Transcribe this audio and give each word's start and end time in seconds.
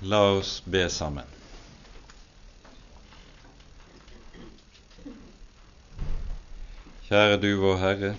La 0.00 0.30
oss 0.30 0.60
be 0.64 0.84
sammen. 0.94 1.26
Kjære 7.08 7.40
du 7.42 7.48
vår 7.58 7.80
Herre, 7.82 8.10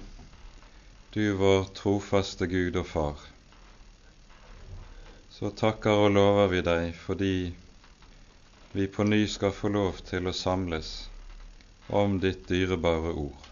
du 1.15 1.37
vår 1.39 1.69
trofaste 1.77 2.49
Gud 2.51 2.75
og 2.81 2.87
Far. 2.89 3.23
Så 5.31 5.53
takker 5.55 6.03
og 6.03 6.11
lover 6.17 6.51
vi 6.51 6.59
deg 6.67 6.91
fordi 6.99 7.31
vi 8.75 8.89
på 8.91 9.07
ny 9.07 9.21
skal 9.31 9.55
få 9.55 9.71
lov 9.71 10.03
til 10.11 10.27
å 10.27 10.35
samles 10.35 10.91
om 11.87 12.19
ditt 12.19 12.43
dyrebare 12.51 13.15
ord. 13.23 13.47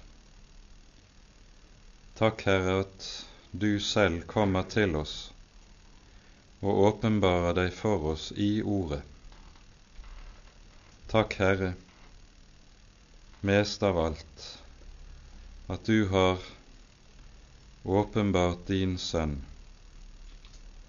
Takk, 2.20 2.44
Herre, 2.44 2.82
at 2.84 3.09
du 3.55 3.80
selv 3.80 4.28
kommer 4.28 4.68
til 4.68 5.00
oss 5.00 5.18
og 6.61 6.79
åpenbarer 6.89 7.54
deg 7.57 7.74
for 7.74 8.14
oss 8.14 8.32
i 8.34 8.61
Ordet. 8.61 9.04
Takk, 11.07 11.38
Herre, 11.39 11.74
mest 13.46 13.83
av 13.86 14.00
alt, 14.02 14.46
at 15.71 15.86
du 15.86 16.07
har 16.11 16.42
åpenbart 17.83 18.66
din 18.68 18.97
Sønn, 18.97 19.43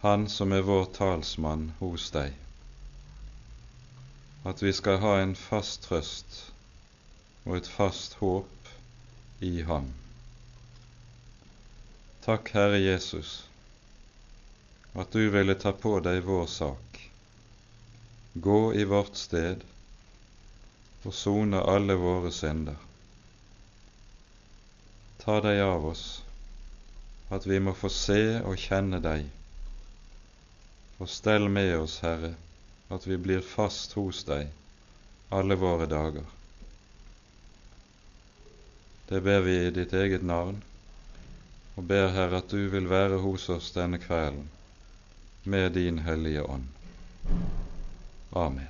Han 0.01 0.29
som 0.31 0.53
er 0.53 0.63
vår 0.63 0.85
talsmann 0.95 1.73
hos 1.79 2.11
deg, 2.15 2.35
at 4.47 4.63
vi 4.63 4.73
skal 4.73 5.01
ha 5.03 5.17
en 5.21 5.35
fast 5.37 5.83
trøst 5.89 6.39
og 7.45 7.57
et 7.57 7.67
fast 7.67 8.15
håp 8.23 8.71
i 9.43 9.63
Ham. 9.67 9.91
Takk, 12.23 12.53
Herre 12.55 12.79
Jesus, 12.79 13.48
at 14.99 15.13
du 15.13 15.29
ville 15.31 15.55
ta 15.55 15.71
på 15.73 16.01
deg 16.03 16.25
vår 16.27 16.47
sak, 16.51 16.97
gå 18.35 18.75
i 18.75 18.85
vårt 18.85 19.15
sted 19.17 19.63
og 21.07 21.15
sone 21.15 21.61
alle 21.63 21.95
våre 22.01 22.33
synder. 22.35 22.81
Ta 25.23 25.37
deg 25.45 25.63
av 25.63 25.87
oss, 25.93 26.03
at 27.31 27.47
vi 27.47 27.61
må 27.63 27.77
få 27.79 27.93
se 27.95 28.41
og 28.41 28.59
kjenne 28.59 28.99
deg, 29.05 29.29
og 30.99 31.07
stell 31.15 31.47
med 31.47 31.77
oss, 31.79 32.01
Herre, 32.03 32.35
at 32.91 33.07
vi 33.07 33.21
blir 33.23 33.47
fast 33.55 33.95
hos 33.95 34.25
deg 34.27 34.51
alle 35.31 35.55
våre 35.63 35.87
dager. 35.87 36.27
Det 39.07 39.23
ber 39.23 39.47
vi 39.47 39.61
i 39.63 39.73
ditt 39.79 39.95
eget 39.95 40.27
navn, 40.27 40.59
og 41.79 41.87
ber, 41.87 42.11
Herre, 42.19 42.43
at 42.43 42.51
du 42.51 42.67
vil 42.75 42.91
være 42.91 43.23
hos 43.23 43.47
oss 43.55 43.71
denne 43.79 44.03
kvelden 44.03 44.49
med 45.49 45.73
din 45.73 45.99
Hellige 46.05 46.43
Ånd. 46.43 46.67
Amen. 48.33 48.69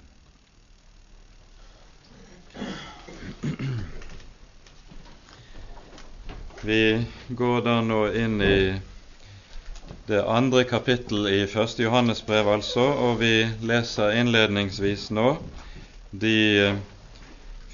Vi 6.62 7.04
går 7.28 7.60
da 7.66 7.80
nå 7.80 7.98
inn 8.12 8.40
i 8.42 8.74
det 10.06 10.22
andre 10.24 10.64
kapittel 10.64 11.26
i 11.30 11.46
Første 11.46 11.82
Johannes 11.84 12.22
brev, 12.26 12.48
altså, 12.48 12.82
og 13.06 13.18
vi 13.20 13.32
leser 13.62 14.14
innledningsvis 14.18 15.08
nå 15.14 15.36
de 16.10 16.34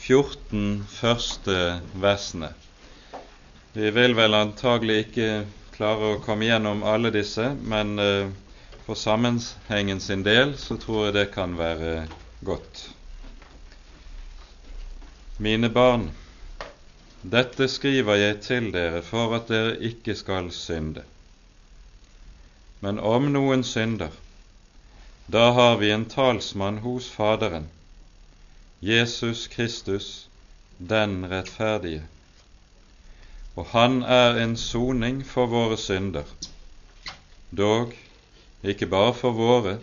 14 0.05 0.85
første 0.91 1.59
versene. 2.03 2.51
Vi 3.75 3.91
vil 3.97 4.17
vel 4.19 4.37
antagelig 4.37 4.99
ikke 5.07 5.29
klare 5.75 6.15
å 6.15 6.23
komme 6.23 6.47
gjennom 6.49 6.85
alle 6.87 7.11
disse, 7.15 7.49
men 7.65 7.97
uh, 7.99 8.29
for 8.85 8.95
sammenhengen 8.95 10.01
sin 10.01 10.23
del 10.23 10.59
så 10.61 10.77
tror 10.77 11.07
jeg 11.07 11.15
det 11.15 11.31
kan 11.33 11.57
være 11.59 12.07
godt. 12.45 12.91
Mine 15.39 15.71
barn, 15.71 16.11
dette 17.23 17.69
skriver 17.69 18.21
jeg 18.21 18.41
til 18.45 18.69
dere 18.75 19.01
for 19.03 19.33
at 19.35 19.49
dere 19.49 19.79
ikke 19.81 20.15
skal 20.15 20.53
synde. 20.53 21.03
Men 22.85 23.01
om 23.01 23.31
noen 23.33 23.65
synder, 23.65 24.13
da 25.33 25.49
har 25.57 25.81
vi 25.81 25.89
en 25.91 26.05
talsmann 26.05 26.83
hos 26.85 27.09
Faderen, 27.09 27.71
Jesus 28.85 29.47
Kristus, 29.49 30.29
den 30.79 31.25
rettferdige. 31.31 32.05
Og 33.57 33.71
han 33.73 34.03
er 34.03 34.37
en 34.43 34.57
soning 34.61 35.25
for 35.27 35.49
våre 35.49 35.79
synder, 35.81 36.29
dog 37.57 37.95
ikke 38.65 38.87
bare 38.87 39.13
for 39.15 39.37
våre, 39.37 39.79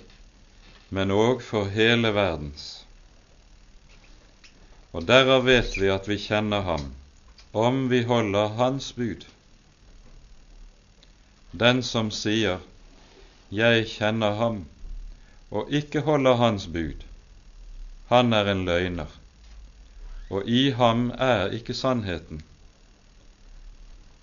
men 0.90 1.14
òg 1.14 1.44
for 1.46 1.70
hele 1.72 2.12
verdens. 2.16 2.86
Og 4.92 5.06
derav 5.08 5.46
vet 5.46 5.78
vi 5.78 5.92
at 5.94 6.10
vi 6.10 6.18
kjenner 6.20 6.66
Ham, 6.68 6.90
om 7.54 7.86
vi 7.92 8.02
holder 8.04 8.58
Hans 8.58 8.92
bud. 8.98 9.24
Den 11.52 11.84
som 11.84 12.12
sier 12.12 12.60
'Jeg 13.52 13.88
kjenner 13.88 14.36
Ham', 14.40 14.66
og 15.52 15.72
ikke 15.72 16.02
holder 16.02 16.36
Hans 16.36 16.68
bud, 16.68 17.04
han 18.12 18.34
er 18.34 18.52
en 18.52 18.66
løgner, 18.66 19.08
og 20.30 20.48
i 20.48 20.72
ham 20.72 21.12
er 21.18 21.52
ikke 21.56 21.74
sannheten. 21.74 22.42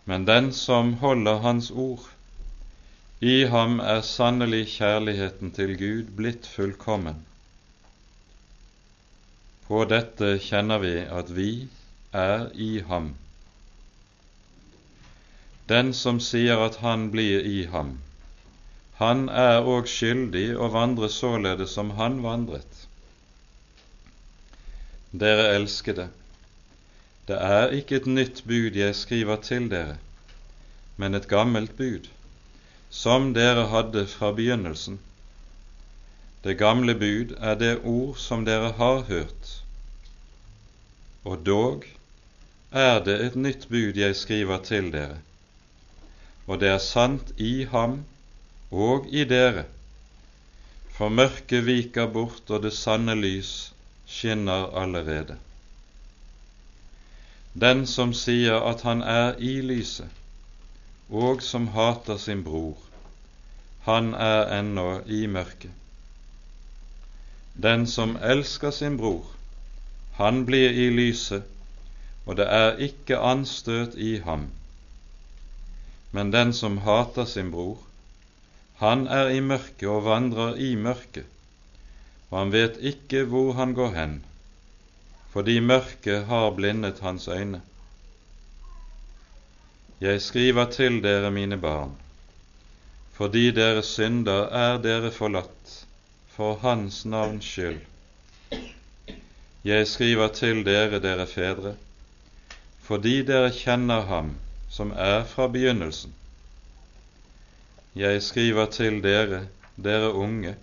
Men 0.05 0.27
den 0.27 0.53
som 0.53 0.93
holder 1.01 1.39
Hans 1.39 1.71
ord, 1.71 2.05
i 3.21 3.47
ham 3.51 3.81
er 3.83 4.01
sannelig 4.07 4.69
kjærligheten 4.77 5.51
til 5.51 5.73
Gud 5.79 6.11
blitt 6.15 6.45
fullkommen. 6.47 7.17
På 9.67 9.81
dette 9.91 10.37
kjenner 10.39 10.79
vi 10.79 10.93
at 11.03 11.33
vi 11.35 11.51
er 12.15 12.47
i 12.55 12.79
ham. 12.87 13.17
Den 15.69 15.91
som 15.93 16.21
sier 16.23 16.63
at 16.63 16.79
han 16.85 17.09
blir 17.11 17.43
i 17.43 17.65
ham, 17.73 17.99
han 19.03 19.27
er 19.29 19.67
òg 19.67 19.91
skyldig 19.91 20.55
å 20.55 20.69
vandre 20.71 21.11
således 21.11 21.75
som 21.75 21.91
han 21.99 22.21
vandret. 22.23 22.85
Dere 25.11 25.49
elskede, 25.57 26.07
det 27.27 27.41
er 27.43 27.75
ikke 27.75 27.99
et 27.99 28.07
nytt 28.07 28.45
bud 28.47 28.79
jeg 28.79 28.95
skriver 28.95 29.43
til 29.43 29.67
dere, 29.75 29.99
men 30.97 31.19
et 31.19 31.29
gammelt 31.29 31.75
bud 31.77 32.07
som 32.91 33.33
dere 33.37 33.69
hadde 33.69 34.07
fra 34.07 34.33
begynnelsen. 34.33 34.99
Det 36.43 36.55
gamle 36.59 36.95
bud 36.95 37.35
er 37.39 37.55
det 37.61 37.79
ord 37.85 38.17
som 38.17 38.45
dere 38.45 38.73
har 38.79 39.03
hørt. 39.09 39.55
Og 41.25 41.47
dog 41.47 41.85
er 42.73 43.01
det 43.05 43.17
et 43.25 43.37
nytt 43.37 43.67
bud 43.69 43.97
jeg 43.97 44.17
skriver 44.17 44.63
til 44.65 44.93
dere, 44.93 45.19
og 46.47 46.61
det 46.61 46.69
er 46.69 46.79
sant 46.79 47.33
i 47.37 47.65
ham 47.65 48.05
og 48.71 49.09
i 49.13 49.25
dere, 49.25 49.65
for 50.97 51.09
mørket 51.09 51.67
viker 51.67 52.09
bort, 52.13 52.51
og 52.51 52.63
det 52.63 52.73
sanne 52.73 53.15
lys 53.15 53.73
skinner 54.09 54.69
allerede. 54.77 55.37
Den 57.55 57.87
som 57.87 58.13
sier 58.15 58.61
at 58.71 58.83
han 58.87 59.03
er 59.03 59.37
i 59.39 59.61
lyset, 59.61 60.09
og 61.09 61.43
som 61.43 61.69
hater 61.73 62.17
sin 62.21 62.45
bror, 62.45 62.77
han 63.89 64.13
er 64.15 64.51
ennå 64.59 65.01
i 65.07 65.27
mørket. 65.27 65.73
Den 67.57 67.87
som 67.87 68.17
elsker 68.23 68.71
sin 68.71 68.99
bror, 68.99 69.25
han 70.19 70.45
blir 70.47 70.71
i 70.71 70.91
lyset, 70.93 71.43
og 72.27 72.37
det 72.37 72.47
er 72.53 72.77
ikke 72.85 73.19
anstøt 73.19 73.97
i 73.97 74.19
ham. 74.21 74.51
Men 76.13 76.33
den 76.33 76.53
som 76.53 76.79
hater 76.85 77.25
sin 77.25 77.51
bror, 77.51 77.79
han 78.79 79.07
er 79.07 79.33
i 79.33 79.41
mørket 79.41 79.89
og 79.89 80.05
vandrer 80.05 80.61
i 80.61 80.75
mørket, 80.77 81.25
og 82.31 82.39
han 82.39 82.53
vet 82.53 82.77
ikke 82.93 83.25
hvor 83.25 83.53
han 83.57 83.73
går 83.75 83.95
hen, 83.97 84.15
fordi 85.33 85.59
mørket 85.61 86.27
har 86.29 86.51
blindet 86.55 87.01
hans 87.01 87.29
øyne. 87.29 87.63
Jeg 90.01 90.23
skriver 90.23 90.65
til 90.71 91.01
dere, 91.03 91.31
mine 91.31 91.57
barn, 91.59 91.97
fordi 93.13 93.51
deres 93.51 93.87
synder 93.87 94.45
er 94.55 94.77
dere 94.79 95.11
forlatt, 95.11 95.73
for 96.31 96.55
Hans 96.63 97.01
navns 97.05 97.45
skyld. 97.45 97.81
Jeg 99.65 99.89
skriver 99.91 100.29
til 100.29 100.63
dere, 100.67 101.01
dere 101.03 101.27
fedre, 101.27 101.75
fordi 102.87 103.23
dere 103.27 103.51
kjenner 103.51 104.07
Ham 104.07 104.31
som 104.71 104.95
er 104.95 105.25
fra 105.25 105.49
begynnelsen. 105.51 106.15
Jeg 107.97 108.23
skriver 108.23 108.71
til 108.71 109.03
dere, 109.03 109.49
dere 109.75 110.13
unge, 110.13 110.55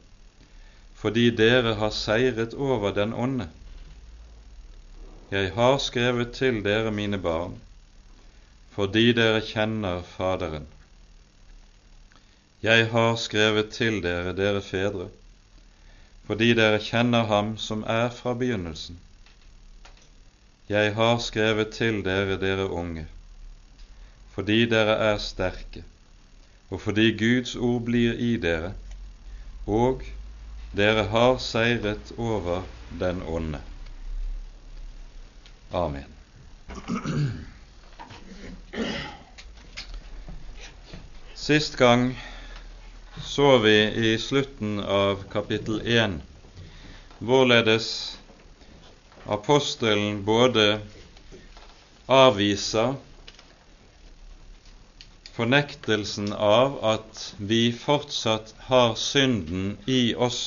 fordi 0.96 1.28
dere 1.36 1.76
har 1.76 1.92
seiret 1.92 2.54
over 2.54 2.96
den 2.96 3.14
onde. 3.14 3.50
Jeg 5.32 5.52
har 5.60 5.78
skrevet 5.78 6.32
til 6.32 6.64
dere, 6.64 6.92
mine 6.92 7.20
barn, 7.20 7.60
fordi 8.76 9.14
dere 9.16 9.40
kjenner 9.40 10.02
Faderen. 10.04 10.66
Jeg 12.64 12.90
har 12.92 13.16
skrevet 13.16 13.70
til 13.72 14.02
dere, 14.04 14.34
dere 14.36 14.60
fedre, 14.62 15.08
fordi 16.28 16.50
dere 16.58 16.82
kjenner 16.84 17.28
ham 17.30 17.54
som 17.62 17.86
er 17.88 18.10
fra 18.12 18.34
begynnelsen. 18.36 18.98
Jeg 20.68 20.96
har 20.98 21.20
skrevet 21.24 21.72
til 21.78 22.02
dere, 22.04 22.36
dere 22.42 22.68
unge, 22.68 23.06
fordi 24.36 24.66
dere 24.68 24.98
er 25.12 25.24
sterke, 25.24 25.86
og 26.70 26.82
fordi 26.82 27.12
Guds 27.22 27.56
ord 27.56 27.86
blir 27.88 28.20
i 28.20 28.36
dere, 28.42 28.74
og 29.68 30.04
dere 30.76 31.08
har 31.16 31.38
seiret 31.38 32.12
over 32.18 32.66
den 33.00 33.22
onde. 33.24 33.62
Amen. 35.72 36.12
Sist 41.34 41.78
gang 41.78 42.20
så 43.24 43.58
vi 43.58 43.76
i 44.12 44.18
slutten 44.20 44.80
av 44.80 45.24
kapittel 45.32 45.82
1 45.86 46.16
hvorledes 47.20 47.90
apostelen 49.26 50.24
både 50.26 50.66
avviser 52.06 52.96
fornektelsen 55.36 56.34
av 56.34 56.80
at 56.96 57.22
vi 57.38 57.62
fortsatt 57.86 58.54
har 58.72 58.96
synden 58.96 59.78
i 59.86 60.16
oss 60.16 60.42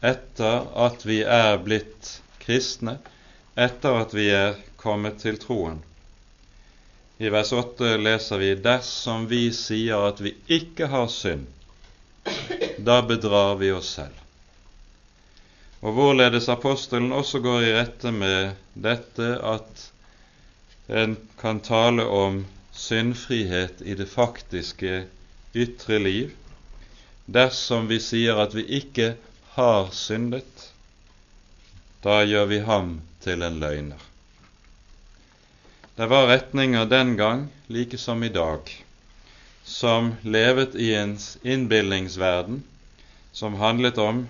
etter 0.00 0.70
at 0.86 1.04
vi 1.08 1.22
er 1.22 1.58
blitt 1.64 2.14
kristne, 2.46 2.98
etter 3.56 4.00
at 4.04 4.16
vi 4.16 4.30
er 4.30 4.58
kommet 4.80 5.22
til 5.24 5.40
troen. 5.40 5.80
I 7.18 7.28
vers 7.32 7.52
8 7.52 7.96
leser 7.96 8.38
vi 8.38 8.54
dersom 8.60 9.26
vi 9.26 9.48
sier 9.56 10.02
at 10.08 10.20
vi 10.20 10.34
ikke 10.52 10.90
har 10.92 11.06
synd, 11.08 11.46
da 12.78 13.00
bedrar 13.08 13.54
vi 13.56 13.70
oss 13.72 13.94
selv. 13.96 14.18
Og 15.80 15.96
hvorledes 15.96 16.48
apostelen 16.52 17.14
også 17.16 17.40
går 17.44 17.62
i 17.64 17.74
rette 17.76 18.12
med 18.12 18.56
dette 18.74 19.30
at 19.40 19.86
en 20.88 21.16
kan 21.40 21.60
tale 21.64 22.04
om 22.04 22.42
syndfrihet 22.76 23.80
i 23.80 23.96
det 23.96 24.08
faktiske 24.12 25.06
ytre 25.56 25.98
liv 26.02 26.34
dersom 27.26 27.88
vi 27.88 27.98
sier 28.02 28.38
at 28.44 28.54
vi 28.54 28.66
ikke 28.80 29.14
har 29.56 29.88
syndet. 29.96 30.68
Da 32.04 32.20
gjør 32.28 32.52
vi 32.52 32.60
ham 32.68 32.92
til 33.24 33.42
en 33.42 33.58
løgner. 33.62 34.04
Det 35.96 36.06
var 36.06 36.26
retninger 36.28 36.84
den 36.84 37.16
gang, 37.16 37.46
like 37.72 37.98
som 37.98 38.22
i 38.22 38.28
dag, 38.28 38.60
som 39.64 40.10
levet 40.22 40.74
i 40.74 40.90
en 40.94 41.14
innbilningsverden 41.42 42.58
som 43.32 43.56
handlet 43.56 43.96
om 43.98 44.26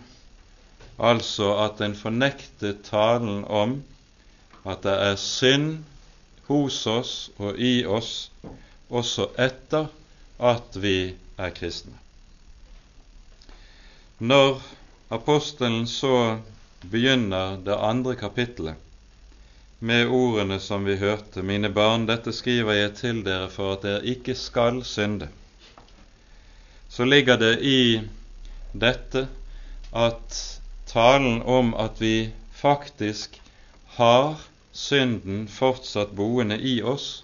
altså 0.97 1.49
at 1.65 1.83
en 1.83 1.99
fornektet 1.99 2.85
talen 2.87 3.43
om 3.45 3.75
at 4.63 4.87
det 4.87 4.95
er 5.09 5.19
synd 5.19 5.83
hos 6.47 6.79
oss 6.87 7.13
og 7.43 7.59
i 7.59 7.83
oss 7.83 8.31
også 8.87 9.33
etter 9.35 9.91
at 10.39 10.79
vi 10.79 11.17
er 11.35 11.51
kristne. 11.51 11.99
Når 14.23 14.63
apostelen 15.11 15.91
så 15.91 16.39
begynner 16.87 17.59
det 17.59 17.75
andre 17.75 18.15
kapittelet 18.15 18.86
med 19.79 20.09
ordene 20.09 20.61
som 20.61 20.85
vi 20.85 20.97
hørte, 20.97 21.43
mine 21.43 21.69
barn, 21.69 22.07
dette 22.09 22.33
skriver 22.33 22.79
jeg 22.79 22.93
til 23.01 23.23
dere 23.27 23.49
for 23.53 23.77
at 23.77 23.85
dere 23.85 24.05
ikke 24.15 24.35
skal 24.39 24.81
synde, 24.85 25.29
så 26.89 27.05
ligger 27.05 27.37
det 27.37 27.55
i 27.61 28.01
dette 28.73 29.27
at 29.93 30.41
talen 30.89 31.43
om 31.43 31.75
at 31.75 32.01
vi 32.01 32.31
faktisk 32.57 33.37
har 33.99 34.41
synden 34.73 35.45
fortsatt 35.49 36.17
boende 36.17 36.57
i 36.57 36.81
oss, 36.83 37.23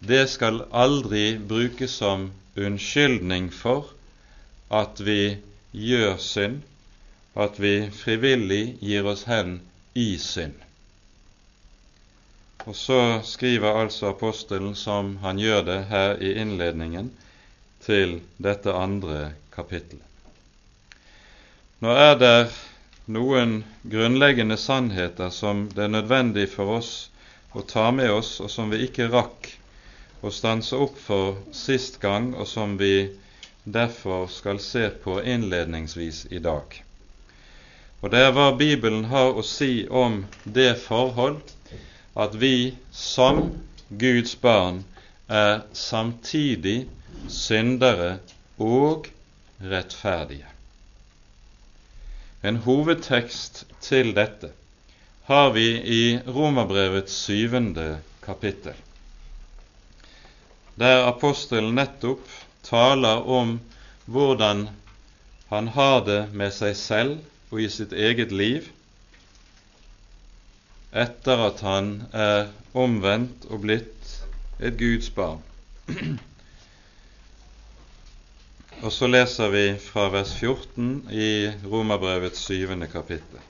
det 0.00 0.28
skal 0.30 0.62
aldri 0.70 1.38
brukes 1.38 1.96
som 2.02 2.30
unnskyldning 2.56 3.48
for 3.54 3.88
at 4.70 5.00
vi 5.00 5.38
gjør 5.72 6.16
synd, 6.22 6.62
at 7.34 7.58
vi 7.62 7.74
frivillig 7.94 8.78
gir 8.84 9.06
oss 9.08 9.24
hen 9.30 9.60
i 9.94 10.10
synd. 10.22 10.67
Og 12.66 12.76
så 12.76 13.20
skriver 13.24 13.80
altså 13.82 14.10
apostelen, 14.10 14.74
som 14.74 15.16
han 15.22 15.38
gjør 15.38 15.62
det 15.68 15.78
her 15.92 16.18
i 16.22 16.34
innledningen 16.40 17.12
til 17.84 18.18
dette 18.42 18.74
andre 18.74 19.32
kapittelet. 19.54 20.04
Nå 21.78 21.94
er 21.94 22.16
det 22.18 22.50
noen 23.06 23.62
grunnleggende 23.86 24.56
sannheter 24.58 25.30
som 25.30 25.68
det 25.74 25.86
er 25.86 25.94
nødvendig 25.94 26.48
for 26.50 26.80
oss 26.80 26.92
å 27.54 27.62
ta 27.62 27.88
med 27.94 28.10
oss, 28.12 28.40
og 28.42 28.50
som 28.50 28.72
vi 28.74 28.82
ikke 28.84 29.06
rakk 29.12 29.52
å 30.20 30.32
stanse 30.34 30.76
opp 30.76 30.98
for 30.98 31.38
sist 31.54 32.00
gang, 32.02 32.32
og 32.34 32.48
som 32.50 32.74
vi 32.80 33.08
derfor 33.64 34.26
skal 34.32 34.58
se 34.60 34.88
på 35.04 35.20
innledningsvis 35.22 36.26
i 36.34 36.42
dag. 36.42 36.82
Og 38.00 38.10
det 38.12 38.20
er 38.26 38.34
hva 38.34 38.50
Bibelen 38.58 39.08
har 39.12 39.38
å 39.38 39.42
si 39.46 39.86
om 39.90 40.24
det 40.44 40.72
forhold 40.82 41.54
at 42.18 42.34
vi 42.34 42.74
som 42.90 43.52
Guds 43.88 44.34
barn 44.36 44.82
er 45.28 45.60
samtidig 45.72 46.88
syndere 47.30 48.18
og 48.58 49.06
rettferdige. 49.62 50.46
En 52.42 52.58
hovedtekst 52.64 53.64
til 53.82 54.14
dette 54.16 54.50
har 55.28 55.50
vi 55.54 55.66
i 55.78 56.02
Romerbrevets 56.26 57.14
syvende 57.26 57.98
kapittel, 58.24 58.74
der 60.78 61.06
apostelen 61.08 61.74
nettopp 61.74 62.22
taler 62.66 63.26
om 63.26 63.58
hvordan 64.06 64.68
han 65.50 65.68
har 65.74 66.02
det 66.06 66.20
med 66.32 66.54
seg 66.54 66.76
selv 66.78 67.18
og 67.50 67.62
i 67.62 67.70
sitt 67.72 67.92
eget 67.92 68.32
liv 68.32 68.68
etter 70.92 71.42
at 71.48 71.60
han 71.66 71.90
er 72.12 72.48
omvendt 72.78 73.44
og 73.50 73.60
blitt 73.66 74.14
et 74.58 74.78
Guds 74.78 75.10
barn. 75.14 75.42
Og 78.78 78.92
så 78.94 79.08
leser 79.10 79.50
vi 79.50 79.64
fra 79.82 80.06
vers 80.12 80.32
14 80.38 81.10
i 81.10 81.50
Romerbrevets 81.66 82.44
syvende 82.46 82.86
kapittel. 82.86 83.40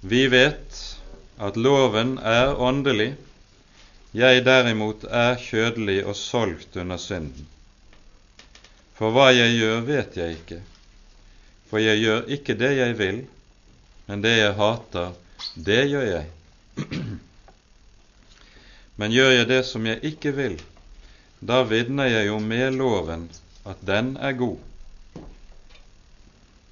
Vi 0.00 0.26
vet 0.30 0.82
at 1.40 1.56
loven 1.56 2.18
er 2.18 2.52
åndelig, 2.60 3.14
jeg 4.14 4.44
derimot 4.44 5.04
er 5.04 5.40
kjødelig 5.40 6.02
og 6.04 6.16
solgt 6.16 6.76
under 6.76 7.00
synden. 7.00 7.48
For 8.98 9.14
hva 9.14 9.30
jeg 9.32 9.56
gjør, 9.56 9.80
vet 9.86 10.16
jeg 10.18 10.36
ikke, 10.38 10.60
for 11.70 11.82
jeg 11.82 12.00
gjør 12.02 12.30
ikke 12.36 12.56
det 12.58 12.70
jeg 12.78 12.98
vil, 12.98 13.22
men 14.08 14.24
det 14.24 14.36
jeg 14.38 14.56
hater, 14.58 15.12
det 15.54 15.84
gjør 15.90 16.06
jeg. 16.06 16.26
Men 18.98 19.14
gjør 19.14 19.30
jeg 19.30 19.48
det 19.48 19.60
som 19.66 19.86
jeg 19.86 20.02
ikke 20.12 20.32
vil, 20.34 20.56
da 21.38 21.62
vitner 21.62 22.08
jeg 22.10 22.26
jo 22.30 22.38
med 22.42 22.74
loven 22.74 23.28
at 23.68 23.82
den 23.86 24.16
er 24.16 24.32
god. 24.38 24.58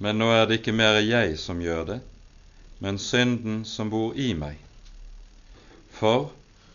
Men 0.03 0.19
nå 0.19 0.27
er 0.35 0.45
det 0.45 0.59
ikke 0.59 0.75
mer 0.75 0.99
jeg 1.01 1.37
som 1.39 1.61
gjør 1.63 1.85
det, 1.91 1.99
men 2.83 2.99
synden 3.01 3.63
som 3.65 3.89
bor 3.89 4.17
i 4.19 4.33
meg. 4.37 4.59
For 5.97 6.29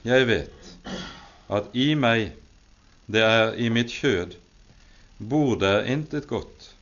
jeg 0.09 0.27
vet 0.31 0.73
at 1.53 1.69
i 1.77 1.93
meg, 1.95 2.33
det 3.07 3.23
er 3.23 3.53
i 3.61 3.69
mitt 3.71 3.93
kjød, 3.93 4.35
bor 5.19 5.55
der 5.61 5.85
intet 5.85 6.27
godt. 6.31 6.73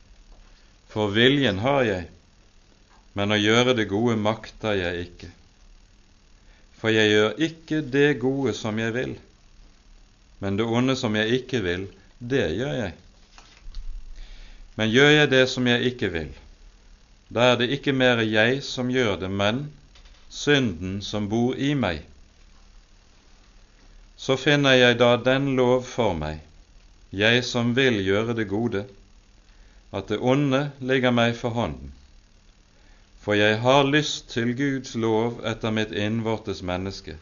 For 0.89 1.11
viljen 1.13 1.59
har 1.61 1.83
jeg, 1.85 2.07
men 3.17 3.33
å 3.33 3.39
gjøre 3.39 3.75
det 3.75 3.89
gode 3.91 4.15
makter 4.19 4.77
jeg 4.79 5.07
ikke. 5.07 5.29
For 6.79 6.93
jeg 6.93 7.11
gjør 7.11 7.41
ikke 7.47 7.81
det 7.93 8.07
gode 8.21 8.53
som 8.57 8.79
jeg 8.79 8.95
vil, 8.95 9.15
men 10.41 10.57
det 10.57 10.65
onde 10.65 10.95
som 10.97 11.15
jeg 11.19 11.41
ikke 11.41 11.61
vil, 11.65 11.83
det 12.17 12.47
gjør 12.57 12.77
jeg. 12.77 12.95
Men 14.79 14.89
gjør 14.89 15.11
jeg 15.11 15.31
det 15.33 15.43
som 15.51 15.67
jeg 15.67 15.91
ikke 15.91 16.09
vil, 16.13 16.31
da 17.31 17.51
er 17.51 17.59
det 17.61 17.69
ikke 17.75 17.93
mer 17.95 18.23
jeg 18.25 18.63
som 18.65 18.89
gjør 18.91 19.19
det, 19.21 19.29
men 19.29 19.67
synden 20.31 21.01
som 21.05 21.27
bor 21.29 21.53
i 21.55 21.73
meg. 21.75 22.01
Så 24.17 24.37
finner 24.39 24.77
jeg 24.77 24.99
da 24.99 25.15
den 25.19 25.53
lov 25.59 25.85
for 25.87 26.15
meg, 26.17 26.41
jeg 27.11 27.43
som 27.43 27.75
vil 27.75 27.99
gjøre 28.05 28.35
det 28.37 28.47
gode, 28.49 28.85
at 29.91 30.07
det 30.07 30.21
onde 30.23 30.69
ligger 30.79 31.11
meg 31.11 31.35
for 31.35 31.51
hånden 31.53 31.91
for 33.21 33.37
jeg 33.37 33.59
har 33.61 33.83
lyst 33.83 34.29
til 34.33 34.55
Guds 34.57 34.95
lov 34.95 35.43
etter 35.45 35.73
mitt 35.73 35.91
innvortes 35.93 36.63
menneske. 36.65 37.17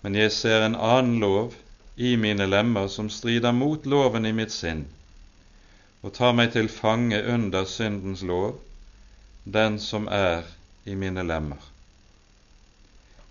Men 0.00 0.16
jeg 0.16 0.32
ser 0.32 0.64
en 0.64 0.76
annen 0.76 1.18
lov 1.20 1.52
i 2.00 2.14
mine 2.16 2.46
lemmer 2.48 2.88
som 2.88 3.10
strider 3.12 3.52
mot 3.52 3.84
loven 3.84 4.24
i 4.24 4.32
mitt 4.32 4.54
sinn, 4.54 4.86
og 6.00 6.14
tar 6.16 6.32
meg 6.32 6.54
til 6.54 6.70
fange 6.72 7.20
under 7.34 7.68
syndens 7.68 8.22
lov, 8.24 8.56
den 9.44 9.76
som 9.78 10.08
er 10.08 10.48
i 10.88 10.96
mine 10.96 11.26
lemmer. 11.28 11.60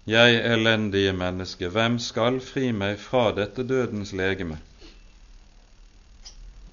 Jeg 0.10 0.38
elendige 0.53 1.13
menneske, 1.13 1.70
hvem 1.70 1.98
skal 2.01 2.39
fri 2.41 2.70
meg 2.74 3.01
fra 3.01 3.32
dette 3.38 3.65
dødens 3.65 4.13
legeme? 4.13 4.58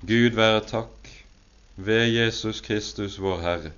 Gud 0.05 0.37
være 0.37 0.61
takk 0.69 1.11
ved 1.77 2.07
Jesus 2.13 2.61
Kristus 2.61 3.19
vår 3.21 3.41
Herre. 3.41 3.73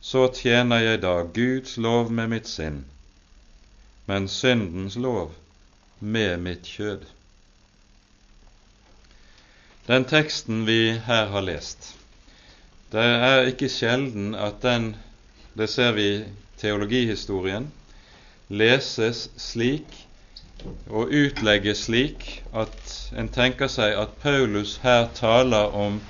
Så 0.00 0.28
tjener 0.32 0.80
jeg 0.80 1.02
da 1.02 1.14
Guds 1.22 1.76
lov 1.76 2.10
med 2.12 2.30
mitt 2.32 2.48
sinn, 2.48 2.84
men 4.08 4.28
syndens 4.32 4.96
lov 4.96 5.34
med 6.00 6.40
mitt 6.40 6.64
kjød. 6.66 7.04
Den 9.86 10.06
teksten 10.08 10.64
vi 10.66 10.96
her 11.04 11.28
har 11.34 11.44
lest, 11.44 11.94
det 12.92 13.04
er 13.04 13.50
ikke 13.52 13.68
sjelden 13.68 14.32
at 14.34 14.62
den, 14.64 14.94
det 15.54 15.68
ser 15.70 15.92
vi 15.92 16.06
i 16.14 16.24
teologihistorien, 16.58 17.68
leses 18.48 19.28
slik 19.36 20.06
og 20.88 21.12
utlegges 21.14 21.84
slik 21.86 22.26
at 22.56 22.94
en 23.16 23.28
tenker 23.32 23.70
seg 23.70 23.94
at 24.00 24.16
Paulus 24.22 24.78
her 24.82 25.06
taler 25.14 25.76
om 25.76 26.00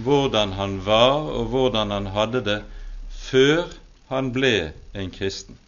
hvordan 0.00 0.54
han 0.56 0.78
var 0.86 1.28
og 1.34 1.50
hvordan 1.52 1.92
han 1.94 2.08
hadde 2.14 2.44
det 2.46 2.60
før 3.20 3.68
han 4.10 4.32
ble 4.34 4.72
en 4.94 5.10
kristen. 5.14 5.58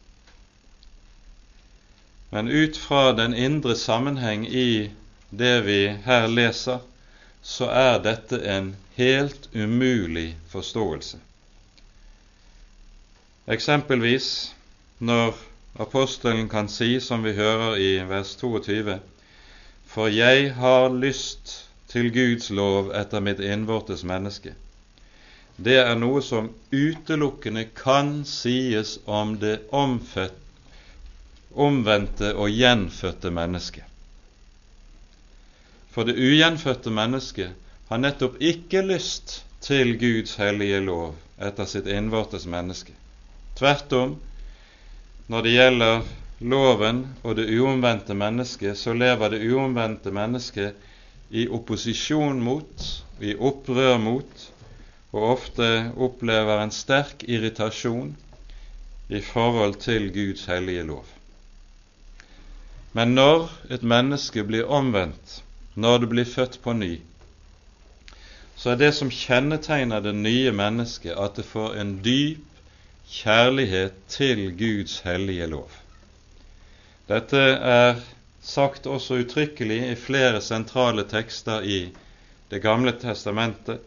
Men 2.32 2.48
ut 2.48 2.76
fra 2.80 3.12
den 3.12 3.34
indre 3.34 3.76
sammenheng 3.76 4.46
i 4.48 4.90
det 5.30 5.56
vi 5.66 5.80
her 6.06 6.26
leser, 6.32 6.80
så 7.42 7.68
er 7.68 7.98
dette 8.02 8.38
en 8.48 8.72
helt 8.96 9.48
umulig 9.54 10.36
forståelse. 10.48 11.18
Eksempelvis 13.46 14.54
når 14.98 15.34
apostelen 15.82 16.48
kan 16.48 16.68
si, 16.68 17.00
som 17.00 17.24
vi 17.24 17.34
hører 17.36 17.76
i 17.76 17.92
vers 18.08 18.36
22, 18.36 19.00
For 19.86 20.08
jeg 20.08 20.54
har 20.54 20.88
lyst 20.88 21.68
til 21.88 22.12
Guds 22.12 22.50
lov 22.50 22.92
etter 22.96 23.20
mitt 23.20 23.40
innvortes 23.40 24.04
menneske. 24.08 24.54
Det 25.56 25.76
er 25.78 25.96
noe 25.98 26.22
som 26.24 26.48
utelukkende 26.72 27.66
kan 27.76 28.22
sies 28.24 28.98
om 29.04 29.36
det 29.38 29.58
omfødt, 29.70 30.38
omvendte 31.52 32.32
og 32.34 32.48
gjenfødte 32.48 33.30
mennesket. 33.30 33.84
For 35.92 36.08
det 36.08 36.16
ugjenfødte 36.16 36.90
mennesket 36.90 37.52
har 37.90 38.00
nettopp 38.00 38.38
ikke 38.40 38.80
lyst 38.88 39.42
til 39.60 39.98
Guds 40.00 40.38
hellige 40.40 40.80
lov 40.80 41.12
etter 41.36 41.68
sitt 41.68 41.90
innvortes 41.92 42.46
menneske. 42.48 42.94
Tvert 43.58 43.92
om, 43.92 44.14
når 45.28 45.44
det 45.44 45.52
gjelder 45.52 46.06
loven 46.40 47.02
og 47.22 47.36
det 47.36 47.50
uomvendte 47.52 48.16
mennesket, 48.16 48.78
så 48.80 48.96
lever 48.96 49.34
det 49.34 49.42
uomvendte 49.52 50.10
mennesket 50.14 50.88
i 51.30 51.44
opposisjon 51.48 52.40
mot, 52.42 52.88
i 53.20 53.36
opprør 53.36 54.00
mot, 54.00 54.48
og 55.12 55.24
ofte 55.34 55.68
opplever 55.96 56.62
en 56.62 56.72
sterk 56.72 57.24
irritasjon 57.28 58.14
i 59.12 59.20
forhold 59.20 59.76
til 59.84 60.08
Guds 60.12 60.46
hellige 60.48 60.84
lov. 60.88 61.04
Men 62.92 63.14
når 63.16 63.50
et 63.72 63.84
menneske 63.84 64.44
blir 64.44 64.68
omvendt, 64.68 65.42
når 65.74 65.98
det 65.98 66.08
blir 66.12 66.28
født 66.28 66.58
på 66.64 66.72
ny, 66.76 66.94
så 68.56 68.72
er 68.72 68.80
det 68.80 68.92
som 68.94 69.10
kjennetegner 69.10 70.00
det 70.04 70.14
nye 70.14 70.52
mennesket, 70.54 71.16
at 71.16 71.36
det 71.36 71.44
får 71.48 71.76
en 71.80 71.94
dyp 72.04 72.44
kjærlighet 73.12 73.96
til 74.12 74.44
Guds 74.56 75.00
hellige 75.04 75.48
lov. 75.50 75.70
Dette 77.08 77.40
er 77.40 78.00
sagt 78.42 78.86
også 78.86 79.22
uttrykkelig 79.22 79.80
i 79.90 79.98
flere 79.98 80.40
sentrale 80.40 81.04
tekster 81.08 81.62
i 81.62 81.82
Det 82.52 82.60
gamle 82.60 82.92
testamentet, 83.00 83.80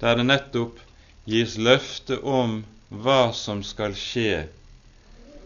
der 0.00 0.16
det 0.16 0.26
nettopp 0.26 0.80
gis 1.28 1.56
løfte 1.60 2.18
om 2.24 2.62
hva 2.90 3.30
som 3.36 3.62
skal 3.66 3.94
skje 3.98 4.46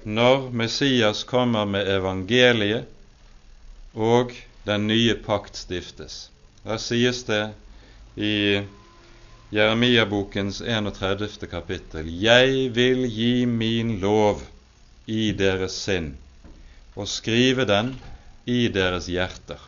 når 0.04 0.50
Messias 0.52 1.24
kommer 1.28 1.66
med 1.68 1.88
evangeliet 1.88 2.88
og 3.94 4.32
den 4.64 4.86
nye 4.88 5.14
pakt 5.14 5.56
stiftes. 5.56 6.28
Der 6.64 6.80
sies 6.80 7.24
det 7.28 7.44
i 8.16 8.62
Jeremia-bokens 9.54 10.60
31. 10.60 11.46
kapittel 11.50 12.08
Jeg 12.22 12.70
vil 12.74 13.04
gi 13.08 13.46
min 13.46 13.98
lov 14.00 14.42
i 15.06 15.32
deres 15.36 15.76
sinn 15.84 16.14
og 16.94 17.08
skrive 17.10 17.66
den 17.68 17.94
i 18.46 18.68
deres 18.68 19.08
hjerter. 19.10 19.60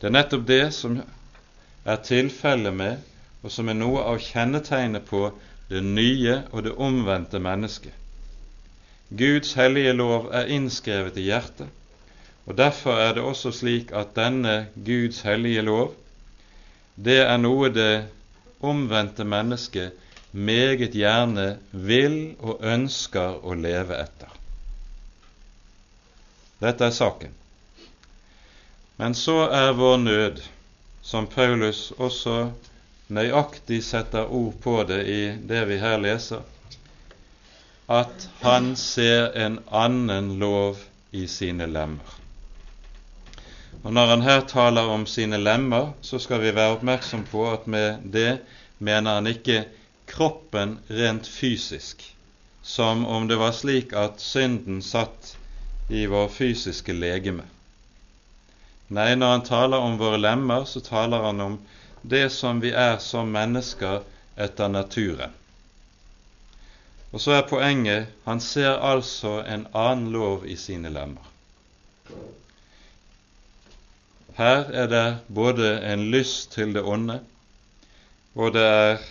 Det 0.00 0.08
er 0.08 0.16
nettopp 0.16 0.46
det 0.48 0.64
som 0.74 1.00
er 1.84 2.02
tilfellet 2.04 2.76
med, 2.76 3.00
og 3.42 3.52
som 3.52 3.68
er 3.68 3.78
noe 3.78 4.02
av 4.04 4.20
kjennetegnet 4.22 5.06
på 5.08 5.30
det 5.70 5.82
nye 5.86 6.40
og 6.50 6.64
det 6.66 6.74
omvendte 6.76 7.40
mennesket. 7.42 7.94
Guds 9.10 9.54
hellige 9.58 9.92
lov 9.96 10.28
er 10.34 10.50
innskrevet 10.54 11.16
i 11.18 11.26
hjertet, 11.30 11.68
og 12.46 12.56
derfor 12.58 12.98
er 12.98 13.14
det 13.16 13.24
også 13.26 13.52
slik 13.54 13.92
at 13.96 14.14
denne 14.16 14.68
Guds 14.74 15.22
hellige 15.26 15.64
lov, 15.66 15.94
det 16.96 17.20
er 17.24 17.38
noe 17.40 17.70
det 17.72 18.06
omvendte 18.60 19.24
mennesket 19.24 19.96
meget 20.32 20.94
gjerne 20.94 21.56
vil 21.72 22.36
og 22.38 22.62
ønsker 22.62 23.40
å 23.42 23.56
leve 23.58 23.96
etter. 23.98 24.30
Dette 26.60 26.86
er 26.86 26.94
saken. 26.94 27.32
Men 29.00 29.14
så 29.16 29.46
er 29.48 29.72
vår 29.78 29.96
nød, 30.02 30.42
som 31.02 31.26
Paulus 31.26 31.88
også 31.96 32.50
nøyaktig 33.10 33.82
setter 33.84 34.30
ord 34.30 34.54
på 34.62 34.80
det 34.88 35.00
i 35.10 35.20
det 35.50 35.64
vi 35.68 35.78
her 35.82 35.98
leser, 36.02 36.42
at 37.90 38.28
han 38.44 38.76
ser 38.78 39.32
en 39.34 39.58
annen 39.66 40.36
lov 40.38 40.78
i 41.10 41.26
sine 41.26 41.66
lemmer. 41.66 42.16
Og 43.82 43.92
Når 43.92 44.06
han 44.06 44.22
her 44.22 44.40
taler 44.46 44.92
om 44.92 45.06
sine 45.06 45.38
lemmer, 45.40 45.92
så 46.02 46.18
skal 46.18 46.40
vi 46.40 46.54
være 46.54 46.76
oppmerksom 46.76 47.24
på 47.30 47.46
at 47.50 47.66
med 47.66 48.04
det 48.12 48.40
mener 48.78 49.14
han 49.14 49.26
ikke 49.26 49.64
kroppen 50.06 50.78
rent 50.90 51.26
fysisk, 51.28 52.04
som 52.62 53.06
om 53.06 53.28
det 53.28 53.38
var 53.40 53.56
slik 53.56 53.94
at 53.96 54.20
synden 54.20 54.82
satt 54.82 55.34
i 55.88 56.04
vår 56.06 56.28
fysiske 56.28 56.92
legeme. 56.92 57.46
Nei, 58.90 59.14
når 59.14 59.36
han 59.36 59.44
taler 59.46 59.82
om 59.86 59.98
våre 59.98 60.18
lemmer, 60.18 60.64
så 60.66 60.82
taler 60.82 61.22
han 61.24 61.40
om 61.40 61.58
det 62.02 62.30
som 62.32 62.60
vi 62.60 62.72
er 62.72 62.98
som 62.98 63.30
mennesker 63.32 64.02
etter 64.36 64.68
naturen. 64.68 65.34
Og 67.10 67.20
så 67.20 67.34
er 67.38 67.48
poenget 67.50 68.12
han 68.24 68.40
ser 68.40 68.78
altså 68.78 69.40
en 69.42 69.66
annen 69.74 70.12
lov 70.14 70.46
i 70.46 70.56
sine 70.56 70.92
lemmer. 70.94 71.26
Her 74.38 74.70
er 74.72 74.86
det 74.88 75.06
både 75.28 75.72
en 75.92 76.06
lyst 76.10 76.52
til 76.52 76.74
det 76.74 76.82
onde, 76.86 77.18
og 78.34 78.54
det 78.54 78.62
er 78.64 79.02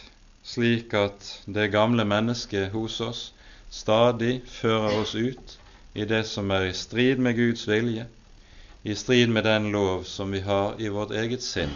slik 0.43 0.93
at 0.93 1.27
det 1.45 1.71
gamle 1.71 2.05
mennesket 2.07 2.71
hos 2.73 3.01
oss 3.03 3.19
stadig 3.69 4.39
fører 4.49 4.95
oss 5.01 5.13
ut 5.15 5.59
i 5.93 6.07
det 6.09 6.23
som 6.25 6.49
er 6.55 6.69
i 6.69 6.73
strid 6.73 7.21
med 7.21 7.35
Guds 7.37 7.67
vilje, 7.67 8.07
i 8.83 8.95
strid 8.95 9.27
med 9.27 9.43
den 9.43 9.71
lov 9.75 10.07
som 10.09 10.31
vi 10.31 10.39
har 10.39 10.79
i 10.79 10.87
vårt 10.87 11.11
eget 11.11 11.43
sinn. 11.43 11.75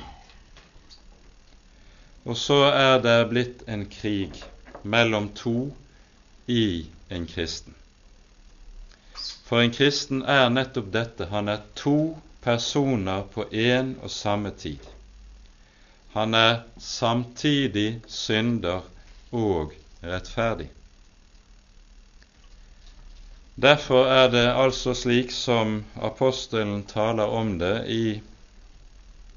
Og 2.26 2.38
så 2.38 2.60
er 2.72 3.02
det 3.04 3.18
blitt 3.30 3.64
en 3.68 3.86
krig 3.92 4.44
mellom 4.84 5.30
to 5.36 5.74
i 6.48 6.86
en 7.10 7.28
kristen. 7.28 7.76
For 9.46 9.62
en 9.62 9.74
kristen 9.76 10.24
er 10.24 10.50
nettopp 10.50 10.92
dette. 10.94 11.28
Han 11.32 11.52
er 11.52 11.66
to 11.76 12.16
personer 12.44 13.26
på 13.34 13.46
én 13.52 13.96
og 14.02 14.12
samme 14.12 14.52
tid. 14.58 14.80
Han 16.14 16.34
er 16.34 16.64
samtidig 16.78 18.02
synder 18.08 18.82
og 19.32 19.74
rettferdig. 20.04 20.70
Derfor 23.56 24.06
er 24.06 24.32
det 24.34 24.48
altså 24.50 24.94
slik 24.98 25.32
som 25.32 25.84
apostelen 26.02 26.84
taler 26.90 27.24
om 27.24 27.60
det 27.60 27.76
i 27.88 28.22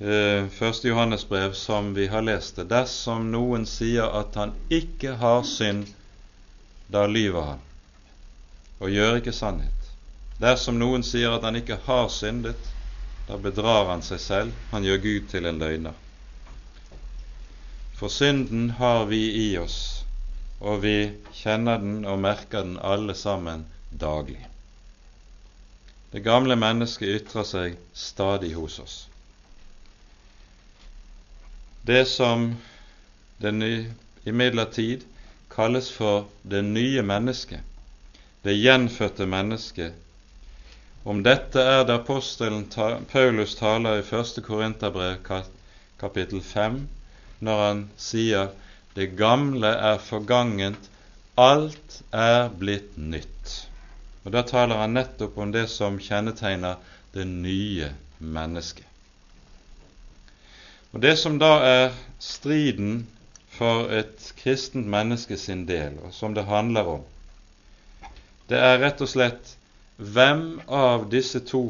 Første 0.02 0.88
Johannes 0.88 1.28
brev, 1.30 1.54
som 1.54 1.92
vi 1.94 2.08
har 2.10 2.24
lest 2.26 2.56
det. 2.58 2.70
Dersom 2.72 3.28
noen 3.30 3.68
sier 3.70 4.10
at 4.18 4.34
han 4.40 4.56
ikke 4.74 5.14
har 5.22 5.44
synd, 5.46 5.92
da 6.90 7.06
lyver 7.06 7.54
han 7.54 7.68
og 8.82 8.90
gjør 8.90 9.20
ikke 9.20 9.34
sannhet. 9.36 9.90
Dersom 10.42 10.80
noen 10.82 11.04
sier 11.06 11.36
at 11.36 11.44
han 11.46 11.60
ikke 11.60 11.78
har 11.86 12.08
syndet, 12.10 12.70
da 13.28 13.38
bedrar 13.38 13.92
han 13.92 14.02
seg 14.02 14.22
selv, 14.24 14.56
han 14.72 14.86
gjør 14.86 15.04
Gud 15.04 15.28
til 15.30 15.46
en 15.46 15.62
løgner. 15.62 15.94
For 18.00 18.10
synden 18.10 18.72
har 18.80 19.06
vi 19.12 19.22
i 19.44 19.50
oss, 19.62 20.02
og 20.60 20.82
vi 20.82 20.96
kjenner 21.44 21.78
den 21.84 22.02
og 22.10 22.18
merker 22.26 22.66
den 22.66 22.80
alle 22.82 23.14
sammen 23.14 23.68
daglig. 23.92 24.42
Det 26.12 26.26
gamle 26.26 26.58
mennesket 26.58 27.22
ytrer 27.22 27.46
seg 27.48 27.78
stadig 27.94 28.56
hos 28.58 28.82
oss. 28.82 28.98
Det 31.82 32.06
som 32.06 32.56
imidlertid 34.26 35.06
kalles 35.50 35.90
for 35.92 36.28
det 36.44 36.62
nye 36.62 37.02
mennesket, 37.02 37.60
det 38.42 38.54
gjenfødte 38.54 39.26
mennesket, 39.26 39.94
om 41.04 41.24
dette 41.26 41.62
er 41.66 41.82
det 41.90 41.96
apostelen 41.98 42.68
Paulus 43.10 43.56
taler 43.58 43.98
i 43.98 44.06
1. 44.06 44.44
Korinterbrev 44.46 45.18
kapittel 46.00 46.44
5, 46.46 46.78
når 47.42 47.64
han 47.66 47.82
sier 47.98 48.54
det 48.94 49.16
gamle 49.18 49.74
er 49.74 49.98
forgangent, 49.98 50.90
alt 51.42 52.02
er 52.14 52.54
blitt 52.62 52.94
nytt. 52.98 53.56
Og 54.22 54.32
Da 54.38 54.46
taler 54.46 54.84
han 54.84 54.94
nettopp 54.94 55.38
om 55.42 55.52
det 55.52 55.66
som 55.74 55.98
kjennetegner 55.98 56.78
det 57.16 57.26
nye 57.26 57.90
mennesket. 58.20 58.91
Og 60.92 61.02
Det 61.02 61.16
som 61.20 61.38
da 61.40 61.52
er 61.64 61.94
striden 62.20 63.08
for 63.52 63.88
et 63.96 64.34
kristent 64.42 64.88
menneske 64.88 65.38
sin 65.38 65.66
del, 65.68 65.96
og 66.04 66.14
som 66.14 66.36
det 66.36 66.46
handler 66.50 66.90
om, 66.98 67.06
det 68.50 68.60
er 68.60 68.82
rett 68.82 69.02
og 69.02 69.08
slett 69.08 69.54
hvem 69.96 70.60
av 70.68 71.08
disse 71.12 71.40
to 71.48 71.70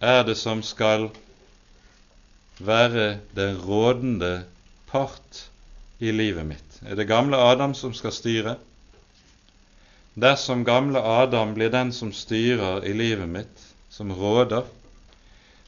er 0.00 0.22
det 0.24 0.36
som 0.40 0.62
skal 0.64 1.10
være 2.64 3.18
den 3.36 3.58
rådende 3.60 4.44
part 4.88 5.48
i 5.98 6.12
livet 6.14 6.46
mitt? 6.46 6.78
Er 6.86 6.96
det 6.96 7.08
gamle 7.08 7.36
Adam 7.36 7.74
som 7.74 7.92
skal 7.96 8.12
styre? 8.12 8.56
Dersom 10.14 10.64
gamle 10.64 11.02
Adam 11.02 11.54
blir 11.56 11.72
den 11.74 11.92
som 11.92 12.12
styrer 12.14 12.84
i 12.86 12.92
livet 12.94 13.28
mitt, 13.28 13.64
som 13.90 14.12
råder, 14.14 14.64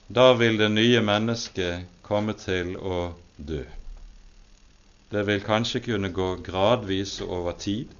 da 0.08 0.32
vil 0.38 0.58
det 0.58 0.68
nye 0.70 1.00
mennesket 1.02 1.86
komme 2.06 2.36
til 2.38 2.76
å 2.78 3.12
dø. 3.36 3.64
Det 5.10 5.22
vil 5.26 5.42
kanskje 5.42 5.82
kunne 5.86 6.12
gå 6.14 6.34
gradvis 6.46 7.20
over 7.22 7.56
tid, 7.58 7.90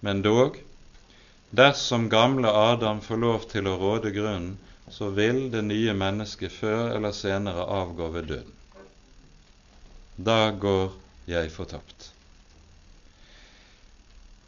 men 0.00 0.22
dog 0.22 0.58
Dersom 1.50 2.10
gamle 2.12 2.48
Adam 2.48 3.00
får 3.00 3.16
lov 3.16 3.44
til 3.48 3.68
å 3.70 3.78
råde 3.80 4.10
grunnen, 4.12 4.58
så 4.92 5.08
vil 5.16 5.46
det 5.48 5.62
nye 5.64 5.94
mennesket 5.96 6.52
før 6.52 6.90
eller 6.92 7.14
senere 7.16 7.64
avgå 7.64 8.10
ved 8.12 8.28
døden. 8.28 8.52
Da 10.16 10.50
går 10.50 10.92
jeg 11.28 11.52
fortapt. 11.54 12.10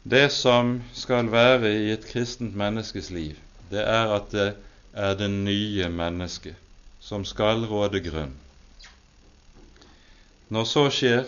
Det 0.03 0.29
som 0.33 0.81
skal 0.93 1.29
være 1.33 1.73
i 1.73 1.91
et 1.93 2.05
kristent 2.05 2.53
menneskes 2.57 3.09
liv, 3.09 3.37
det 3.73 3.81
er 3.81 4.13
at 4.13 4.29
det 4.33 4.51
er 4.93 5.17
det 5.17 5.29
nye 5.33 5.89
mennesket 5.89 6.57
som 7.01 7.25
skal 7.25 7.65
råde 7.69 7.99
grunn. 8.05 8.33
Når 10.51 10.67
så 10.67 10.87
skjer, 10.93 11.25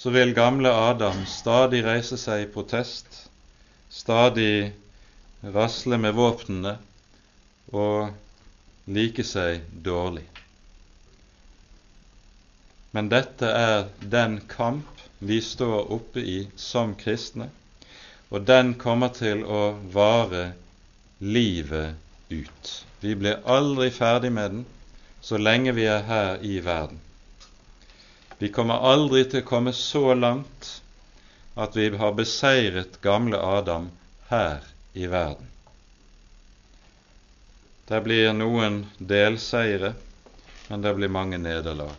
så 0.00 0.12
vil 0.14 0.32
gamle 0.34 0.70
Adam 0.72 1.26
stadig 1.28 1.82
reise 1.84 2.16
seg 2.20 2.46
i 2.46 2.52
protest 2.52 3.26
stadig 3.90 4.72
rasle 5.42 5.98
med 5.98 6.14
våpnene 6.14 6.76
og 7.74 8.90
like 8.90 9.24
seg 9.26 9.64
dårlig. 9.86 10.24
Men 12.94 13.10
dette 13.10 13.46
er 13.46 13.88
den 14.14 14.40
kamp 14.50 15.02
vi 15.18 15.40
står 15.44 15.90
oppe 15.94 16.22
i 16.22 16.38
som 16.58 16.94
kristne, 16.98 17.50
og 18.30 18.46
den 18.46 18.74
kommer 18.78 19.12
til 19.14 19.42
å 19.44 19.62
vare 19.94 20.52
livet 21.20 21.98
ut. 22.30 22.72
Vi 23.00 23.14
blir 23.14 23.40
aldri 23.44 23.90
ferdig 23.90 24.32
med 24.32 24.50
den 24.50 24.64
så 25.20 25.38
lenge 25.38 25.72
vi 25.72 25.84
er 25.88 26.02
her 26.08 26.42
i 26.44 26.60
verden. 26.64 27.00
Vi 28.38 28.48
kommer 28.48 28.80
aldri 28.88 29.24
til 29.28 29.42
å 29.42 29.48
komme 29.48 29.72
så 29.76 30.14
langt 30.14 30.80
at 31.60 31.76
vi 31.76 31.90
har 31.96 32.16
beseiret 32.16 33.00
gamle 33.04 33.36
Adam 33.36 33.90
her 34.30 34.64
i 34.92 35.06
verden. 35.06 35.46
Det 37.90 38.00
blir 38.06 38.32
noen 38.32 38.84
delseire, 38.98 39.92
men 40.68 40.82
det 40.82 40.94
blir 40.94 41.12
mange 41.12 41.38
nederlag. 41.42 41.96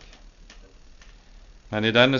Men 1.68 1.84
i 1.84 1.92
denne 1.94 2.18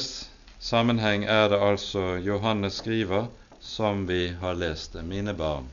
sammenheng 0.61 1.25
er 1.25 1.49
det 1.49 1.59
altså 1.59 2.19
Johannes 2.23 2.83
skriver 2.83 3.31
som 3.61 4.07
vi 4.07 4.27
har 4.41 4.55
lest 4.55 4.93
det, 4.93 5.03
mine 5.03 5.35
barn. 5.35 5.71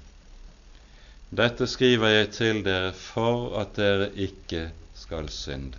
Dette 1.29 1.67
skriver 1.69 2.09
jeg 2.09 2.29
til 2.33 2.63
dere 2.65 2.93
for 2.97 3.53
at 3.61 3.75
dere 3.77 4.07
ikke 4.17 4.71
skal 4.97 5.29
synde. 5.29 5.77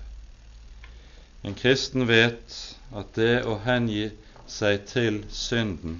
En 1.43 1.57
kristen 1.59 2.07
vet 2.09 2.59
at 2.95 3.11
det 3.17 3.41
å 3.49 3.57
hengi 3.65 4.11
seg 4.51 4.85
til 4.87 5.23
synden 5.35 5.99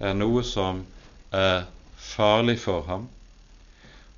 er 0.00 0.14
noe 0.16 0.44
som 0.46 0.84
er 1.34 1.66
farlig 1.98 2.56
for 2.62 2.86
ham, 2.88 3.08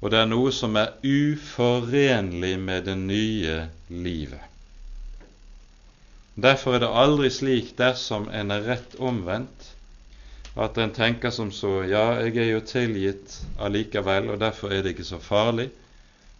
og 0.01 0.13
det 0.13 0.21
er 0.21 0.31
noe 0.31 0.53
som 0.55 0.79
er 0.79 0.95
uforenlig 1.03 2.55
med 2.61 2.87
det 2.87 2.97
nye 3.01 3.57
livet. 3.91 4.47
Derfor 6.41 6.77
er 6.77 6.85
det 6.85 6.95
aldri 7.03 7.29
slik 7.35 7.75
dersom 7.77 8.29
en 8.33 8.55
er 8.55 8.65
rett 8.69 8.95
omvendt, 8.97 9.73
at 10.61 10.79
en 10.79 10.93
tenker 10.93 11.33
som 11.33 11.51
så 11.55 11.81
ja, 11.89 12.05
jeg 12.21 12.37
er 12.37 12.51
jo 12.53 12.61
tilgitt 12.67 13.39
allikevel, 13.59 14.29
og 14.35 14.41
derfor 14.43 14.75
er 14.75 14.85
det 14.85 14.95
ikke 14.95 15.09
så 15.09 15.21
farlig 15.23 15.71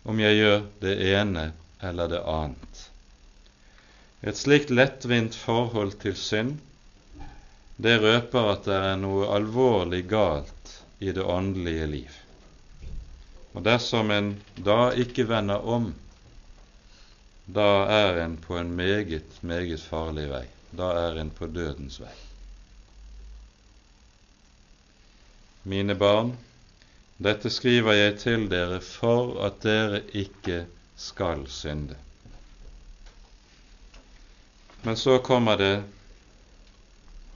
om 0.05 0.21
jeg 0.21 0.37
gjør 0.41 0.65
det 0.83 0.97
ene 1.13 1.51
eller 1.85 2.11
det 2.13 2.21
annet. 2.29 2.83
Et 4.21 4.37
slikt 4.37 4.73
lettvint 4.73 5.37
forhold 5.37 5.97
til 6.03 6.17
synd 6.17 6.59
det 7.81 7.97
røper 8.03 8.51
at 8.51 8.67
det 8.69 8.77
er 8.77 8.99
noe 9.01 9.29
alvorlig 9.33 10.03
galt 10.11 10.73
i 11.01 11.15
det 11.17 11.25
åndelige 11.25 11.87
liv. 11.89 12.17
Og 13.57 13.65
dersom 13.65 14.13
en 14.13 14.35
da 14.67 14.91
ikke 14.93 15.25
vender 15.31 15.65
om, 15.65 15.89
da 17.49 17.71
er 17.91 18.21
en 18.27 18.37
på 18.37 18.59
en 18.61 18.75
meget, 18.77 19.41
meget 19.41 19.81
farlig 19.81 20.29
vei. 20.31 20.45
Da 20.77 20.91
er 21.09 21.23
en 21.23 21.33
på 21.33 21.49
dødens 21.49 21.97
vei. 22.05 22.13
Mine 25.63 25.95
barn, 25.95 26.37
dette 27.21 27.51
skriver 27.53 27.93
jeg 27.93 28.19
til 28.23 28.47
dere 28.49 28.81
for 28.81 29.37
at 29.45 29.61
dere 29.63 30.03
ikke 30.17 30.65
skal 30.97 31.47
synde. 31.53 31.97
Men 34.83 34.97
så 34.97 35.19
kommer 35.25 35.61
det 35.61 35.75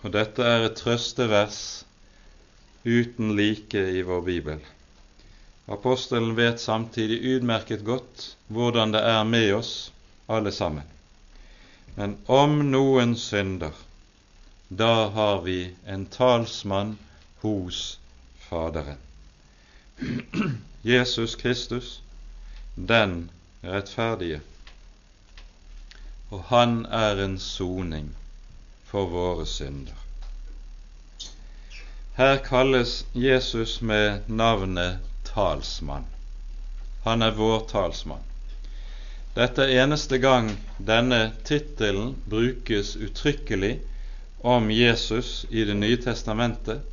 og 0.04 0.12
dette 0.12 0.44
er 0.44 0.66
et 0.66 0.76
trøstevers 0.76 1.58
uten 2.84 3.32
like 3.38 3.80
i 3.96 4.02
vår 4.04 4.20
bibel. 4.26 4.58
Apostelen 5.64 6.34
vet 6.36 6.60
samtidig 6.60 7.22
utmerket 7.36 7.86
godt 7.86 8.26
hvordan 8.52 8.92
det 8.92 9.00
er 9.00 9.22
med 9.24 9.54
oss 9.56 9.72
alle 10.28 10.52
sammen. 10.52 10.84
Men 11.96 12.18
om 12.28 12.58
noen 12.68 13.14
synder, 13.16 13.72
da 14.68 15.08
har 15.16 15.40
vi 15.46 15.58
en 15.88 16.04
talsmann 16.12 16.98
hos 17.40 17.98
Faderen. 18.48 18.96
Jesus 20.82 21.34
Kristus, 21.34 22.02
den 22.74 23.30
rettferdige, 23.64 24.40
og 26.30 26.42
han 26.44 26.86
er 26.86 27.24
en 27.24 27.38
soning 27.38 28.10
for 28.84 29.06
våre 29.06 29.46
synder. 29.46 29.96
Her 32.14 32.36
kalles 32.36 33.06
Jesus 33.14 33.80
med 33.82 34.20
navnet 34.26 34.98
talsmann. 35.24 36.04
Han 37.04 37.22
er 37.22 37.34
vår 37.34 37.64
talsmann. 37.70 38.22
Dette 39.34 39.64
er 39.66 39.82
eneste 39.82 40.20
gang 40.22 40.52
denne 40.78 41.32
tittelen 41.44 42.14
brukes 42.30 42.94
uttrykkelig 42.96 43.80
om 44.46 44.70
Jesus 44.70 45.46
i 45.50 45.64
Det 45.64 45.74
nye 45.74 45.96
testamentet. 45.96 46.84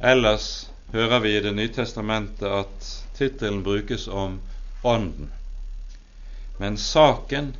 Ellers 0.00 0.70
hører 0.92 1.18
vi 1.20 1.36
i 1.36 1.40
Det 1.42 1.52
nye 1.54 1.72
testamentet 1.74 2.46
at 2.46 2.88
tittelen 3.18 3.64
brukes 3.66 4.06
om 4.08 4.38
Ånden. 4.86 5.32
Men 6.58 6.76
saken 6.78 7.52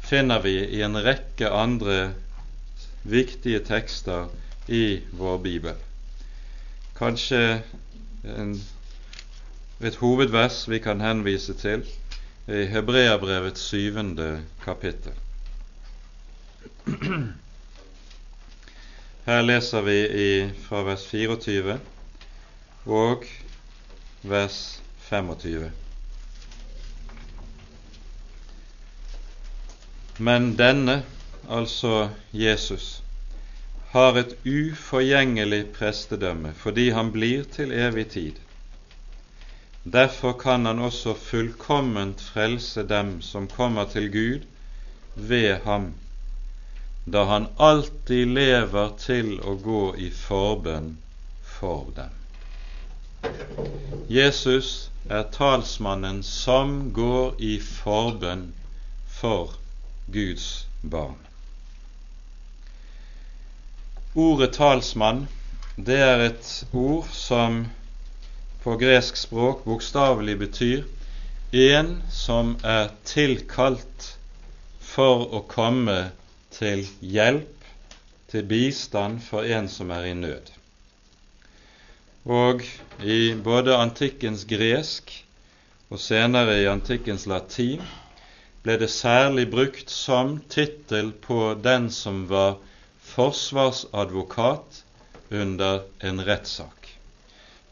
finner 0.00 0.40
vi 0.40 0.54
i 0.78 0.80
en 0.82 0.96
rekke 0.96 1.50
andre 1.52 2.14
viktige 3.02 3.60
tekster 3.66 4.30
i 4.68 5.02
vår 5.12 5.38
bibel. 5.44 5.76
Kanskje 6.96 7.60
en, 8.24 8.54
et 9.80 10.00
hovedvers 10.00 10.64
vi 10.68 10.80
kan 10.80 11.00
henvise 11.04 11.54
til, 11.60 11.84
i 12.48 12.64
Hebreabrevets 12.72 13.68
syvende 13.68 14.42
kapittel. 14.64 15.12
Her 19.26 19.42
leser 19.42 19.84
vi 19.86 19.98
i, 20.18 20.30
fra 20.64 20.80
vers 20.82 21.04
24 21.06 21.76
og 22.90 23.26
vers 24.26 24.56
25. 25.06 25.68
Men 30.18 30.50
denne, 30.58 31.04
altså 31.46 32.08
Jesus, 32.34 33.02
har 33.94 34.18
et 34.18 34.34
uforgjengelig 34.42 35.68
prestedømme 35.78 36.54
fordi 36.58 36.90
han 36.90 37.14
blir 37.14 37.46
til 37.54 37.70
evig 37.70 38.08
tid. 38.16 38.42
Derfor 39.84 40.34
kan 40.38 40.66
han 40.66 40.78
også 40.78 41.14
fullkomment 41.14 42.20
frelse 42.32 42.82
dem 42.88 43.20
som 43.22 43.46
kommer 43.48 43.84
til 43.84 44.10
Gud 44.12 44.46
ved 45.14 45.60
ham, 45.64 45.92
da 47.04 47.24
han 47.24 47.46
alltid 47.56 48.28
lever 48.28 48.92
til 48.98 49.34
å 49.40 49.56
gå 49.58 49.82
i 49.98 50.10
forbønn 50.14 50.96
for 51.42 51.90
dem. 51.96 52.14
Jesus 54.08 54.90
er 55.10 55.26
talsmannen 55.34 56.22
som 56.22 56.92
går 56.94 57.34
i 57.42 57.56
forbønn 57.58 58.52
for 59.18 59.56
Guds 60.14 60.66
barn. 60.82 61.18
Ordet 64.14 64.52
talsmann, 64.52 65.26
det 65.76 65.98
er 66.04 66.26
et 66.28 66.48
ord 66.72 67.08
som 67.16 67.64
på 68.62 68.74
gresk 68.78 69.16
språk 69.16 69.64
bokstavelig 69.66 70.36
betyr 70.38 70.82
en 71.52 71.94
som 72.12 72.56
er 72.62 72.92
tilkalt 73.08 74.12
for 74.92 75.24
å 75.34 75.40
komme 75.48 76.12
til 76.52 76.84
hjelp, 77.00 77.64
til 78.32 78.46
bistand 78.48 79.20
for 79.24 79.44
en 79.44 79.68
som 79.68 79.90
er 79.90 80.08
i 80.10 80.14
nød. 80.14 80.52
Og 82.24 82.62
i 83.02 83.34
både 83.44 83.76
antikkens 83.76 84.44
gresk 84.48 85.10
og 85.90 86.00
senere 86.00 86.60
i 86.62 86.68
antikkens 86.70 87.26
latin 87.26 87.82
ble 88.62 88.76
det 88.78 88.90
særlig 88.94 89.48
brukt 89.50 89.90
som 89.90 90.36
tittel 90.48 91.10
på 91.26 91.54
den 91.64 91.90
som 91.90 92.24
var 92.30 92.60
forsvarsadvokat 93.12 94.84
under 95.30 95.82
en 96.00 96.22
rettssak. 96.26 96.88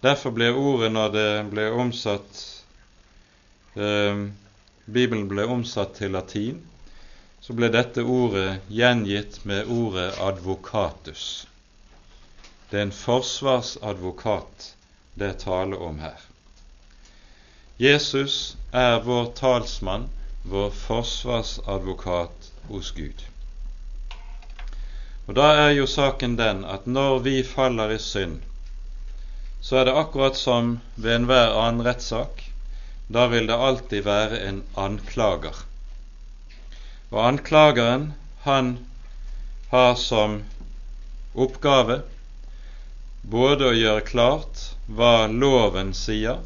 Derfor 0.02 0.34
ble 0.34 0.50
ordet, 0.50 0.90
når 0.92 1.12
det 1.14 1.30
ble 1.52 1.68
omsatt 1.70 2.42
eh, 3.76 4.26
Bibelen 4.90 5.28
ble 5.30 5.44
omsatt 5.46 5.94
til 6.00 6.16
latin, 6.16 6.58
så 7.40 7.56
ble 7.56 7.70
dette 7.72 8.02
ordet 8.02 8.60
gjengitt 8.68 9.44
med 9.44 9.70
ordet 9.70 10.10
advokatus. 10.18 11.46
Det 12.70 12.78
er 12.78 12.86
en 12.88 12.98
forsvarsadvokat 13.04 14.74
det 15.20 15.26
er 15.28 15.40
tale 15.40 15.76
om 15.76 15.98
her. 16.00 16.20
Jesus 17.80 18.56
er 18.72 19.00
vår 19.04 19.32
talsmann, 19.40 20.06
vår 20.42 20.70
forsvarsadvokat 20.76 22.50
hos 22.68 22.92
Gud. 22.96 23.24
Og 25.26 25.34
Da 25.34 25.48
er 25.64 25.70
jo 25.76 25.86
saken 25.86 26.36
den 26.38 26.64
at 26.64 26.86
når 26.86 27.18
vi 27.26 27.42
faller 27.42 27.92
i 27.94 27.98
synd, 27.98 28.40
så 29.60 29.76
er 29.76 29.84
det 29.84 29.98
akkurat 30.00 30.36
som 30.36 30.78
ved 30.96 31.14
enhver 31.14 31.52
annen 31.64 31.86
rettssak. 31.86 32.44
Da 33.08 33.26
vil 33.26 33.46
det 33.46 33.60
alltid 33.68 34.04
være 34.04 34.40
en 34.48 34.62
anklager. 34.76 35.56
Og 37.10 37.18
anklageren, 37.26 38.12
han 38.46 38.76
har 39.70 39.94
som 39.98 40.40
oppgave 41.34 42.00
både 43.22 43.66
å 43.70 43.74
gjøre 43.76 44.04
klart 44.06 44.62
hva 44.86 45.26
loven 45.26 45.90
sier, 45.94 46.38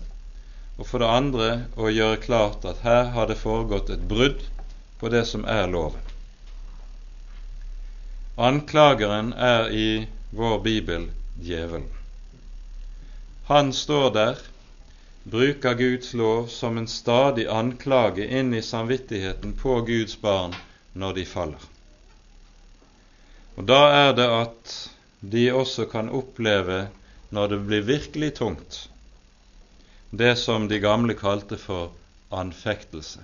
og 0.77 0.89
for 0.89 1.05
det 1.05 1.11
andre 1.11 1.51
å 1.77 1.93
gjøre 1.93 2.23
klart 2.25 2.65
at 2.69 2.81
her 2.85 3.13
har 3.15 3.29
det 3.31 3.39
foregått 3.41 3.93
et 3.95 4.09
brudd 4.11 4.41
på 5.01 5.13
det 5.13 5.23
som 5.29 5.45
er 5.45 5.69
loven. 5.71 6.01
Anklageren 8.41 9.31
er 9.37 9.69
i 9.71 9.89
vår 10.35 10.59
bibel 10.65 11.07
djevelen. 11.39 11.87
Han 13.47 13.71
står 13.77 14.11
der, 14.17 14.41
bruker 15.25 15.75
Guds 15.75 16.15
lov 16.15 16.47
som 16.47 16.79
en 16.79 16.89
stadig 16.89 17.47
anklage 17.49 18.27
inn 18.39 18.55
i 18.55 18.63
samvittigheten 18.63 19.53
på 19.57 19.81
Guds 19.81 20.21
barn 20.21 20.55
når 20.93 21.13
de 21.13 21.25
faller. 21.25 21.69
Og 23.57 23.65
Da 23.65 23.83
er 24.09 24.13
det 24.13 24.27
at 24.29 24.75
de 25.21 25.51
også 25.53 25.87
kan 25.89 26.09
oppleve, 26.09 26.89
når 27.31 27.49
det 27.49 27.61
blir 27.67 27.87
virkelig 27.89 28.35
tungt, 28.35 28.89
det 30.11 30.37
som 30.39 30.69
de 30.69 30.79
gamle 30.79 31.15
kalte 31.15 31.57
for 31.57 31.93
anfektelse. 32.31 33.21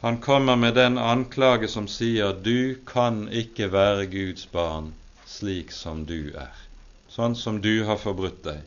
Han 0.00 0.20
kommer 0.20 0.56
med 0.56 0.74
den 0.74 0.98
anklage 0.98 1.68
som 1.68 1.88
sier 1.88 2.32
'du 2.32 2.76
kan 2.86 3.28
ikke 3.28 3.72
være 3.72 4.06
Guds 4.06 4.46
barn 4.46 4.94
slik 5.26 5.72
som 5.72 6.06
du 6.06 6.32
er', 6.32 6.62
sånn 7.08 7.36
som 7.36 7.60
du 7.60 7.84
har 7.84 7.96
forbrutt 7.96 8.44
deg, 8.44 8.62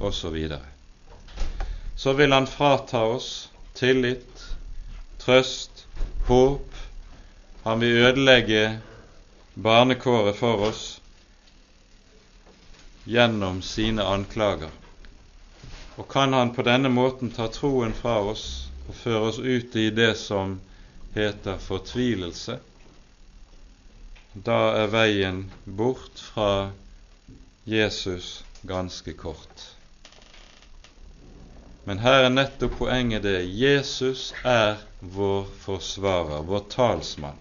osv. 0.00 0.48
Så, 1.96 2.12
vil 2.12 2.32
han 2.32 2.46
frata 2.46 3.02
oss 3.02 3.50
tillit, 3.74 4.44
trøst, 5.18 5.86
håp. 6.26 6.74
Han 7.62 7.80
vil 7.80 8.02
ødelegge 8.04 8.80
barnekåret 9.54 10.36
for 10.36 10.68
oss 10.68 10.84
gjennom 13.04 13.62
sine 13.62 14.04
anklager. 14.04 14.70
Og 15.96 16.08
kan 16.10 16.32
han 16.32 16.54
på 16.54 16.64
denne 16.66 16.90
måten 16.90 17.30
ta 17.30 17.46
troen 17.52 17.94
fra 17.94 18.18
oss 18.32 18.46
og 18.88 18.94
føre 18.98 19.28
oss 19.30 19.38
ut 19.38 19.76
i 19.76 19.90
det 19.94 20.14
som 20.18 20.58
heter 21.14 21.60
fortvilelse, 21.62 22.58
da 24.34 24.58
er 24.80 24.90
veien 24.90 25.44
bort 25.64 26.18
fra 26.32 26.72
Jesus 27.70 28.42
ganske 28.66 29.14
kort. 29.14 29.73
Men 31.84 32.00
her 32.00 32.24
er 32.24 32.32
nettopp 32.32 32.78
poenget 32.78 33.26
det 33.26 33.42
Jesus 33.44 34.30
er 34.44 34.78
vår 35.00 35.44
forsvarer, 35.64 36.46
vår 36.48 36.64
talsmann. 36.72 37.40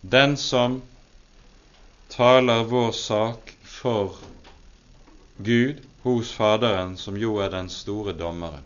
Den 0.00 0.36
som 0.38 0.82
taler 2.08 2.62
vår 2.70 2.92
sak 2.92 3.50
for 3.64 4.14
Gud 5.38 5.82
hos 6.06 6.30
Faderen, 6.32 6.94
som 6.96 7.18
jo 7.18 7.40
er 7.42 7.50
den 7.50 7.68
store 7.70 8.14
dommeren. 8.14 8.62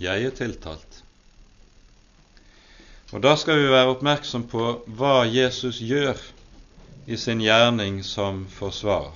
Jeg 0.00 0.24
er 0.24 0.32
tiltalt. 0.32 1.02
Og 3.12 3.22
Da 3.22 3.36
skal 3.36 3.60
vi 3.60 3.68
være 3.70 3.92
oppmerksom 3.92 4.48
på 4.48 4.64
hva 4.96 5.26
Jesus 5.28 5.78
gjør 5.84 6.18
i 7.06 7.16
sin 7.16 7.44
gjerning 7.44 8.00
som 8.04 8.46
forsvarer. 8.50 9.14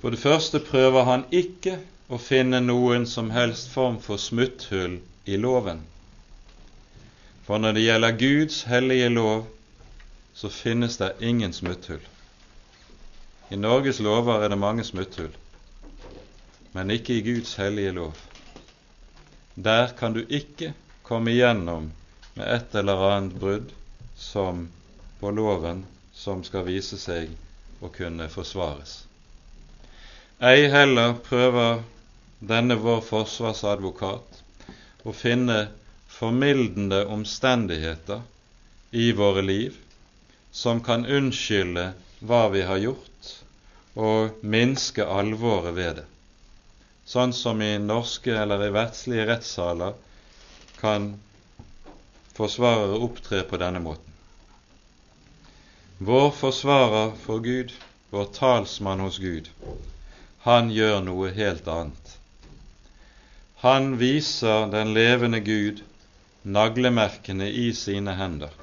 For 0.00 0.10
det 0.10 0.18
første 0.18 0.58
prøver 0.64 1.04
han 1.04 1.24
ikke 1.30 1.78
å 2.10 2.18
finne 2.18 2.58
noen 2.60 3.06
som 3.06 3.30
helst 3.30 3.70
form 3.70 4.00
for 4.02 4.18
smutthull 4.18 4.98
i 5.30 5.36
loven. 5.38 5.84
For 7.46 7.62
når 7.62 7.76
det 7.76 7.84
gjelder 7.84 8.16
Guds 8.18 8.62
hellige 8.66 9.08
lov, 9.14 9.44
så 10.34 10.50
finnes 10.50 10.96
det 10.98 11.12
ingen 11.20 11.52
smutthull. 11.52 12.02
I 13.50 13.58
Norges 13.58 14.00
lover 14.02 14.42
er 14.42 14.50
det 14.50 14.58
mange 14.58 14.84
smutthull, 14.86 15.30
men 16.74 16.90
ikke 16.90 17.14
i 17.18 17.24
Guds 17.26 17.54
hellige 17.58 17.94
lov. 17.94 18.18
Der 19.54 19.94
kan 19.98 20.14
du 20.14 20.24
ikke 20.26 20.72
komme 21.06 21.30
igjennom 21.30 21.90
med 22.34 22.46
et 22.46 22.74
eller 22.74 23.06
annet 23.10 23.38
brudd 23.38 23.70
som 24.16 24.66
på 25.20 25.30
loven 25.30 25.84
som 26.14 26.42
skal 26.46 26.66
vise 26.66 26.98
seg 26.98 27.30
å 27.82 27.90
kunne 27.94 28.26
forsvares. 28.32 29.00
Ei 30.40 30.70
heller 30.72 31.18
prøver 31.26 31.82
denne 32.40 32.76
vår 32.80 33.00
forsvarsadvokat 33.04 34.42
å 35.04 35.14
finne 35.16 35.58
formildende 36.10 37.04
omstendigheter 37.06 38.22
i 38.90 39.10
våre 39.12 39.44
liv 39.44 39.76
som 40.50 40.80
kan 40.82 41.06
unnskylde 41.06 41.92
hva 42.20 42.46
vi 42.52 42.64
har 42.66 42.80
gjort, 42.82 43.34
og 43.94 44.40
minske 44.42 45.04
alvoret 45.04 45.76
ved 45.76 46.00
det 46.00 46.10
sånn 47.10 47.32
som 47.34 47.62
i 47.62 47.72
norske 47.82 48.34
eller 48.38 48.62
i 48.66 48.70
verdslige 48.74 49.26
rettssaler 49.26 49.96
kan 50.78 51.08
forsvarere 52.36 53.00
opptre 53.06 53.42
på 53.50 53.58
denne 53.60 53.82
måten. 53.82 54.06
Vår 55.98 56.30
forsvarer 56.38 57.10
for 57.24 57.42
Gud, 57.44 57.74
vår 58.14 58.30
talsmann 58.36 59.02
hos 59.04 59.18
Gud, 59.20 59.50
han 60.46 60.70
gjør 60.72 61.02
noe 61.04 61.34
helt 61.36 61.66
annet. 61.68 62.14
Han 63.60 63.98
viser 63.98 64.70
den 64.72 64.94
levende 64.96 65.40
Gud 65.40 65.82
naglemerkene 66.42 67.50
i 67.50 67.66
sine 67.76 68.14
hender, 68.16 68.54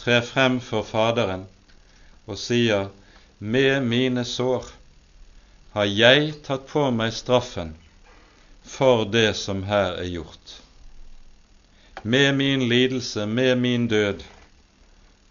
trer 0.00 0.22
frem 0.24 0.56
for 0.64 0.86
Faderen 0.88 1.42
og 2.24 2.40
sier, 2.40 2.88
med 3.38 3.84
mine 3.84 4.24
sår 4.24 4.72
har 5.76 5.92
jeg 5.92 6.32
tatt 6.48 6.64
på 6.72 6.86
meg 7.02 7.12
straffen 7.12 7.76
for 8.64 9.04
det 9.04 9.34
som 9.36 9.62
her 9.68 10.00
er 10.06 10.08
gjort. 10.08 10.56
Med 12.02 12.32
min 12.40 12.64
lidelse, 12.68 13.26
med 13.26 13.58
min 13.60 13.88
død, 13.92 14.24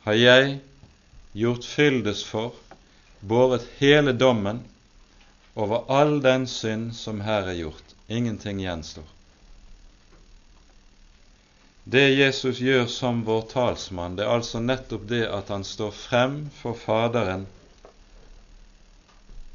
har 0.06 0.22
jeg 0.22 0.60
gjort 1.34 1.66
fyldes 1.66 2.22
for, 2.30 2.54
båret 3.22 3.66
hele 3.82 4.14
dommen 4.14 4.62
over 5.56 5.90
all 5.90 6.20
den 6.22 6.46
synd 6.48 6.92
som 6.94 7.26
her 7.26 7.50
er 7.50 7.58
gjort. 7.66 7.96
Ingenting 8.10 8.60
gjenstår. 8.60 9.06
Det 11.84 12.10
Jesus 12.10 12.60
gjør 12.60 12.86
som 12.86 13.24
vår 13.26 13.42
talsmann, 13.52 14.18
det 14.18 14.26
er 14.26 14.36
altså 14.36 14.60
nettopp 14.62 15.08
det 15.10 15.24
at 15.30 15.50
han 15.54 15.64
står 15.66 15.94
frem 15.96 16.36
for 16.58 16.78
Faderen 16.78 17.48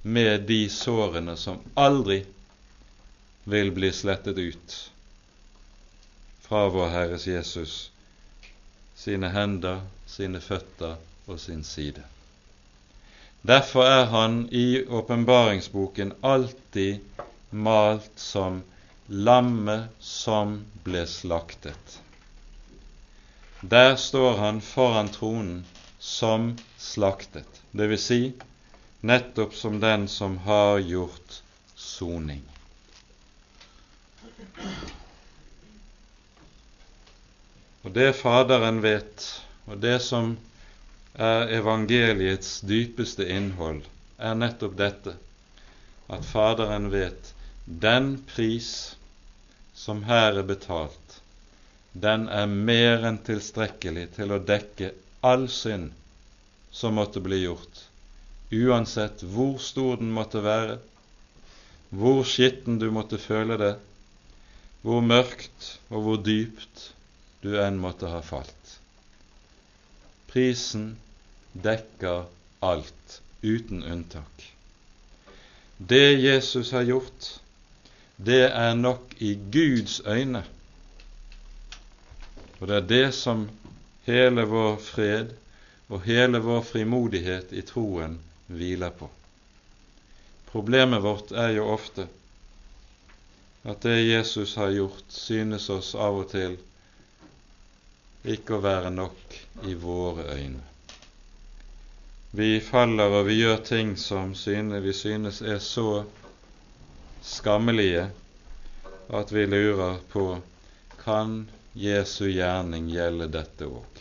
med 0.03 0.47
de 0.49 0.65
sårene 0.71 1.37
som 1.39 1.61
aldri 1.75 2.25
vil 3.45 3.71
bli 3.77 3.93
slettet 3.93 4.39
ut 4.39 4.79
fra 6.47 6.67
vår 6.69 6.91
Herres 6.95 7.27
Jesus 7.27 7.77
sine 8.95 9.31
hender, 9.35 9.81
sine 10.07 10.41
føtter 10.41 10.97
og 11.27 11.41
sin 11.41 11.65
side. 11.65 12.03
Derfor 13.43 13.85
er 13.85 14.05
han 14.13 14.49
i 14.53 14.85
åpenbaringsboken 14.85 16.13
alltid 16.23 17.01
malt 17.55 18.19
som 18.19 18.63
lammet 19.07 19.91
som 20.01 20.65
ble 20.85 21.07
slaktet. 21.07 22.01
Der 23.61 23.97
står 23.97 24.37
han 24.37 24.61
foran 24.61 25.09
tronen 25.09 25.65
som 25.99 26.57
slaktet, 26.79 27.61
dvs. 27.71 28.07
Si, 28.07 28.33
nettopp 29.01 29.55
som 29.55 29.79
den 29.81 30.09
som 30.09 30.39
har 30.39 30.79
gjort 30.79 31.43
soning. 31.75 32.43
Og 37.85 37.93
det 37.93 38.11
Faderen 38.17 38.83
vet, 38.83 39.29
og 39.69 39.79
det 39.79 40.01
som 40.03 40.35
er 41.15 41.55
evangeliets 41.55 42.61
dypeste 42.67 43.29
innhold, 43.31 43.85
er 44.19 44.35
nettopp 44.35 44.77
dette 44.81 45.17
at 46.09 46.27
Faderen 46.27 46.91
vet 46.93 47.34
den 47.65 48.25
pris 48.27 48.97
som 49.75 50.03
her 50.05 50.37
er 50.39 50.47
betalt, 50.49 51.21
den 51.93 52.27
er 52.29 52.47
mer 52.47 53.07
enn 53.09 53.21
tilstrekkelig 53.25 54.11
til 54.17 54.35
å 54.35 54.41
dekke 54.43 54.91
all 55.25 55.47
synd 55.49 55.93
som 56.75 56.99
måtte 56.99 57.23
bli 57.25 57.41
gjort, 57.45 57.85
uansett 58.53 59.23
hvor 59.33 59.57
stor 59.63 59.97
den 60.03 60.11
måtte 60.13 60.43
være, 60.45 60.77
hvor 61.95 62.25
skitten 62.29 62.81
du 62.83 62.91
måtte 62.93 63.21
føle 63.23 63.57
det, 63.61 63.75
hvor 64.83 65.01
mørkt 65.01 65.69
og 65.89 66.05
hvor 66.05 66.21
dypt 66.21 66.91
du 67.45 67.55
enn 67.63 67.79
måtte 67.81 68.11
ha 68.13 68.21
falt. 68.27 68.75
Prisen 70.29 70.97
dekker 71.55 72.27
alt, 72.61 73.21
uten 73.41 73.85
unntak. 73.87 74.45
Det 75.79 76.19
Jesus 76.21 76.73
har 76.75 76.85
gjort, 76.89 77.29
det 78.17 78.45
er 78.51 78.75
nok 78.75 79.15
i 79.19 79.35
Guds 79.53 80.01
øyne. 80.07 80.45
Og 82.61 82.69
det 82.69 82.77
er 82.77 82.87
det 82.89 83.15
som 83.15 83.49
hele 84.07 84.45
vår 84.49 84.77
fred 84.77 85.35
og 85.89 86.03
hele 86.07 86.39
vår 86.39 86.63
frimodighet 86.63 87.53
i 87.53 87.63
troen 87.67 88.19
hviler 88.47 88.91
på. 88.91 89.11
Problemet 90.53 91.03
vårt 91.03 91.33
er 91.33 91.57
jo 91.57 91.67
ofte 91.73 92.07
at 93.65 93.83
det 93.83 93.97
Jesus 94.07 94.55
har 94.61 94.71
gjort, 94.71 95.05
synes 95.09 95.71
oss 95.73 95.95
av 95.95 96.21
og 96.21 96.29
til 96.31 96.59
ikke 98.25 98.57
å 98.57 98.65
være 98.65 98.91
nok 98.93 99.39
i 99.69 99.75
våre 99.75 100.27
øyne. 100.37 100.63
Vi 102.35 102.61
faller 102.61 103.19
og 103.19 103.27
vi 103.29 103.39
gjør 103.41 103.61
ting 103.65 103.97
som 104.01 104.35
vi 104.35 104.93
synes 104.93 105.41
er 105.43 105.59
så 105.59 106.05
skammelige 107.25 108.09
at 109.09 109.33
vi 109.33 109.47
lurer 109.47 109.99
på 110.13 110.27
kan 111.05 111.49
Jesu 111.73 112.29
gjerning 112.29 112.89
gjelde 112.93 113.29
dette 113.33 113.67
òg. 113.69 114.01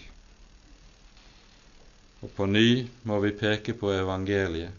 Og 2.23 2.31
på 2.35 2.47
ny 2.47 2.67
må 3.03 3.19
vi 3.23 3.33
peke 3.35 3.75
på 3.75 3.91
evangeliet. 3.91 4.71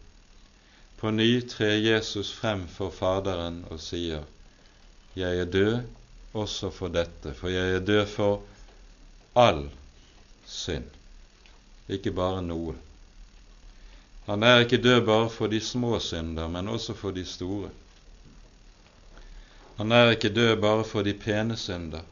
På 0.96 1.11
ny 1.12 1.42
trer 1.48 1.76
Jesus 1.85 2.30
frem 2.33 2.64
for 2.68 2.94
Faderen 2.94 3.64
og 3.68 3.80
sier, 3.83 4.24
Jeg 5.14 5.38
er 5.38 5.44
død 5.44 5.83
også 6.33 6.70
for 6.70 6.88
dette, 6.88 7.35
for 7.35 7.48
jeg 7.52 7.76
er 7.76 7.85
død 7.85 8.07
for 8.07 8.42
all 9.35 9.68
synd, 10.46 10.88
ikke 11.88 12.11
bare 12.11 12.40
noe. 12.42 12.74
Han 14.26 14.42
er 14.42 14.64
ikke 14.64 14.80
død 14.83 15.04
bare 15.07 15.30
for 15.30 15.52
de 15.52 15.61
små 15.61 15.98
synder, 16.00 16.48
men 16.48 16.68
også 16.68 16.94
for 16.94 17.14
de 17.14 17.24
store. 17.24 17.70
Han 19.76 19.92
er 19.92 20.12
ikke 20.14 20.30
død 20.30 20.56
bare 20.62 20.84
for 20.87 21.02
de 21.02 21.14
pene 21.18 21.56
synder, 21.58 22.04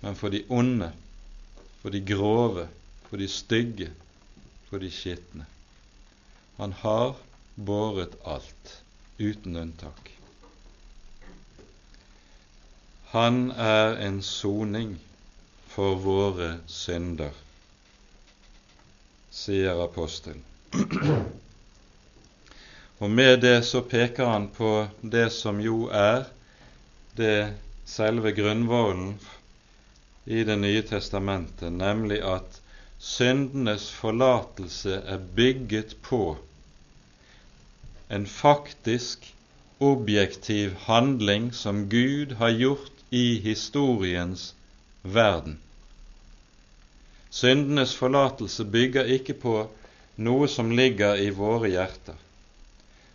men 0.00 0.16
for 0.16 0.30
de 0.30 0.44
onde, 0.48 0.92
for 1.82 1.90
de 1.90 2.00
grove, 2.06 2.68
for 3.08 3.18
de 3.18 3.26
stygge, 3.28 3.90
for 4.68 4.78
de 4.78 4.90
skitne. 4.90 5.46
Han 6.56 6.72
har 6.72 7.16
båret 7.56 8.14
alt, 8.24 8.76
uten 9.18 9.56
unntak. 9.56 10.12
Han 13.10 13.50
er 13.50 13.98
en 14.06 14.22
soning 14.22 14.94
for 15.72 15.98
våre 15.98 16.60
synder, 16.70 17.34
sier 19.34 19.82
apostelen. 19.82 20.44
Og 22.98 23.10
med 23.10 23.40
det 23.42 23.58
så 23.66 23.82
peker 23.82 24.30
han 24.30 24.48
på 24.48 24.86
det 25.02 25.28
som 25.34 25.58
jo 25.60 25.90
er 25.92 26.24
det 27.16 27.54
selve 27.84 28.32
grunnvollen 28.32 29.18
i 30.26 30.44
Det 30.44 30.56
nye 30.58 30.82
testamentet, 30.82 31.72
nemlig 31.72 32.18
at 32.26 32.60
syndenes 32.98 33.90
forlatelse 33.94 34.96
er 35.06 35.22
bygget 35.36 35.94
på 36.02 36.36
en 38.10 38.26
faktisk, 38.26 39.32
objektiv 39.80 40.74
handling 40.86 41.54
som 41.54 41.88
Gud 41.88 42.32
har 42.40 42.50
gjort 42.50 42.92
i 43.10 43.40
historiens 43.40 44.54
verden. 45.02 45.58
Syndenes 47.30 47.94
forlatelse 47.94 48.64
bygger 48.64 49.04
ikke 49.18 49.34
på 49.34 49.56
noe 50.16 50.48
som 50.48 50.70
ligger 50.72 51.20
i 51.20 51.28
våre 51.30 51.68
hjerter. 51.68 52.16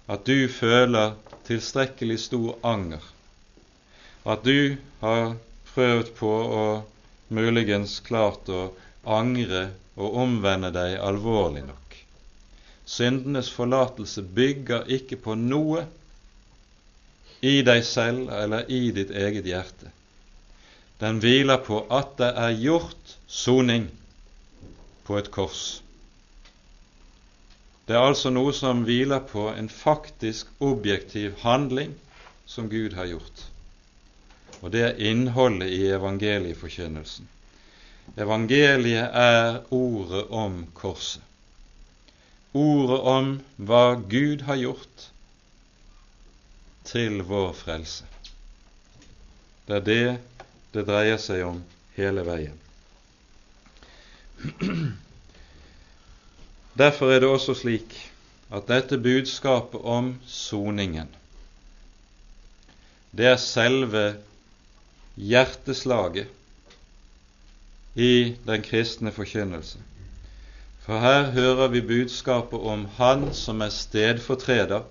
At 0.08 0.28
du 0.28 0.48
føler 0.48 1.16
tilstrekkelig 1.48 2.20
stor 2.20 2.60
anger. 2.64 3.02
At 4.24 4.44
du 4.46 4.78
har 5.02 5.36
prøvd 5.74 6.12
på 6.18 6.32
og 6.32 7.32
muligens 7.34 8.00
klart 8.06 8.50
å 8.52 8.68
angre 9.08 9.70
og 9.98 10.18
omvende 10.24 10.70
deg 10.76 11.00
alvorlig 11.02 11.64
nok. 11.66 11.96
Syndenes 12.86 13.50
forlatelse 13.54 14.22
bygger 14.36 14.90
ikke 14.92 15.18
på 15.26 15.36
noe 15.40 15.86
i 17.42 17.62
deg 17.66 17.86
selv 17.88 18.30
eller 18.36 18.70
i 18.70 18.92
ditt 18.94 19.10
eget 19.10 19.48
hjerte. 19.50 19.90
Den 21.02 21.22
hviler 21.24 21.64
på 21.66 21.80
at 21.90 22.14
det 22.20 22.30
er 22.38 22.60
gjort 22.62 23.16
soning 23.26 23.88
på 25.08 25.18
et 25.18 25.32
kors. 25.34 25.82
Det 27.88 27.98
er 27.98 28.06
altså 28.06 28.30
noe 28.30 28.54
som 28.54 28.84
hviler 28.86 29.24
på 29.32 29.48
en 29.50 29.70
faktisk 29.74 30.52
objektiv 30.62 31.40
handling 31.42 31.96
som 32.46 32.70
Gud 32.70 32.94
har 32.94 33.10
gjort. 33.10 33.48
Og 34.62 34.72
det 34.74 34.82
er 34.86 35.00
innholdet 35.10 35.74
i 35.74 35.88
evangelieforkynnelsen. 35.90 37.28
Evangeliet 38.18 39.10
er 39.18 39.62
ordet 39.74 40.28
om 40.30 40.66
korset. 40.78 41.22
Ordet 42.54 43.00
om 43.08 43.32
hva 43.56 43.96
Gud 44.12 44.44
har 44.46 44.60
gjort 44.60 45.06
til 46.86 47.22
vår 47.24 47.54
frelse. 47.56 48.06
Det 49.68 49.76
er 49.80 49.86
det 49.88 50.20
det 50.76 50.84
dreier 50.88 51.20
seg 51.20 51.46
om 51.48 51.62
hele 51.96 52.24
veien. 52.28 52.58
Derfor 56.82 57.12
er 57.12 57.20
det 57.24 57.30
også 57.32 57.56
slik 57.62 57.96
at 58.52 58.68
dette 58.68 59.00
budskapet 59.00 59.82
om 59.88 60.14
soningen, 60.28 61.08
det 63.12 63.28
er 63.28 63.40
selve 63.40 64.04
hjerteslaget 65.22 66.28
i 67.96 68.36
den 68.46 68.62
kristne 68.66 69.12
forkynnelse. 69.12 69.80
For 70.82 71.00
her 71.00 71.32
hører 71.32 71.68
vi 71.68 71.82
budskapet 71.82 72.60
om 72.60 72.86
Han 72.98 73.34
som 73.34 73.62
er 73.62 73.70
stedfortreder, 73.70 74.84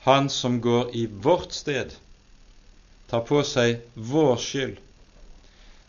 Han 0.00 0.28
som 0.28 0.60
går 0.60 0.90
i 0.96 1.06
vårt 1.06 1.52
sted, 1.52 1.90
tar 3.10 3.20
på 3.28 3.42
seg 3.44 3.82
vår 3.94 4.36
skyld, 4.40 4.78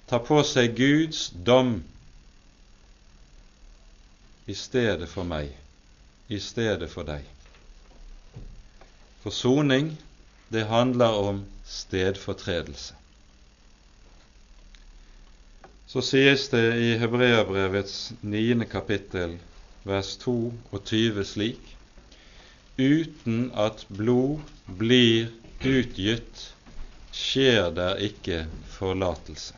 tar 0.10 0.20
på 0.28 0.42
seg 0.44 0.76
Guds 0.76 1.30
dom 1.48 1.78
i 4.52 4.54
stedet 4.58 5.08
for 5.10 5.24
meg, 5.24 5.54
i 6.28 6.40
stedet 6.40 6.90
for 6.92 7.08
deg. 7.08 7.24
Forsoning, 9.24 9.94
det 10.52 10.66
handler 10.68 11.16
om 11.30 11.46
stedfortredelse. 11.64 13.01
Så 15.92 16.00
sies 16.08 16.46
det 16.48 16.68
i 16.80 16.92
Hebreabrevets 16.96 18.14
niende 18.24 18.64
kapittel, 18.66 19.34
vers 19.84 20.14
22 20.22 21.26
slik:" 21.28 21.74
Uten 22.80 23.50
at 23.60 23.82
blod 23.90 24.40
blir 24.80 25.34
utgytt, 25.68 26.46
skjer 27.12 27.74
der 27.76 28.00
ikke 28.08 28.46
forlatelse. 28.72 29.58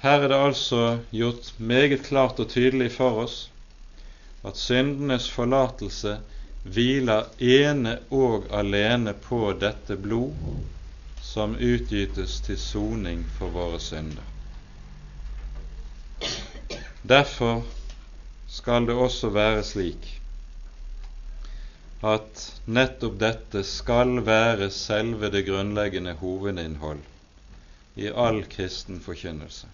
Her 0.00 0.24
er 0.24 0.32
det 0.32 0.38
altså 0.46 0.80
gjort 1.10 1.50
meget 1.58 2.06
klart 2.08 2.40
og 2.40 2.48
tydelig 2.54 2.88
for 2.94 3.20
oss 3.26 3.36
at 4.48 4.56
syndenes 4.56 5.28
forlatelse 5.28 6.16
hviler 6.64 7.28
ene 7.52 7.98
og 8.08 8.48
alene 8.62 9.12
på 9.28 9.42
dette 9.60 10.00
blod 10.08 10.32
som 11.36 11.52
utgytes 11.60 12.38
til 12.40 12.56
soning 12.56 13.18
for 13.36 13.52
våre 13.52 13.76
synder. 13.84 14.24
Derfor 17.04 17.58
skal 18.48 18.86
det 18.88 18.96
også 18.96 19.28
være 19.34 19.60
slik 19.68 20.08
at 22.00 22.40
nettopp 22.78 23.20
dette 23.20 23.66
skal 23.68 24.22
være 24.24 24.70
selve 24.72 25.28
det 25.36 25.44
grunnleggende 25.50 26.16
hovedinnhold 26.22 27.04
i 28.00 28.08
all 28.08 28.40
kristen 28.56 29.04
forkynnelse. 29.04 29.68